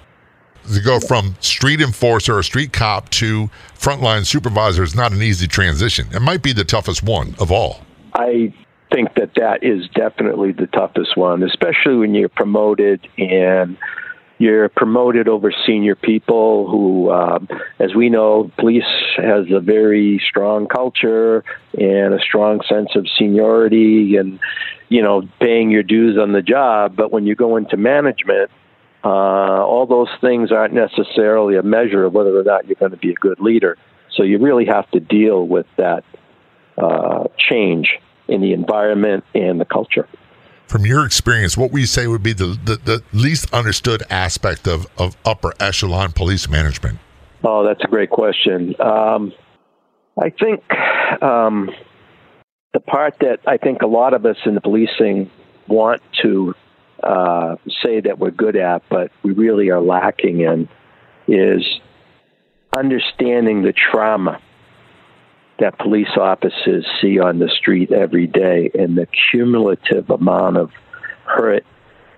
To 0.72 0.81
go 0.81 1.01
from 1.01 1.35
street 1.40 1.81
enforcer 1.81 2.38
or 2.38 2.42
street 2.42 2.72
cop 2.72 3.09
to 3.11 3.51
frontline 3.79 4.25
supervisor 4.25 4.83
is 4.83 4.94
not 4.94 5.12
an 5.12 5.20
easy 5.20 5.48
transition. 5.48 6.07
It 6.12 6.22
might 6.22 6.42
be 6.42 6.53
the 6.53 6.64
toughest 6.64 7.03
one 7.03 7.35
of 7.40 7.51
all. 7.51 7.81
I 8.14 8.55
think 8.92 9.14
that 9.14 9.31
that 9.37 9.64
is 9.64 9.88
definitely 9.94 10.53
the 10.53 10.68
toughest 10.68 11.16
one, 11.16 11.42
especially 11.42 11.96
when 11.96 12.14
you're 12.14 12.29
promoted 12.29 13.07
and 13.18 13.77
you're 14.42 14.68
promoted 14.68 15.28
over 15.28 15.52
senior 15.64 15.94
people 15.94 16.68
who, 16.68 17.12
um, 17.12 17.48
as 17.78 17.94
we 17.94 18.09
know, 18.09 18.50
police 18.59 18.83
has 19.16 19.46
a 19.52 19.61
very 19.61 20.20
strong 20.28 20.66
culture 20.66 21.44
and 21.78 22.12
a 22.12 22.18
strong 22.18 22.61
sense 22.68 22.90
of 22.96 23.07
seniority 23.16 24.16
and, 24.16 24.40
you 24.88 25.00
know, 25.00 25.22
paying 25.38 25.70
your 25.70 25.85
dues 25.85 26.18
on 26.18 26.33
the 26.33 26.42
job. 26.42 26.96
But 26.96 27.12
when 27.12 27.24
you 27.24 27.37
go 27.37 27.57
into 27.57 27.76
management, 27.76 28.50
uh, 29.05 29.09
all 29.09 29.87
those 29.87 30.11
things 30.20 30.50
aren't 30.50 30.74
necessarily 30.74 31.55
a 31.57 31.62
measure 31.62 32.05
of 32.05 32.12
whether 32.12 32.37
or 32.37 32.42
not 32.42 32.66
you're 32.66 32.74
going 32.74 32.90
to 32.90 32.96
be 32.96 33.11
a 33.11 33.14
good 33.14 33.38
leader. 33.38 33.78
So 34.11 34.24
you 34.24 34.38
really 34.38 34.66
have 34.66 34.90
to 34.90 34.98
deal 34.98 35.46
with 35.46 35.66
that 35.76 36.02
uh, 36.76 37.28
change 37.38 37.96
in 38.26 38.40
the 38.40 38.55
environment 38.55 39.22
and 39.37 39.61
the 39.61 39.64
culture. 39.64 40.09
From 40.66 40.87
your 40.87 41.05
experience, 41.05 41.57
what 41.57 41.70
would 41.70 41.81
you 41.81 41.87
say 41.87 42.07
would 42.07 42.22
be 42.22 42.33
the, 42.33 42.59
the, 42.64 42.77
the 42.77 43.03
least 43.12 43.53
understood 43.53 44.03
aspect 44.09 44.66
of, 44.66 44.87
of 44.96 45.16
upper 45.25 45.53
echelon 45.61 46.12
police 46.12 46.48
management? 46.48 46.98
Oh, 47.44 47.64
that's 47.64 47.83
a 47.85 47.88
great 47.88 48.11
question. 48.11 48.75
Um, 48.81 49.33
I 50.20 50.31
think 50.31 50.62
um, 51.22 51.70
the 52.72 52.81
part 52.81 53.18
that 53.20 53.40
I 53.46 53.57
think 53.57 53.83
a 53.83 53.87
lot 53.87 54.14
of 54.14 54.25
us 54.25 54.37
in 54.46 54.55
the 54.55 54.61
policing 54.61 55.31
want 55.68 56.01
to 56.22 56.55
uh, 57.03 57.57
say 57.83 58.01
that 58.01 58.18
we're 58.18 58.31
good 58.31 58.57
at, 58.57 58.83
but 58.88 59.11
we 59.22 59.33
really 59.33 59.70
are 59.70 59.81
lacking 59.81 60.40
in, 60.40 60.68
is 61.27 61.64
understanding 62.77 63.62
the 63.62 63.72
trauma 63.72 64.40
that 65.58 65.78
police 65.78 66.16
officers 66.16 66.86
see 67.00 67.18
on 67.20 67.38
the 67.38 67.48
street 67.48 67.92
every 67.92 68.26
day 68.26 68.70
and 68.74 68.96
the 68.96 69.06
cumulative 69.30 70.10
amount 70.10 70.56
of 70.56 70.70
hurt, 71.24 71.64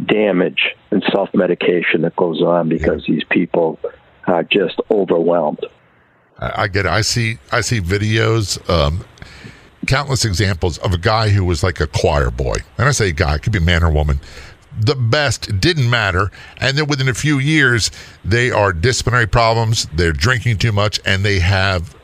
damage, 0.05 0.75
and 0.91 1.03
self 1.13 1.29
medication 1.35 2.03
that 2.03 2.17
goes 2.17 2.43
on 2.43 2.69
because 2.69 3.05
these 3.07 3.25
people 3.31 3.79
are 4.27 4.45
just 4.45 4.81
overwhelmed. 4.91 5.65
I, 6.39 6.67
get 6.69 6.87
it. 6.87 6.91
I 6.91 7.03
see 7.03 7.39
I 7.53 7.61
see 7.61 7.81
videos, 7.81 8.69
um, 8.69 9.05
countless 9.87 10.25
examples 10.25 10.79
of 10.79 10.93
a 10.93 10.99
guy 10.99 11.29
who 11.29 11.45
was 11.45 11.63
like 11.63 11.81
a 11.81 11.87
choir 11.87 12.31
boy. 12.31 12.57
And 12.77 12.89
I 12.89 12.91
say 12.91 13.13
guy, 13.13 13.37
it 13.37 13.43
could 13.43 13.53
be 13.53 13.61
man 13.61 13.85
or 13.85 13.91
woman. 13.91 14.21
The 14.81 14.97
best 14.97 15.61
didn't 15.61 15.89
matter, 15.89 16.33
and 16.57 16.77
then 16.77 16.87
within 16.89 17.09
a 17.09 17.15
few 17.15 17.39
years, 17.39 17.93
they 18.25 18.51
are 18.51 18.73
disciplinary 18.73 19.29
problems. 19.29 19.87
They're 19.95 20.13
drinking 20.13 20.59
too 20.59 20.73
much, 20.73 20.99
and 21.07 21.25
they 21.25 21.39
have 21.39 21.95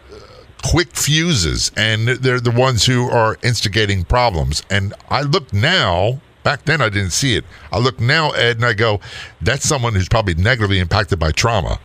quick 0.62 0.96
fuses, 0.96 1.70
and 1.76 2.08
they're 2.08 2.40
the 2.40 2.50
ones 2.50 2.86
who 2.86 3.08
are 3.08 3.38
instigating 3.42 4.04
problems. 4.04 4.62
And 4.70 4.94
I 5.08 5.22
look 5.22 5.52
now. 5.52 6.20
Back 6.42 6.64
then, 6.64 6.80
I 6.80 6.88
didn't 6.88 7.10
see 7.10 7.36
it. 7.36 7.44
I 7.70 7.78
look 7.78 8.00
now, 8.00 8.30
Ed, 8.30 8.56
and 8.56 8.64
I 8.64 8.72
go, 8.72 9.00
"That's 9.42 9.66
someone 9.68 9.94
who's 9.94 10.08
probably 10.08 10.34
negatively 10.34 10.78
impacted 10.78 11.18
by 11.18 11.32
trauma." 11.32 11.78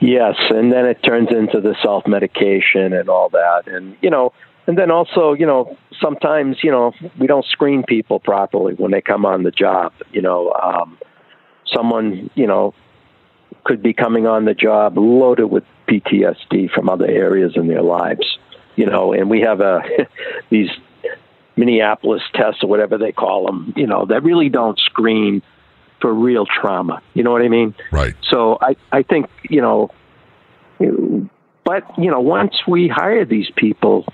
Yes, 0.00 0.36
and 0.50 0.72
then 0.72 0.86
it 0.86 1.02
turns 1.02 1.28
into 1.30 1.60
the 1.60 1.74
self 1.82 2.06
medication 2.06 2.92
and 2.92 3.08
all 3.08 3.28
that. 3.30 3.66
And, 3.66 3.96
you 4.00 4.10
know, 4.10 4.32
and 4.66 4.78
then 4.78 4.90
also, 4.90 5.32
you 5.32 5.44
know, 5.44 5.76
sometimes, 6.00 6.58
you 6.62 6.70
know, 6.70 6.92
we 7.18 7.26
don't 7.26 7.44
screen 7.46 7.82
people 7.82 8.20
properly 8.20 8.74
when 8.74 8.92
they 8.92 9.00
come 9.00 9.26
on 9.26 9.42
the 9.42 9.50
job. 9.50 9.92
You 10.12 10.22
know, 10.22 10.52
um, 10.52 10.98
someone, 11.66 12.30
you 12.34 12.46
know, 12.46 12.74
could 13.64 13.82
be 13.82 13.92
coming 13.92 14.26
on 14.26 14.44
the 14.44 14.54
job 14.54 14.96
loaded 14.96 15.46
with 15.46 15.64
PTSD 15.88 16.70
from 16.70 16.88
other 16.88 17.06
areas 17.06 17.52
in 17.56 17.68
their 17.68 17.82
lives. 17.82 18.38
You 18.76 18.86
know, 18.86 19.12
and 19.12 19.28
we 19.28 19.40
have 19.40 19.60
a 19.60 19.82
these 20.50 20.70
Minneapolis 21.58 22.22
tests 22.34 22.62
or 22.62 22.68
whatever 22.68 22.96
they 22.96 23.12
call 23.12 23.46
them, 23.46 23.74
you 23.76 23.86
know, 23.86 24.06
that 24.06 24.22
really 24.22 24.48
don't 24.48 24.78
screen 24.78 25.42
for 26.00 26.14
real 26.14 26.46
trauma. 26.46 27.02
You 27.14 27.24
know 27.24 27.32
what 27.32 27.42
I 27.42 27.48
mean? 27.48 27.74
Right. 27.90 28.14
So 28.30 28.58
I, 28.60 28.76
I 28.92 29.02
think, 29.02 29.26
you 29.42 29.60
know, 29.60 29.90
but, 31.64 31.98
you 31.98 32.10
know, 32.10 32.20
once 32.20 32.54
we 32.66 32.88
hire 32.88 33.24
these 33.24 33.50
people, 33.56 34.06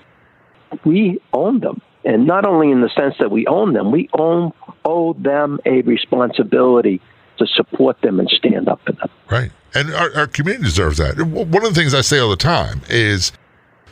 we 0.84 1.20
own 1.32 1.60
them. 1.60 1.82
And 2.04 2.26
not 2.26 2.46
only 2.46 2.70
in 2.70 2.80
the 2.80 2.90
sense 2.96 3.14
that 3.20 3.30
we 3.30 3.46
own 3.46 3.74
them, 3.74 3.92
we 3.92 4.08
own, 4.18 4.52
owe 4.84 5.12
them 5.14 5.60
a 5.64 5.82
responsibility 5.82 7.00
to 7.38 7.46
support 7.46 8.00
them 8.02 8.20
and 8.20 8.28
stand 8.28 8.68
up 8.68 8.80
for 8.84 8.92
them. 8.92 9.08
Right. 9.30 9.50
And 9.74 9.92
our, 9.92 10.14
our 10.16 10.26
community 10.26 10.64
deserves 10.64 10.98
that. 10.98 11.20
One 11.20 11.66
of 11.66 11.74
the 11.74 11.80
things 11.80 11.94
I 11.94 12.00
say 12.00 12.18
all 12.18 12.30
the 12.30 12.36
time 12.36 12.82
is 12.88 13.32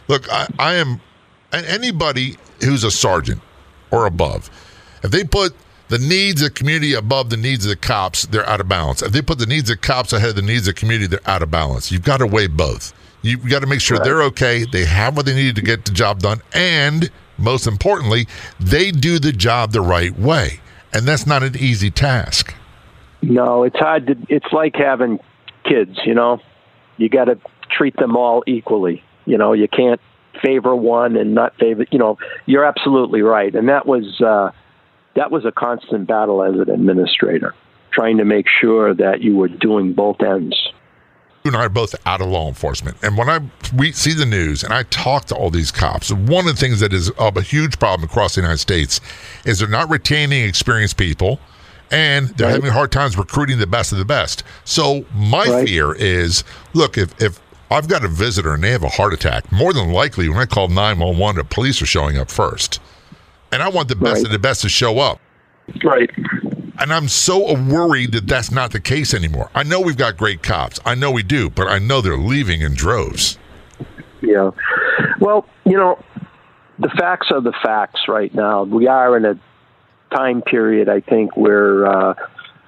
look, 0.08 0.30
I, 0.32 0.46
I 0.58 0.74
am 0.74 1.00
anybody 1.52 2.36
who's 2.64 2.84
a 2.84 2.90
sergeant 2.90 3.40
or 3.90 4.06
above, 4.06 4.50
if 5.02 5.10
they 5.10 5.24
put 5.24 5.54
the 5.88 5.98
needs 5.98 6.40
of 6.40 6.48
the 6.48 6.54
community 6.54 6.94
above 6.94 7.30
the 7.30 7.36
needs 7.36 7.64
of 7.64 7.68
the 7.68 7.76
cops, 7.76 8.26
they're 8.26 8.48
out 8.48 8.60
of 8.60 8.68
balance. 8.68 9.02
If 9.02 9.12
they 9.12 9.20
put 9.20 9.38
the 9.38 9.46
needs 9.46 9.68
of 9.68 9.80
cops 9.80 10.12
ahead 10.12 10.30
of 10.30 10.36
the 10.36 10.42
needs 10.42 10.66
of 10.66 10.74
the 10.74 10.80
community, 10.80 11.06
they're 11.06 11.30
out 11.30 11.42
of 11.42 11.50
balance. 11.50 11.92
You've 11.92 12.04
got 12.04 12.18
to 12.18 12.26
weigh 12.26 12.46
both. 12.46 12.94
You've 13.20 13.48
got 13.48 13.60
to 13.60 13.66
make 13.66 13.80
sure 13.80 13.98
right. 13.98 14.04
they're 14.04 14.22
okay, 14.22 14.64
they 14.64 14.84
have 14.84 15.16
what 15.16 15.26
they 15.26 15.34
need 15.34 15.54
to 15.56 15.62
get 15.62 15.84
the 15.84 15.92
job 15.92 16.20
done, 16.20 16.40
and 16.52 17.10
most 17.38 17.66
importantly, 17.66 18.26
they 18.58 18.90
do 18.90 19.18
the 19.18 19.32
job 19.32 19.72
the 19.72 19.80
right 19.80 20.16
way. 20.18 20.60
And 20.92 21.06
that's 21.06 21.26
not 21.26 21.42
an 21.42 21.56
easy 21.56 21.90
task. 21.90 22.54
No, 23.22 23.62
it's 23.62 23.78
hard 23.78 24.08
to, 24.08 24.16
it's 24.28 24.52
like 24.52 24.74
having 24.74 25.20
kids, 25.64 25.98
you 26.04 26.14
know. 26.14 26.40
You 26.96 27.08
got 27.08 27.24
to 27.24 27.38
treat 27.70 27.96
them 27.96 28.16
all 28.16 28.42
equally. 28.46 29.02
You 29.24 29.38
know, 29.38 29.52
you 29.52 29.68
can't 29.68 30.00
favor 30.42 30.74
one 30.74 31.16
and 31.16 31.34
not 31.34 31.56
favor, 31.56 31.86
you 31.90 31.98
know, 31.98 32.18
you're 32.46 32.64
absolutely 32.64 33.22
right. 33.22 33.54
And 33.54 33.68
that 33.68 33.86
was 33.86 34.20
uh 34.20 34.50
that 35.14 35.30
was 35.30 35.44
a 35.44 35.52
constant 35.52 36.08
battle 36.08 36.42
as 36.42 36.54
an 36.54 36.70
administrator, 36.70 37.54
trying 37.92 38.16
to 38.18 38.24
make 38.24 38.46
sure 38.60 38.94
that 38.94 39.20
you 39.20 39.36
were 39.36 39.48
doing 39.48 39.92
both 39.92 40.20
ends. 40.22 40.56
You 41.44 41.50
and 41.50 41.56
I 41.56 41.64
are 41.64 41.68
both 41.68 41.94
out 42.06 42.20
of 42.20 42.28
law 42.28 42.48
enforcement, 42.48 42.96
and 43.02 43.18
when 43.18 43.28
I 43.28 43.40
we 43.76 43.92
see 43.92 44.14
the 44.14 44.24
news 44.24 44.62
and 44.62 44.72
I 44.72 44.84
talk 44.84 45.26
to 45.26 45.34
all 45.34 45.50
these 45.50 45.72
cops, 45.72 46.12
one 46.12 46.46
of 46.46 46.54
the 46.54 46.60
things 46.60 46.80
that 46.80 46.92
is 46.92 47.10
a 47.18 47.42
huge 47.42 47.78
problem 47.78 48.08
across 48.08 48.36
the 48.36 48.40
United 48.40 48.58
States 48.58 49.00
is 49.44 49.58
they're 49.58 49.68
not 49.68 49.90
retaining 49.90 50.44
experienced 50.44 50.96
people, 50.96 51.40
and 51.92 52.28
they're 52.30 52.48
right. 52.48 52.54
having 52.54 52.70
hard 52.70 52.90
times 52.90 53.16
recruiting 53.16 53.58
the 53.58 53.66
best 53.66 53.92
of 53.92 53.98
the 53.98 54.04
best. 54.04 54.42
So 54.64 55.04
my 55.14 55.46
right. 55.46 55.68
fear 55.68 55.94
is, 55.94 56.42
look, 56.74 56.98
if 56.98 57.20
if 57.22 57.40
I've 57.70 57.88
got 57.88 58.04
a 58.04 58.08
visitor 58.08 58.54
and 58.54 58.64
they 58.64 58.70
have 58.70 58.82
a 58.82 58.88
heart 58.88 59.12
attack, 59.12 59.50
more 59.52 59.72
than 59.72 59.92
likely 59.92 60.28
when 60.28 60.38
I 60.38 60.46
call 60.46 60.68
nine 60.68 60.98
one 60.98 61.18
one, 61.18 61.36
the 61.36 61.44
police 61.44 61.80
are 61.80 61.86
showing 61.86 62.18
up 62.18 62.30
first 62.30 62.80
and 63.52 63.62
I 63.62 63.68
want 63.68 63.88
the 63.88 63.94
best 63.94 64.16
right. 64.16 64.24
of 64.24 64.32
the 64.32 64.38
best 64.38 64.62
to 64.62 64.68
show 64.68 64.98
up. 64.98 65.20
Right. 65.84 66.10
And 66.78 66.92
I'm 66.92 67.06
so 67.06 67.54
worried 67.54 68.12
that 68.12 68.26
that's 68.26 68.50
not 68.50 68.72
the 68.72 68.80
case 68.80 69.14
anymore. 69.14 69.50
I 69.54 69.62
know 69.62 69.80
we've 69.80 69.96
got 69.96 70.16
great 70.16 70.42
cops. 70.42 70.80
I 70.84 70.94
know 70.94 71.10
we 71.10 71.22
do, 71.22 71.50
but 71.50 71.68
I 71.68 71.78
know 71.78 72.00
they're 72.00 72.16
leaving 72.16 72.62
in 72.62 72.74
droves. 72.74 73.38
Yeah. 74.22 74.50
Well, 75.20 75.46
you 75.64 75.76
know, 75.76 76.02
the 76.78 76.88
facts 76.98 77.28
are 77.30 77.40
the 77.40 77.52
facts 77.62 78.08
right 78.08 78.34
now. 78.34 78.64
We 78.64 78.88
are 78.88 79.16
in 79.16 79.24
a 79.24 79.38
time 80.14 80.42
period, 80.42 80.88
I 80.88 81.00
think, 81.00 81.36
where 81.36 81.86
uh, 81.86 82.14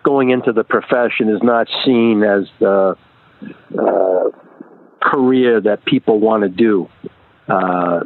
going 0.03 0.31
into 0.31 0.53
the 0.53 0.65
profession 0.65 1.29
is 1.29 1.43
not 1.43 1.69
seen 1.85 2.23
as 2.23 2.45
the 2.61 2.97
uh, 3.79 4.31
career 5.03 5.61
that 5.61 5.85
people 5.85 6.21
want 6.21 6.43
to 6.43 6.49
do 6.49 6.89
uh, 7.49 8.01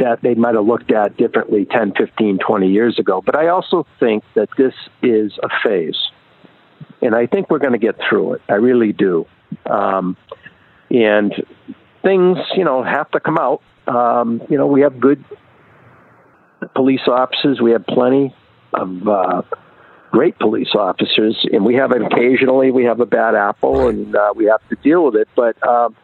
that 0.00 0.18
they 0.22 0.34
might 0.34 0.54
have 0.54 0.64
looked 0.64 0.92
at 0.92 1.16
differently 1.16 1.66
10, 1.66 1.92
15, 1.98 2.38
20 2.38 2.68
years 2.68 2.98
ago. 2.98 3.22
But 3.24 3.36
I 3.36 3.48
also 3.48 3.86
think 4.00 4.24
that 4.34 4.48
this 4.56 4.72
is 5.02 5.32
a 5.42 5.48
phase. 5.62 5.98
And 7.02 7.14
I 7.14 7.26
think 7.26 7.50
we're 7.50 7.58
going 7.58 7.72
to 7.72 7.78
get 7.78 7.96
through 8.08 8.34
it. 8.34 8.42
I 8.48 8.54
really 8.54 8.92
do. 8.92 9.26
Um, 9.66 10.16
and 10.90 11.34
things, 12.02 12.38
you 12.56 12.64
know, 12.64 12.82
have 12.82 13.10
to 13.10 13.20
come 13.20 13.36
out. 13.36 13.62
Um, 13.86 14.40
you 14.48 14.56
know, 14.56 14.66
we 14.66 14.80
have 14.80 14.98
good 14.98 15.22
police 16.74 17.06
officers. 17.06 17.60
We 17.60 17.72
have 17.72 17.84
plenty 17.86 18.34
of 18.78 19.08
uh, 19.08 19.42
great 20.14 20.38
police 20.38 20.74
officers, 20.74 21.36
and 21.52 21.64
we 21.64 21.74
have 21.74 21.90
occasionally 21.90 22.70
we 22.70 22.84
have 22.84 23.00
a 23.00 23.06
bad 23.06 23.34
apple, 23.34 23.88
and 23.88 24.14
uh, 24.14 24.32
we 24.36 24.44
have 24.44 24.66
to 24.68 24.76
deal 24.76 25.04
with 25.04 25.16
it. 25.16 25.28
But 25.34 25.60
um, 25.66 25.96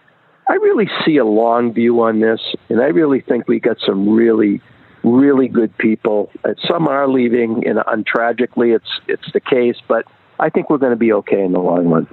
I 0.48 0.54
really 0.54 0.88
see 1.04 1.18
a 1.18 1.24
long 1.24 1.72
view 1.72 2.02
on 2.02 2.18
this, 2.18 2.40
and 2.68 2.80
I 2.80 2.86
really 2.86 3.20
think 3.20 3.46
we 3.46 3.60
got 3.60 3.76
some 3.86 4.08
really, 4.08 4.60
really 5.04 5.46
good 5.46 5.76
people. 5.78 6.32
Some 6.68 6.88
are 6.88 7.08
leaving, 7.08 7.64
and, 7.68 7.78
and 7.86 8.04
tragically, 8.04 8.72
it's 8.72 9.00
it's 9.06 9.30
the 9.32 9.40
case. 9.40 9.76
But 9.86 10.06
I 10.40 10.50
think 10.50 10.70
we're 10.70 10.78
going 10.78 10.90
to 10.90 10.96
be 10.96 11.12
okay 11.12 11.44
in 11.44 11.52
the 11.52 11.60
long 11.60 11.86
run. 11.86 12.08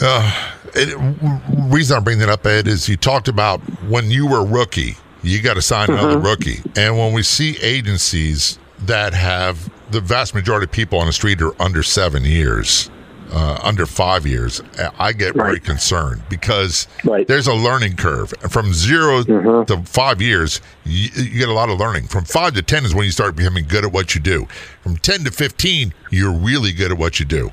Uh, 0.00 0.50
it, 0.74 1.72
reason 1.72 1.96
I 1.96 2.00
bring 2.00 2.18
that 2.20 2.28
up, 2.28 2.46
Ed, 2.46 2.68
is 2.68 2.88
you 2.88 2.96
talked 2.96 3.26
about 3.26 3.60
when 3.88 4.10
you 4.10 4.28
were 4.28 4.40
a 4.40 4.46
rookie, 4.46 4.96
you 5.22 5.42
got 5.42 5.54
to 5.54 5.62
sign 5.62 5.90
another 5.90 6.16
mm-hmm. 6.16 6.26
rookie, 6.26 6.62
and 6.76 6.96
when 6.96 7.12
we 7.12 7.24
see 7.24 7.58
agencies 7.58 8.58
that 8.86 9.14
have 9.14 9.70
the 9.90 10.00
vast 10.00 10.34
majority 10.34 10.64
of 10.64 10.72
people 10.72 10.98
on 10.98 11.06
the 11.06 11.12
street 11.12 11.40
are 11.42 11.60
under 11.60 11.82
seven 11.82 12.24
years 12.24 12.90
uh, 13.32 13.58
under 13.62 13.86
five 13.86 14.26
years, 14.26 14.60
I 14.98 15.12
get 15.12 15.34
right. 15.34 15.46
very 15.46 15.60
concerned 15.60 16.22
because 16.28 16.86
right. 17.04 17.26
there's 17.26 17.46
a 17.46 17.54
learning 17.54 17.96
curve. 17.96 18.32
From 18.50 18.74
0 18.74 19.22
mm-hmm. 19.22 19.64
to 19.64 19.90
five 19.90 20.20
years, 20.20 20.60
you, 20.84 21.08
you, 21.14 21.38
get 21.38 21.48
a 21.48 21.52
lot 21.52 21.70
of 21.70 21.78
learning. 21.78 22.08
From 22.08 22.24
five 22.24 22.52
to 22.54 22.62
10 22.62 22.84
is 22.84 22.94
when 22.94 23.06
you 23.06 23.10
start 23.10 23.34
becoming 23.34 23.64
good 23.66 23.84
at 23.84 23.92
what 23.92 24.14
you 24.14 24.20
do. 24.20 24.46
From 24.82 24.98
10 24.98 25.24
to 25.24 25.30
15, 25.30 25.94
you're 26.10 26.32
really 26.32 26.72
good 26.72 26.92
at 26.92 26.98
what 26.98 27.18
you 27.18 27.24
do. 27.24 27.50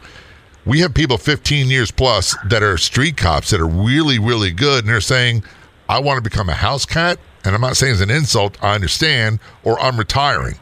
We 0.65 0.81
have 0.81 0.93
people 0.93 1.17
15 1.17 1.69
years 1.69 1.91
plus 1.91 2.35
that 2.49 2.61
are 2.61 2.77
street 2.77 3.15
cops 3.15 3.51
that 3.51 3.61
are 3.61 3.67
really, 3.67 4.19
really 4.19 4.51
good, 4.51 4.83
and 4.83 4.89
they're 4.89 5.01
saying, 5.01 5.43
I 5.87 5.99
want 5.99 6.17
to 6.17 6.29
become 6.29 6.49
a 6.49 6.53
house 6.53 6.85
cat. 6.85 7.19
And 7.45 7.55
I'm 7.55 7.61
not 7.61 7.77
saying 7.77 7.93
it's 7.93 8.01
an 8.01 8.09
insult, 8.09 8.61
I 8.61 8.75
understand, 8.75 9.39
or 9.63 9.79
I'm 9.79 9.97
retiring. 9.97 10.55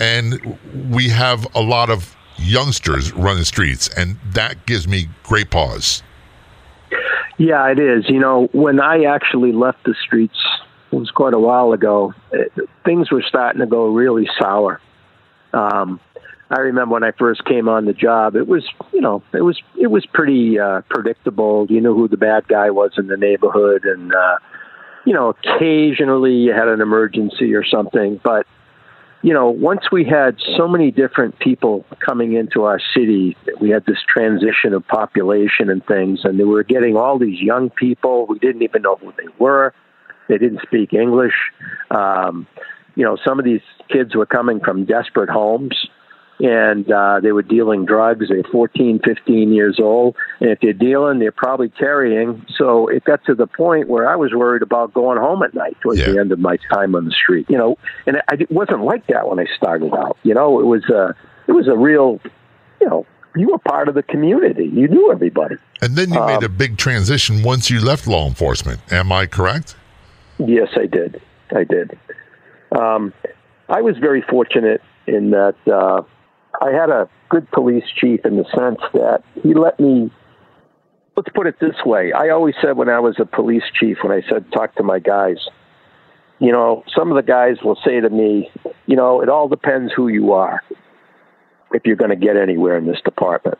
And 0.00 0.58
we 0.90 1.08
have 1.08 1.46
a 1.54 1.60
lot 1.60 1.90
of 1.90 2.16
youngsters 2.36 3.12
running 3.12 3.44
streets, 3.44 3.88
and 3.96 4.18
that 4.32 4.66
gives 4.66 4.88
me 4.88 5.08
great 5.22 5.50
pause. 5.50 6.02
Yeah, 7.38 7.70
it 7.70 7.78
is. 7.78 8.08
You 8.08 8.20
know, 8.20 8.48
when 8.52 8.80
I 8.80 9.04
actually 9.04 9.52
left 9.52 9.84
the 9.84 9.94
streets, 10.04 10.38
it 10.92 10.96
was 10.96 11.10
quite 11.10 11.34
a 11.34 11.38
while 11.38 11.72
ago. 11.72 12.14
It, 12.32 12.52
things 12.84 13.10
were 13.10 13.22
starting 13.22 13.60
to 13.60 13.66
go 13.66 13.86
really 13.88 14.28
sour. 14.38 14.80
Um, 15.52 16.00
I 16.50 16.60
remember 16.60 16.92
when 16.94 17.04
I 17.04 17.12
first 17.12 17.44
came 17.44 17.68
on 17.68 17.86
the 17.86 17.92
job, 17.92 18.36
it 18.36 18.46
was, 18.46 18.64
you 18.92 19.00
know, 19.00 19.22
it 19.32 19.40
was 19.40 19.60
it 19.80 19.88
was 19.88 20.06
pretty 20.06 20.58
uh, 20.58 20.82
predictable. 20.88 21.66
You 21.68 21.80
knew 21.80 21.94
who 21.94 22.06
the 22.06 22.16
bad 22.16 22.46
guy 22.46 22.70
was 22.70 22.92
in 22.96 23.08
the 23.08 23.16
neighborhood, 23.16 23.84
and 23.84 24.14
uh, 24.14 24.36
you 25.04 25.12
know, 25.12 25.30
occasionally 25.30 26.34
you 26.34 26.52
had 26.52 26.68
an 26.68 26.80
emergency 26.80 27.54
or 27.54 27.64
something, 27.64 28.20
but 28.22 28.46
you 29.24 29.32
know, 29.32 29.48
once 29.48 29.90
we 29.90 30.04
had 30.04 30.36
so 30.54 30.68
many 30.68 30.90
different 30.90 31.38
people 31.38 31.86
coming 32.04 32.34
into 32.34 32.64
our 32.64 32.78
city, 32.94 33.34
we 33.58 33.70
had 33.70 33.86
this 33.86 33.96
transition 34.06 34.74
of 34.74 34.86
population 34.86 35.70
and 35.70 35.82
things, 35.86 36.20
and 36.24 36.36
we 36.36 36.44
were 36.44 36.62
getting 36.62 36.94
all 36.94 37.18
these 37.18 37.40
young 37.40 37.70
people. 37.70 38.26
We 38.26 38.38
didn't 38.38 38.60
even 38.60 38.82
know 38.82 38.96
who 38.96 39.14
they 39.16 39.32
were. 39.38 39.72
They 40.28 40.36
didn't 40.36 40.60
speak 40.60 40.92
English. 40.92 41.32
Um, 41.90 42.46
you 42.96 43.04
know, 43.04 43.16
some 43.26 43.38
of 43.38 43.46
these 43.46 43.62
kids 43.90 44.14
were 44.14 44.26
coming 44.26 44.60
from 44.60 44.84
desperate 44.84 45.30
homes 45.30 45.88
and 46.40 46.90
uh, 46.90 47.20
they 47.20 47.32
were 47.32 47.42
dealing 47.42 47.84
drugs. 47.84 48.28
They're 48.28 48.42
14, 48.50 49.00
15 49.04 49.52
years 49.52 49.78
old. 49.80 50.16
And 50.40 50.50
if 50.50 50.60
they're 50.60 50.72
dealing, 50.72 51.18
they're 51.18 51.32
probably 51.32 51.68
carrying. 51.68 52.44
So 52.58 52.88
it 52.88 53.04
got 53.04 53.24
to 53.26 53.34
the 53.34 53.46
point 53.46 53.88
where 53.88 54.08
I 54.08 54.16
was 54.16 54.32
worried 54.32 54.62
about 54.62 54.92
going 54.94 55.18
home 55.18 55.42
at 55.42 55.54
night 55.54 55.76
towards 55.80 56.00
yeah. 56.00 56.10
the 56.10 56.18
end 56.18 56.32
of 56.32 56.38
my 56.38 56.56
time 56.72 56.94
on 56.94 57.04
the 57.04 57.12
street. 57.12 57.46
You 57.48 57.58
know, 57.58 57.76
and 58.06 58.16
I, 58.28 58.34
it 58.40 58.50
wasn't 58.50 58.82
like 58.82 59.06
that 59.08 59.28
when 59.28 59.38
I 59.38 59.46
started 59.56 59.94
out. 59.94 60.18
You 60.22 60.34
know, 60.34 60.60
it 60.60 60.66
was 60.66 60.84
a, 60.90 61.14
it 61.46 61.52
was 61.52 61.68
a 61.68 61.76
real, 61.76 62.20
you 62.80 62.88
know, 62.88 63.06
you 63.36 63.48
were 63.48 63.58
part 63.58 63.88
of 63.88 63.94
the 63.94 64.02
community. 64.02 64.66
You 64.66 64.88
knew 64.88 65.10
everybody. 65.12 65.56
And 65.82 65.96
then 65.96 66.12
you 66.12 66.20
um, 66.20 66.26
made 66.26 66.42
a 66.42 66.48
big 66.48 66.76
transition 66.78 67.42
once 67.42 67.68
you 67.68 67.80
left 67.80 68.06
law 68.06 68.26
enforcement. 68.26 68.80
Am 68.92 69.10
I 69.12 69.26
correct? 69.26 69.76
Yes, 70.38 70.68
I 70.76 70.86
did. 70.86 71.20
I 71.50 71.64
did. 71.64 71.98
Um, 72.76 73.12
I 73.68 73.82
was 73.82 73.96
very 73.98 74.22
fortunate 74.22 74.82
in 75.06 75.30
that 75.30 75.56
uh, 75.66 76.02
I 76.60 76.70
had 76.70 76.90
a 76.90 77.08
good 77.28 77.50
police 77.50 77.84
chief 77.96 78.24
in 78.24 78.36
the 78.36 78.44
sense 78.56 78.80
that 78.92 79.22
he 79.42 79.54
let 79.54 79.78
me. 79.80 80.10
Let's 81.16 81.30
put 81.32 81.46
it 81.46 81.60
this 81.60 81.76
way. 81.84 82.12
I 82.12 82.30
always 82.30 82.56
said 82.60 82.76
when 82.76 82.88
I 82.88 82.98
was 82.98 83.16
a 83.20 83.24
police 83.24 83.62
chief, 83.78 83.98
when 84.02 84.10
I 84.10 84.28
said 84.28 84.50
talk 84.52 84.74
to 84.76 84.82
my 84.82 84.98
guys, 84.98 85.36
you 86.40 86.50
know, 86.50 86.82
some 86.94 87.10
of 87.10 87.16
the 87.16 87.22
guys 87.22 87.58
will 87.62 87.78
say 87.84 88.00
to 88.00 88.10
me, 88.10 88.50
you 88.86 88.96
know, 88.96 89.20
it 89.20 89.28
all 89.28 89.48
depends 89.48 89.92
who 89.94 90.08
you 90.08 90.32
are 90.32 90.62
if 91.72 91.82
you're 91.84 91.96
going 91.96 92.10
to 92.10 92.16
get 92.16 92.36
anywhere 92.36 92.76
in 92.76 92.86
this 92.86 93.00
department. 93.04 93.58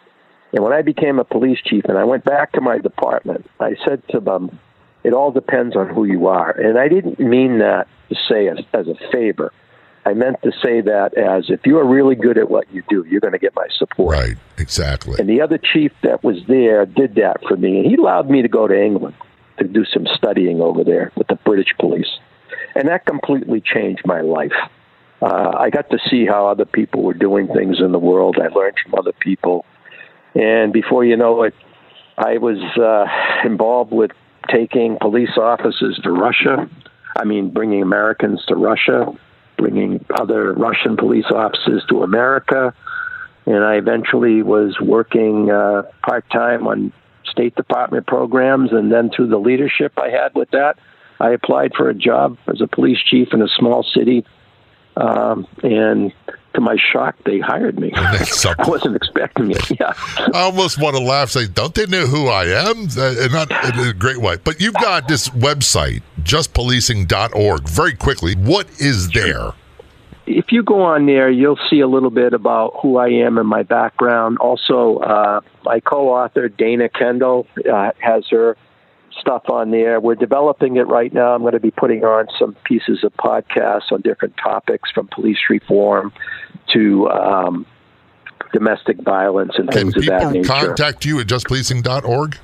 And 0.52 0.62
when 0.62 0.72
I 0.72 0.82
became 0.82 1.18
a 1.18 1.24
police 1.24 1.58
chief 1.64 1.84
and 1.86 1.98
I 1.98 2.04
went 2.04 2.24
back 2.24 2.52
to 2.52 2.60
my 2.60 2.78
department, 2.78 3.48
I 3.60 3.76
said 3.84 4.02
to 4.10 4.20
them, 4.20 4.58
it 5.02 5.12
all 5.12 5.30
depends 5.30 5.76
on 5.76 5.88
who 5.88 6.04
you 6.04 6.26
are. 6.26 6.50
And 6.50 6.78
I 6.78 6.88
didn't 6.88 7.20
mean 7.20 7.58
that 7.58 7.86
to 8.08 8.16
say 8.28 8.48
as, 8.48 8.58
as 8.72 8.86
a 8.88 8.94
favor. 9.12 9.52
I 10.06 10.12
meant 10.12 10.42
to 10.42 10.52
say 10.62 10.82
that 10.82 11.16
as 11.16 11.48
if 11.48 11.60
you 11.64 11.78
are 11.78 11.86
really 11.86 12.14
good 12.14 12.36
at 12.36 12.50
what 12.50 12.70
you 12.72 12.82
do, 12.88 13.06
you're 13.08 13.20
going 13.20 13.32
to 13.32 13.38
get 13.38 13.54
my 13.54 13.66
support. 13.78 14.16
Right, 14.16 14.36
exactly. 14.58 15.18
And 15.18 15.28
the 15.28 15.40
other 15.40 15.58
chief 15.58 15.92
that 16.02 16.22
was 16.22 16.36
there 16.46 16.84
did 16.84 17.14
that 17.14 17.38
for 17.48 17.56
me, 17.56 17.78
and 17.78 17.86
he 17.86 17.94
allowed 17.94 18.28
me 18.28 18.42
to 18.42 18.48
go 18.48 18.68
to 18.68 18.78
England 18.78 19.14
to 19.58 19.64
do 19.64 19.84
some 19.84 20.06
studying 20.14 20.60
over 20.60 20.84
there 20.84 21.12
with 21.16 21.28
the 21.28 21.36
British 21.36 21.74
police, 21.78 22.18
and 22.74 22.88
that 22.88 23.06
completely 23.06 23.62
changed 23.62 24.02
my 24.04 24.20
life. 24.20 24.52
Uh, 25.22 25.52
I 25.56 25.70
got 25.70 25.88
to 25.90 25.98
see 26.10 26.26
how 26.26 26.48
other 26.48 26.66
people 26.66 27.02
were 27.02 27.14
doing 27.14 27.46
things 27.48 27.80
in 27.80 27.92
the 27.92 27.98
world. 27.98 28.36
I 28.38 28.48
learned 28.48 28.76
from 28.82 28.98
other 28.98 29.12
people, 29.12 29.64
and 30.34 30.72
before 30.72 31.04
you 31.04 31.16
know 31.16 31.44
it, 31.44 31.54
I 32.18 32.38
was 32.38 32.58
uh, 32.76 33.06
involved 33.48 33.92
with 33.92 34.10
taking 34.50 34.98
police 35.00 35.36
officers 35.38 35.98
to 36.04 36.12
Russia. 36.12 36.68
I 37.16 37.24
mean, 37.24 37.50
bringing 37.50 37.80
Americans 37.80 38.44
to 38.48 38.56
Russia, 38.56 39.06
bringing 39.56 40.04
other 40.14 40.52
Russian 40.52 40.96
police 40.96 41.26
officers 41.30 41.84
to 41.88 42.02
America. 42.02 42.74
And 43.46 43.62
I 43.62 43.74
eventually 43.74 44.42
was 44.42 44.76
working 44.80 45.50
uh, 45.50 45.82
part 46.02 46.24
time 46.30 46.66
on 46.66 46.92
State 47.26 47.54
Department 47.56 48.06
programs. 48.06 48.72
And 48.72 48.90
then 48.90 49.10
through 49.10 49.28
the 49.28 49.38
leadership 49.38 49.92
I 49.98 50.08
had 50.08 50.34
with 50.34 50.50
that, 50.52 50.78
I 51.20 51.30
applied 51.30 51.72
for 51.76 51.88
a 51.88 51.94
job 51.94 52.38
as 52.48 52.60
a 52.60 52.66
police 52.66 52.98
chief 53.02 53.28
in 53.32 53.42
a 53.42 53.48
small 53.48 53.82
city. 53.82 54.24
Um, 54.96 55.46
and 55.62 56.12
to 56.54 56.60
my 56.60 56.76
shock, 56.92 57.16
they 57.24 57.38
hired 57.38 57.78
me. 57.78 57.92
I 57.96 58.54
wasn't 58.66 58.96
expecting 58.96 59.50
it. 59.50 59.70
Yeah. 59.78 59.92
I 60.32 60.42
almost 60.42 60.80
want 60.80 60.96
to 60.96 61.02
laugh, 61.02 61.30
say, 61.30 61.46
"Don't 61.46 61.74
they 61.74 61.86
know 61.86 62.06
who 62.06 62.28
I 62.28 62.44
am?" 62.44 62.88
Uh, 62.96 63.28
not 63.30 63.50
in 63.50 63.88
a 63.88 63.92
great 63.92 64.18
way. 64.18 64.36
But 64.42 64.60
you've 64.60 64.74
got 64.74 65.08
this 65.08 65.28
website, 65.30 66.02
justpolicing.org. 66.22 67.68
Very 67.68 67.94
quickly, 67.94 68.34
what 68.34 68.68
is 68.80 69.10
there? 69.10 69.52
If 70.26 70.52
you 70.52 70.62
go 70.62 70.82
on 70.82 71.06
there, 71.06 71.28
you'll 71.28 71.58
see 71.68 71.80
a 71.80 71.88
little 71.88 72.10
bit 72.10 72.32
about 72.32 72.78
who 72.80 72.96
I 72.96 73.08
am 73.08 73.36
and 73.36 73.46
my 73.46 73.62
background. 73.62 74.38
Also, 74.38 74.98
uh, 74.98 75.40
my 75.64 75.80
co-author 75.80 76.48
Dana 76.48 76.88
Kendall 76.88 77.46
uh, 77.70 77.90
has 77.98 78.24
her 78.30 78.56
stuff 79.20 79.50
on 79.50 79.70
there. 79.70 80.00
We're 80.00 80.14
developing 80.14 80.76
it 80.76 80.86
right 80.86 81.12
now. 81.12 81.34
I'm 81.34 81.42
going 81.42 81.52
to 81.52 81.60
be 81.60 81.70
putting 81.70 82.04
on 82.04 82.28
some 82.38 82.56
pieces 82.64 83.04
of 83.04 83.12
podcasts 83.14 83.92
on 83.92 84.00
different 84.00 84.36
topics 84.36 84.90
from 84.90 85.08
police 85.08 85.38
reform 85.50 86.12
to 86.72 87.08
um, 87.10 87.66
domestic 88.52 89.00
violence 89.02 89.52
and 89.56 89.70
things 89.70 89.96
of 89.96 90.06
that 90.06 90.32
nature. 90.32 90.32
Can 90.32 90.42
people 90.42 90.56
contact 90.56 91.04
you 91.04 91.20
at 91.20 91.26
justpolicing.org? 91.26 92.38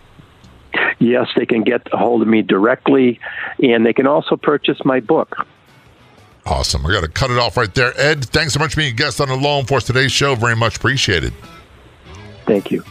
Yes, 0.99 1.29
they 1.35 1.47
can 1.47 1.63
get 1.63 1.87
a 1.93 1.97
hold 1.97 2.23
of 2.23 2.29
me 2.29 2.43
directly, 2.43 3.19
and 3.63 3.87
they 3.87 3.93
can 3.93 4.07
also 4.07 4.37
purchase 4.37 4.79
my 4.85 5.01
book. 5.01 5.47
Awesome. 6.47 6.85
I 6.87 6.93
got 6.93 7.03
to 7.03 7.09
cut 7.09 7.31
it 7.31 7.39
off 7.39 7.57
right 7.57 7.73
there. 7.75 7.99
Ed, 7.99 8.25
thanks 8.25 8.55
so 8.55 8.59
much 8.59 8.73
for 8.75 8.79
being 8.79 8.93
a 8.93 8.97
guest 8.97 9.21
on 9.21 9.29
the 9.29 9.37
Law 9.37 9.61
Enforcement 9.61 9.97
Today 9.97 10.09
show. 10.09 10.35
Very 10.35 10.57
much 10.57 10.77
appreciated. 10.77 11.33
Thank 12.47 12.71
you. 12.71 12.83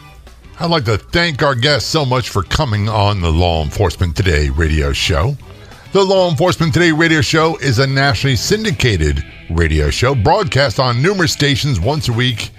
I'd 0.58 0.70
like 0.70 0.84
to 0.84 0.98
thank 0.98 1.42
our 1.42 1.54
guests 1.54 1.88
so 1.88 2.04
much 2.04 2.30
for 2.30 2.42
coming 2.42 2.88
on 2.88 3.20
the 3.20 3.32
Law 3.32 3.62
Enforcement 3.62 4.16
Today 4.16 4.50
radio 4.50 4.92
show. 4.92 5.36
The 5.92 6.04
Law 6.04 6.30
Enforcement 6.30 6.72
Today 6.72 6.92
radio 6.92 7.20
show 7.20 7.56
is 7.56 7.80
a 7.80 7.86
nationally 7.86 8.36
syndicated 8.36 9.24
radio 9.50 9.90
show 9.90 10.14
broadcast 10.14 10.78
on 10.78 11.02
numerous 11.02 11.32
stations 11.32 11.80
once 11.80 12.08
a 12.08 12.12
week 12.12 12.50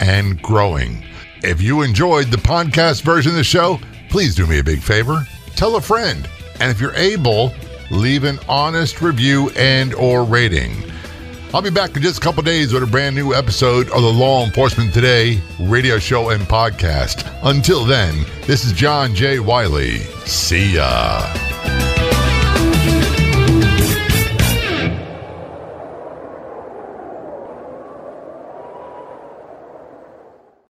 and 0.00 0.42
growing. 0.42 1.04
If 1.44 1.62
you 1.62 1.82
enjoyed 1.82 2.32
the 2.32 2.38
podcast 2.38 3.02
version 3.02 3.30
of 3.30 3.36
the 3.36 3.44
show, 3.44 3.78
please 4.08 4.34
do 4.34 4.48
me 4.48 4.58
a 4.58 4.64
big 4.64 4.82
favor. 4.82 5.24
Tell 5.54 5.76
a 5.76 5.80
friend. 5.80 6.28
And 6.58 6.72
if 6.72 6.80
you're 6.80 6.94
able, 6.96 7.54
leave 7.92 8.24
an 8.24 8.40
honest 8.48 9.00
review 9.00 9.50
and 9.50 9.94
or 9.94 10.24
rating. 10.24 10.74
I'll 11.54 11.62
be 11.62 11.70
back 11.70 11.94
in 11.94 12.02
just 12.02 12.18
a 12.18 12.20
couple 12.20 12.42
days 12.42 12.72
with 12.72 12.82
a 12.82 12.86
brand 12.86 13.14
new 13.14 13.32
episode 13.32 13.90
of 13.90 14.02
the 14.02 14.12
Law 14.12 14.44
Enforcement 14.44 14.92
Today 14.92 15.40
radio 15.60 16.00
show 16.00 16.30
and 16.30 16.42
podcast. 16.42 17.32
Until 17.44 17.84
then, 17.84 18.24
this 18.48 18.64
is 18.64 18.72
John 18.72 19.14
J. 19.14 19.38
Wiley. 19.38 19.98
See 20.26 20.74
ya. 20.74 21.91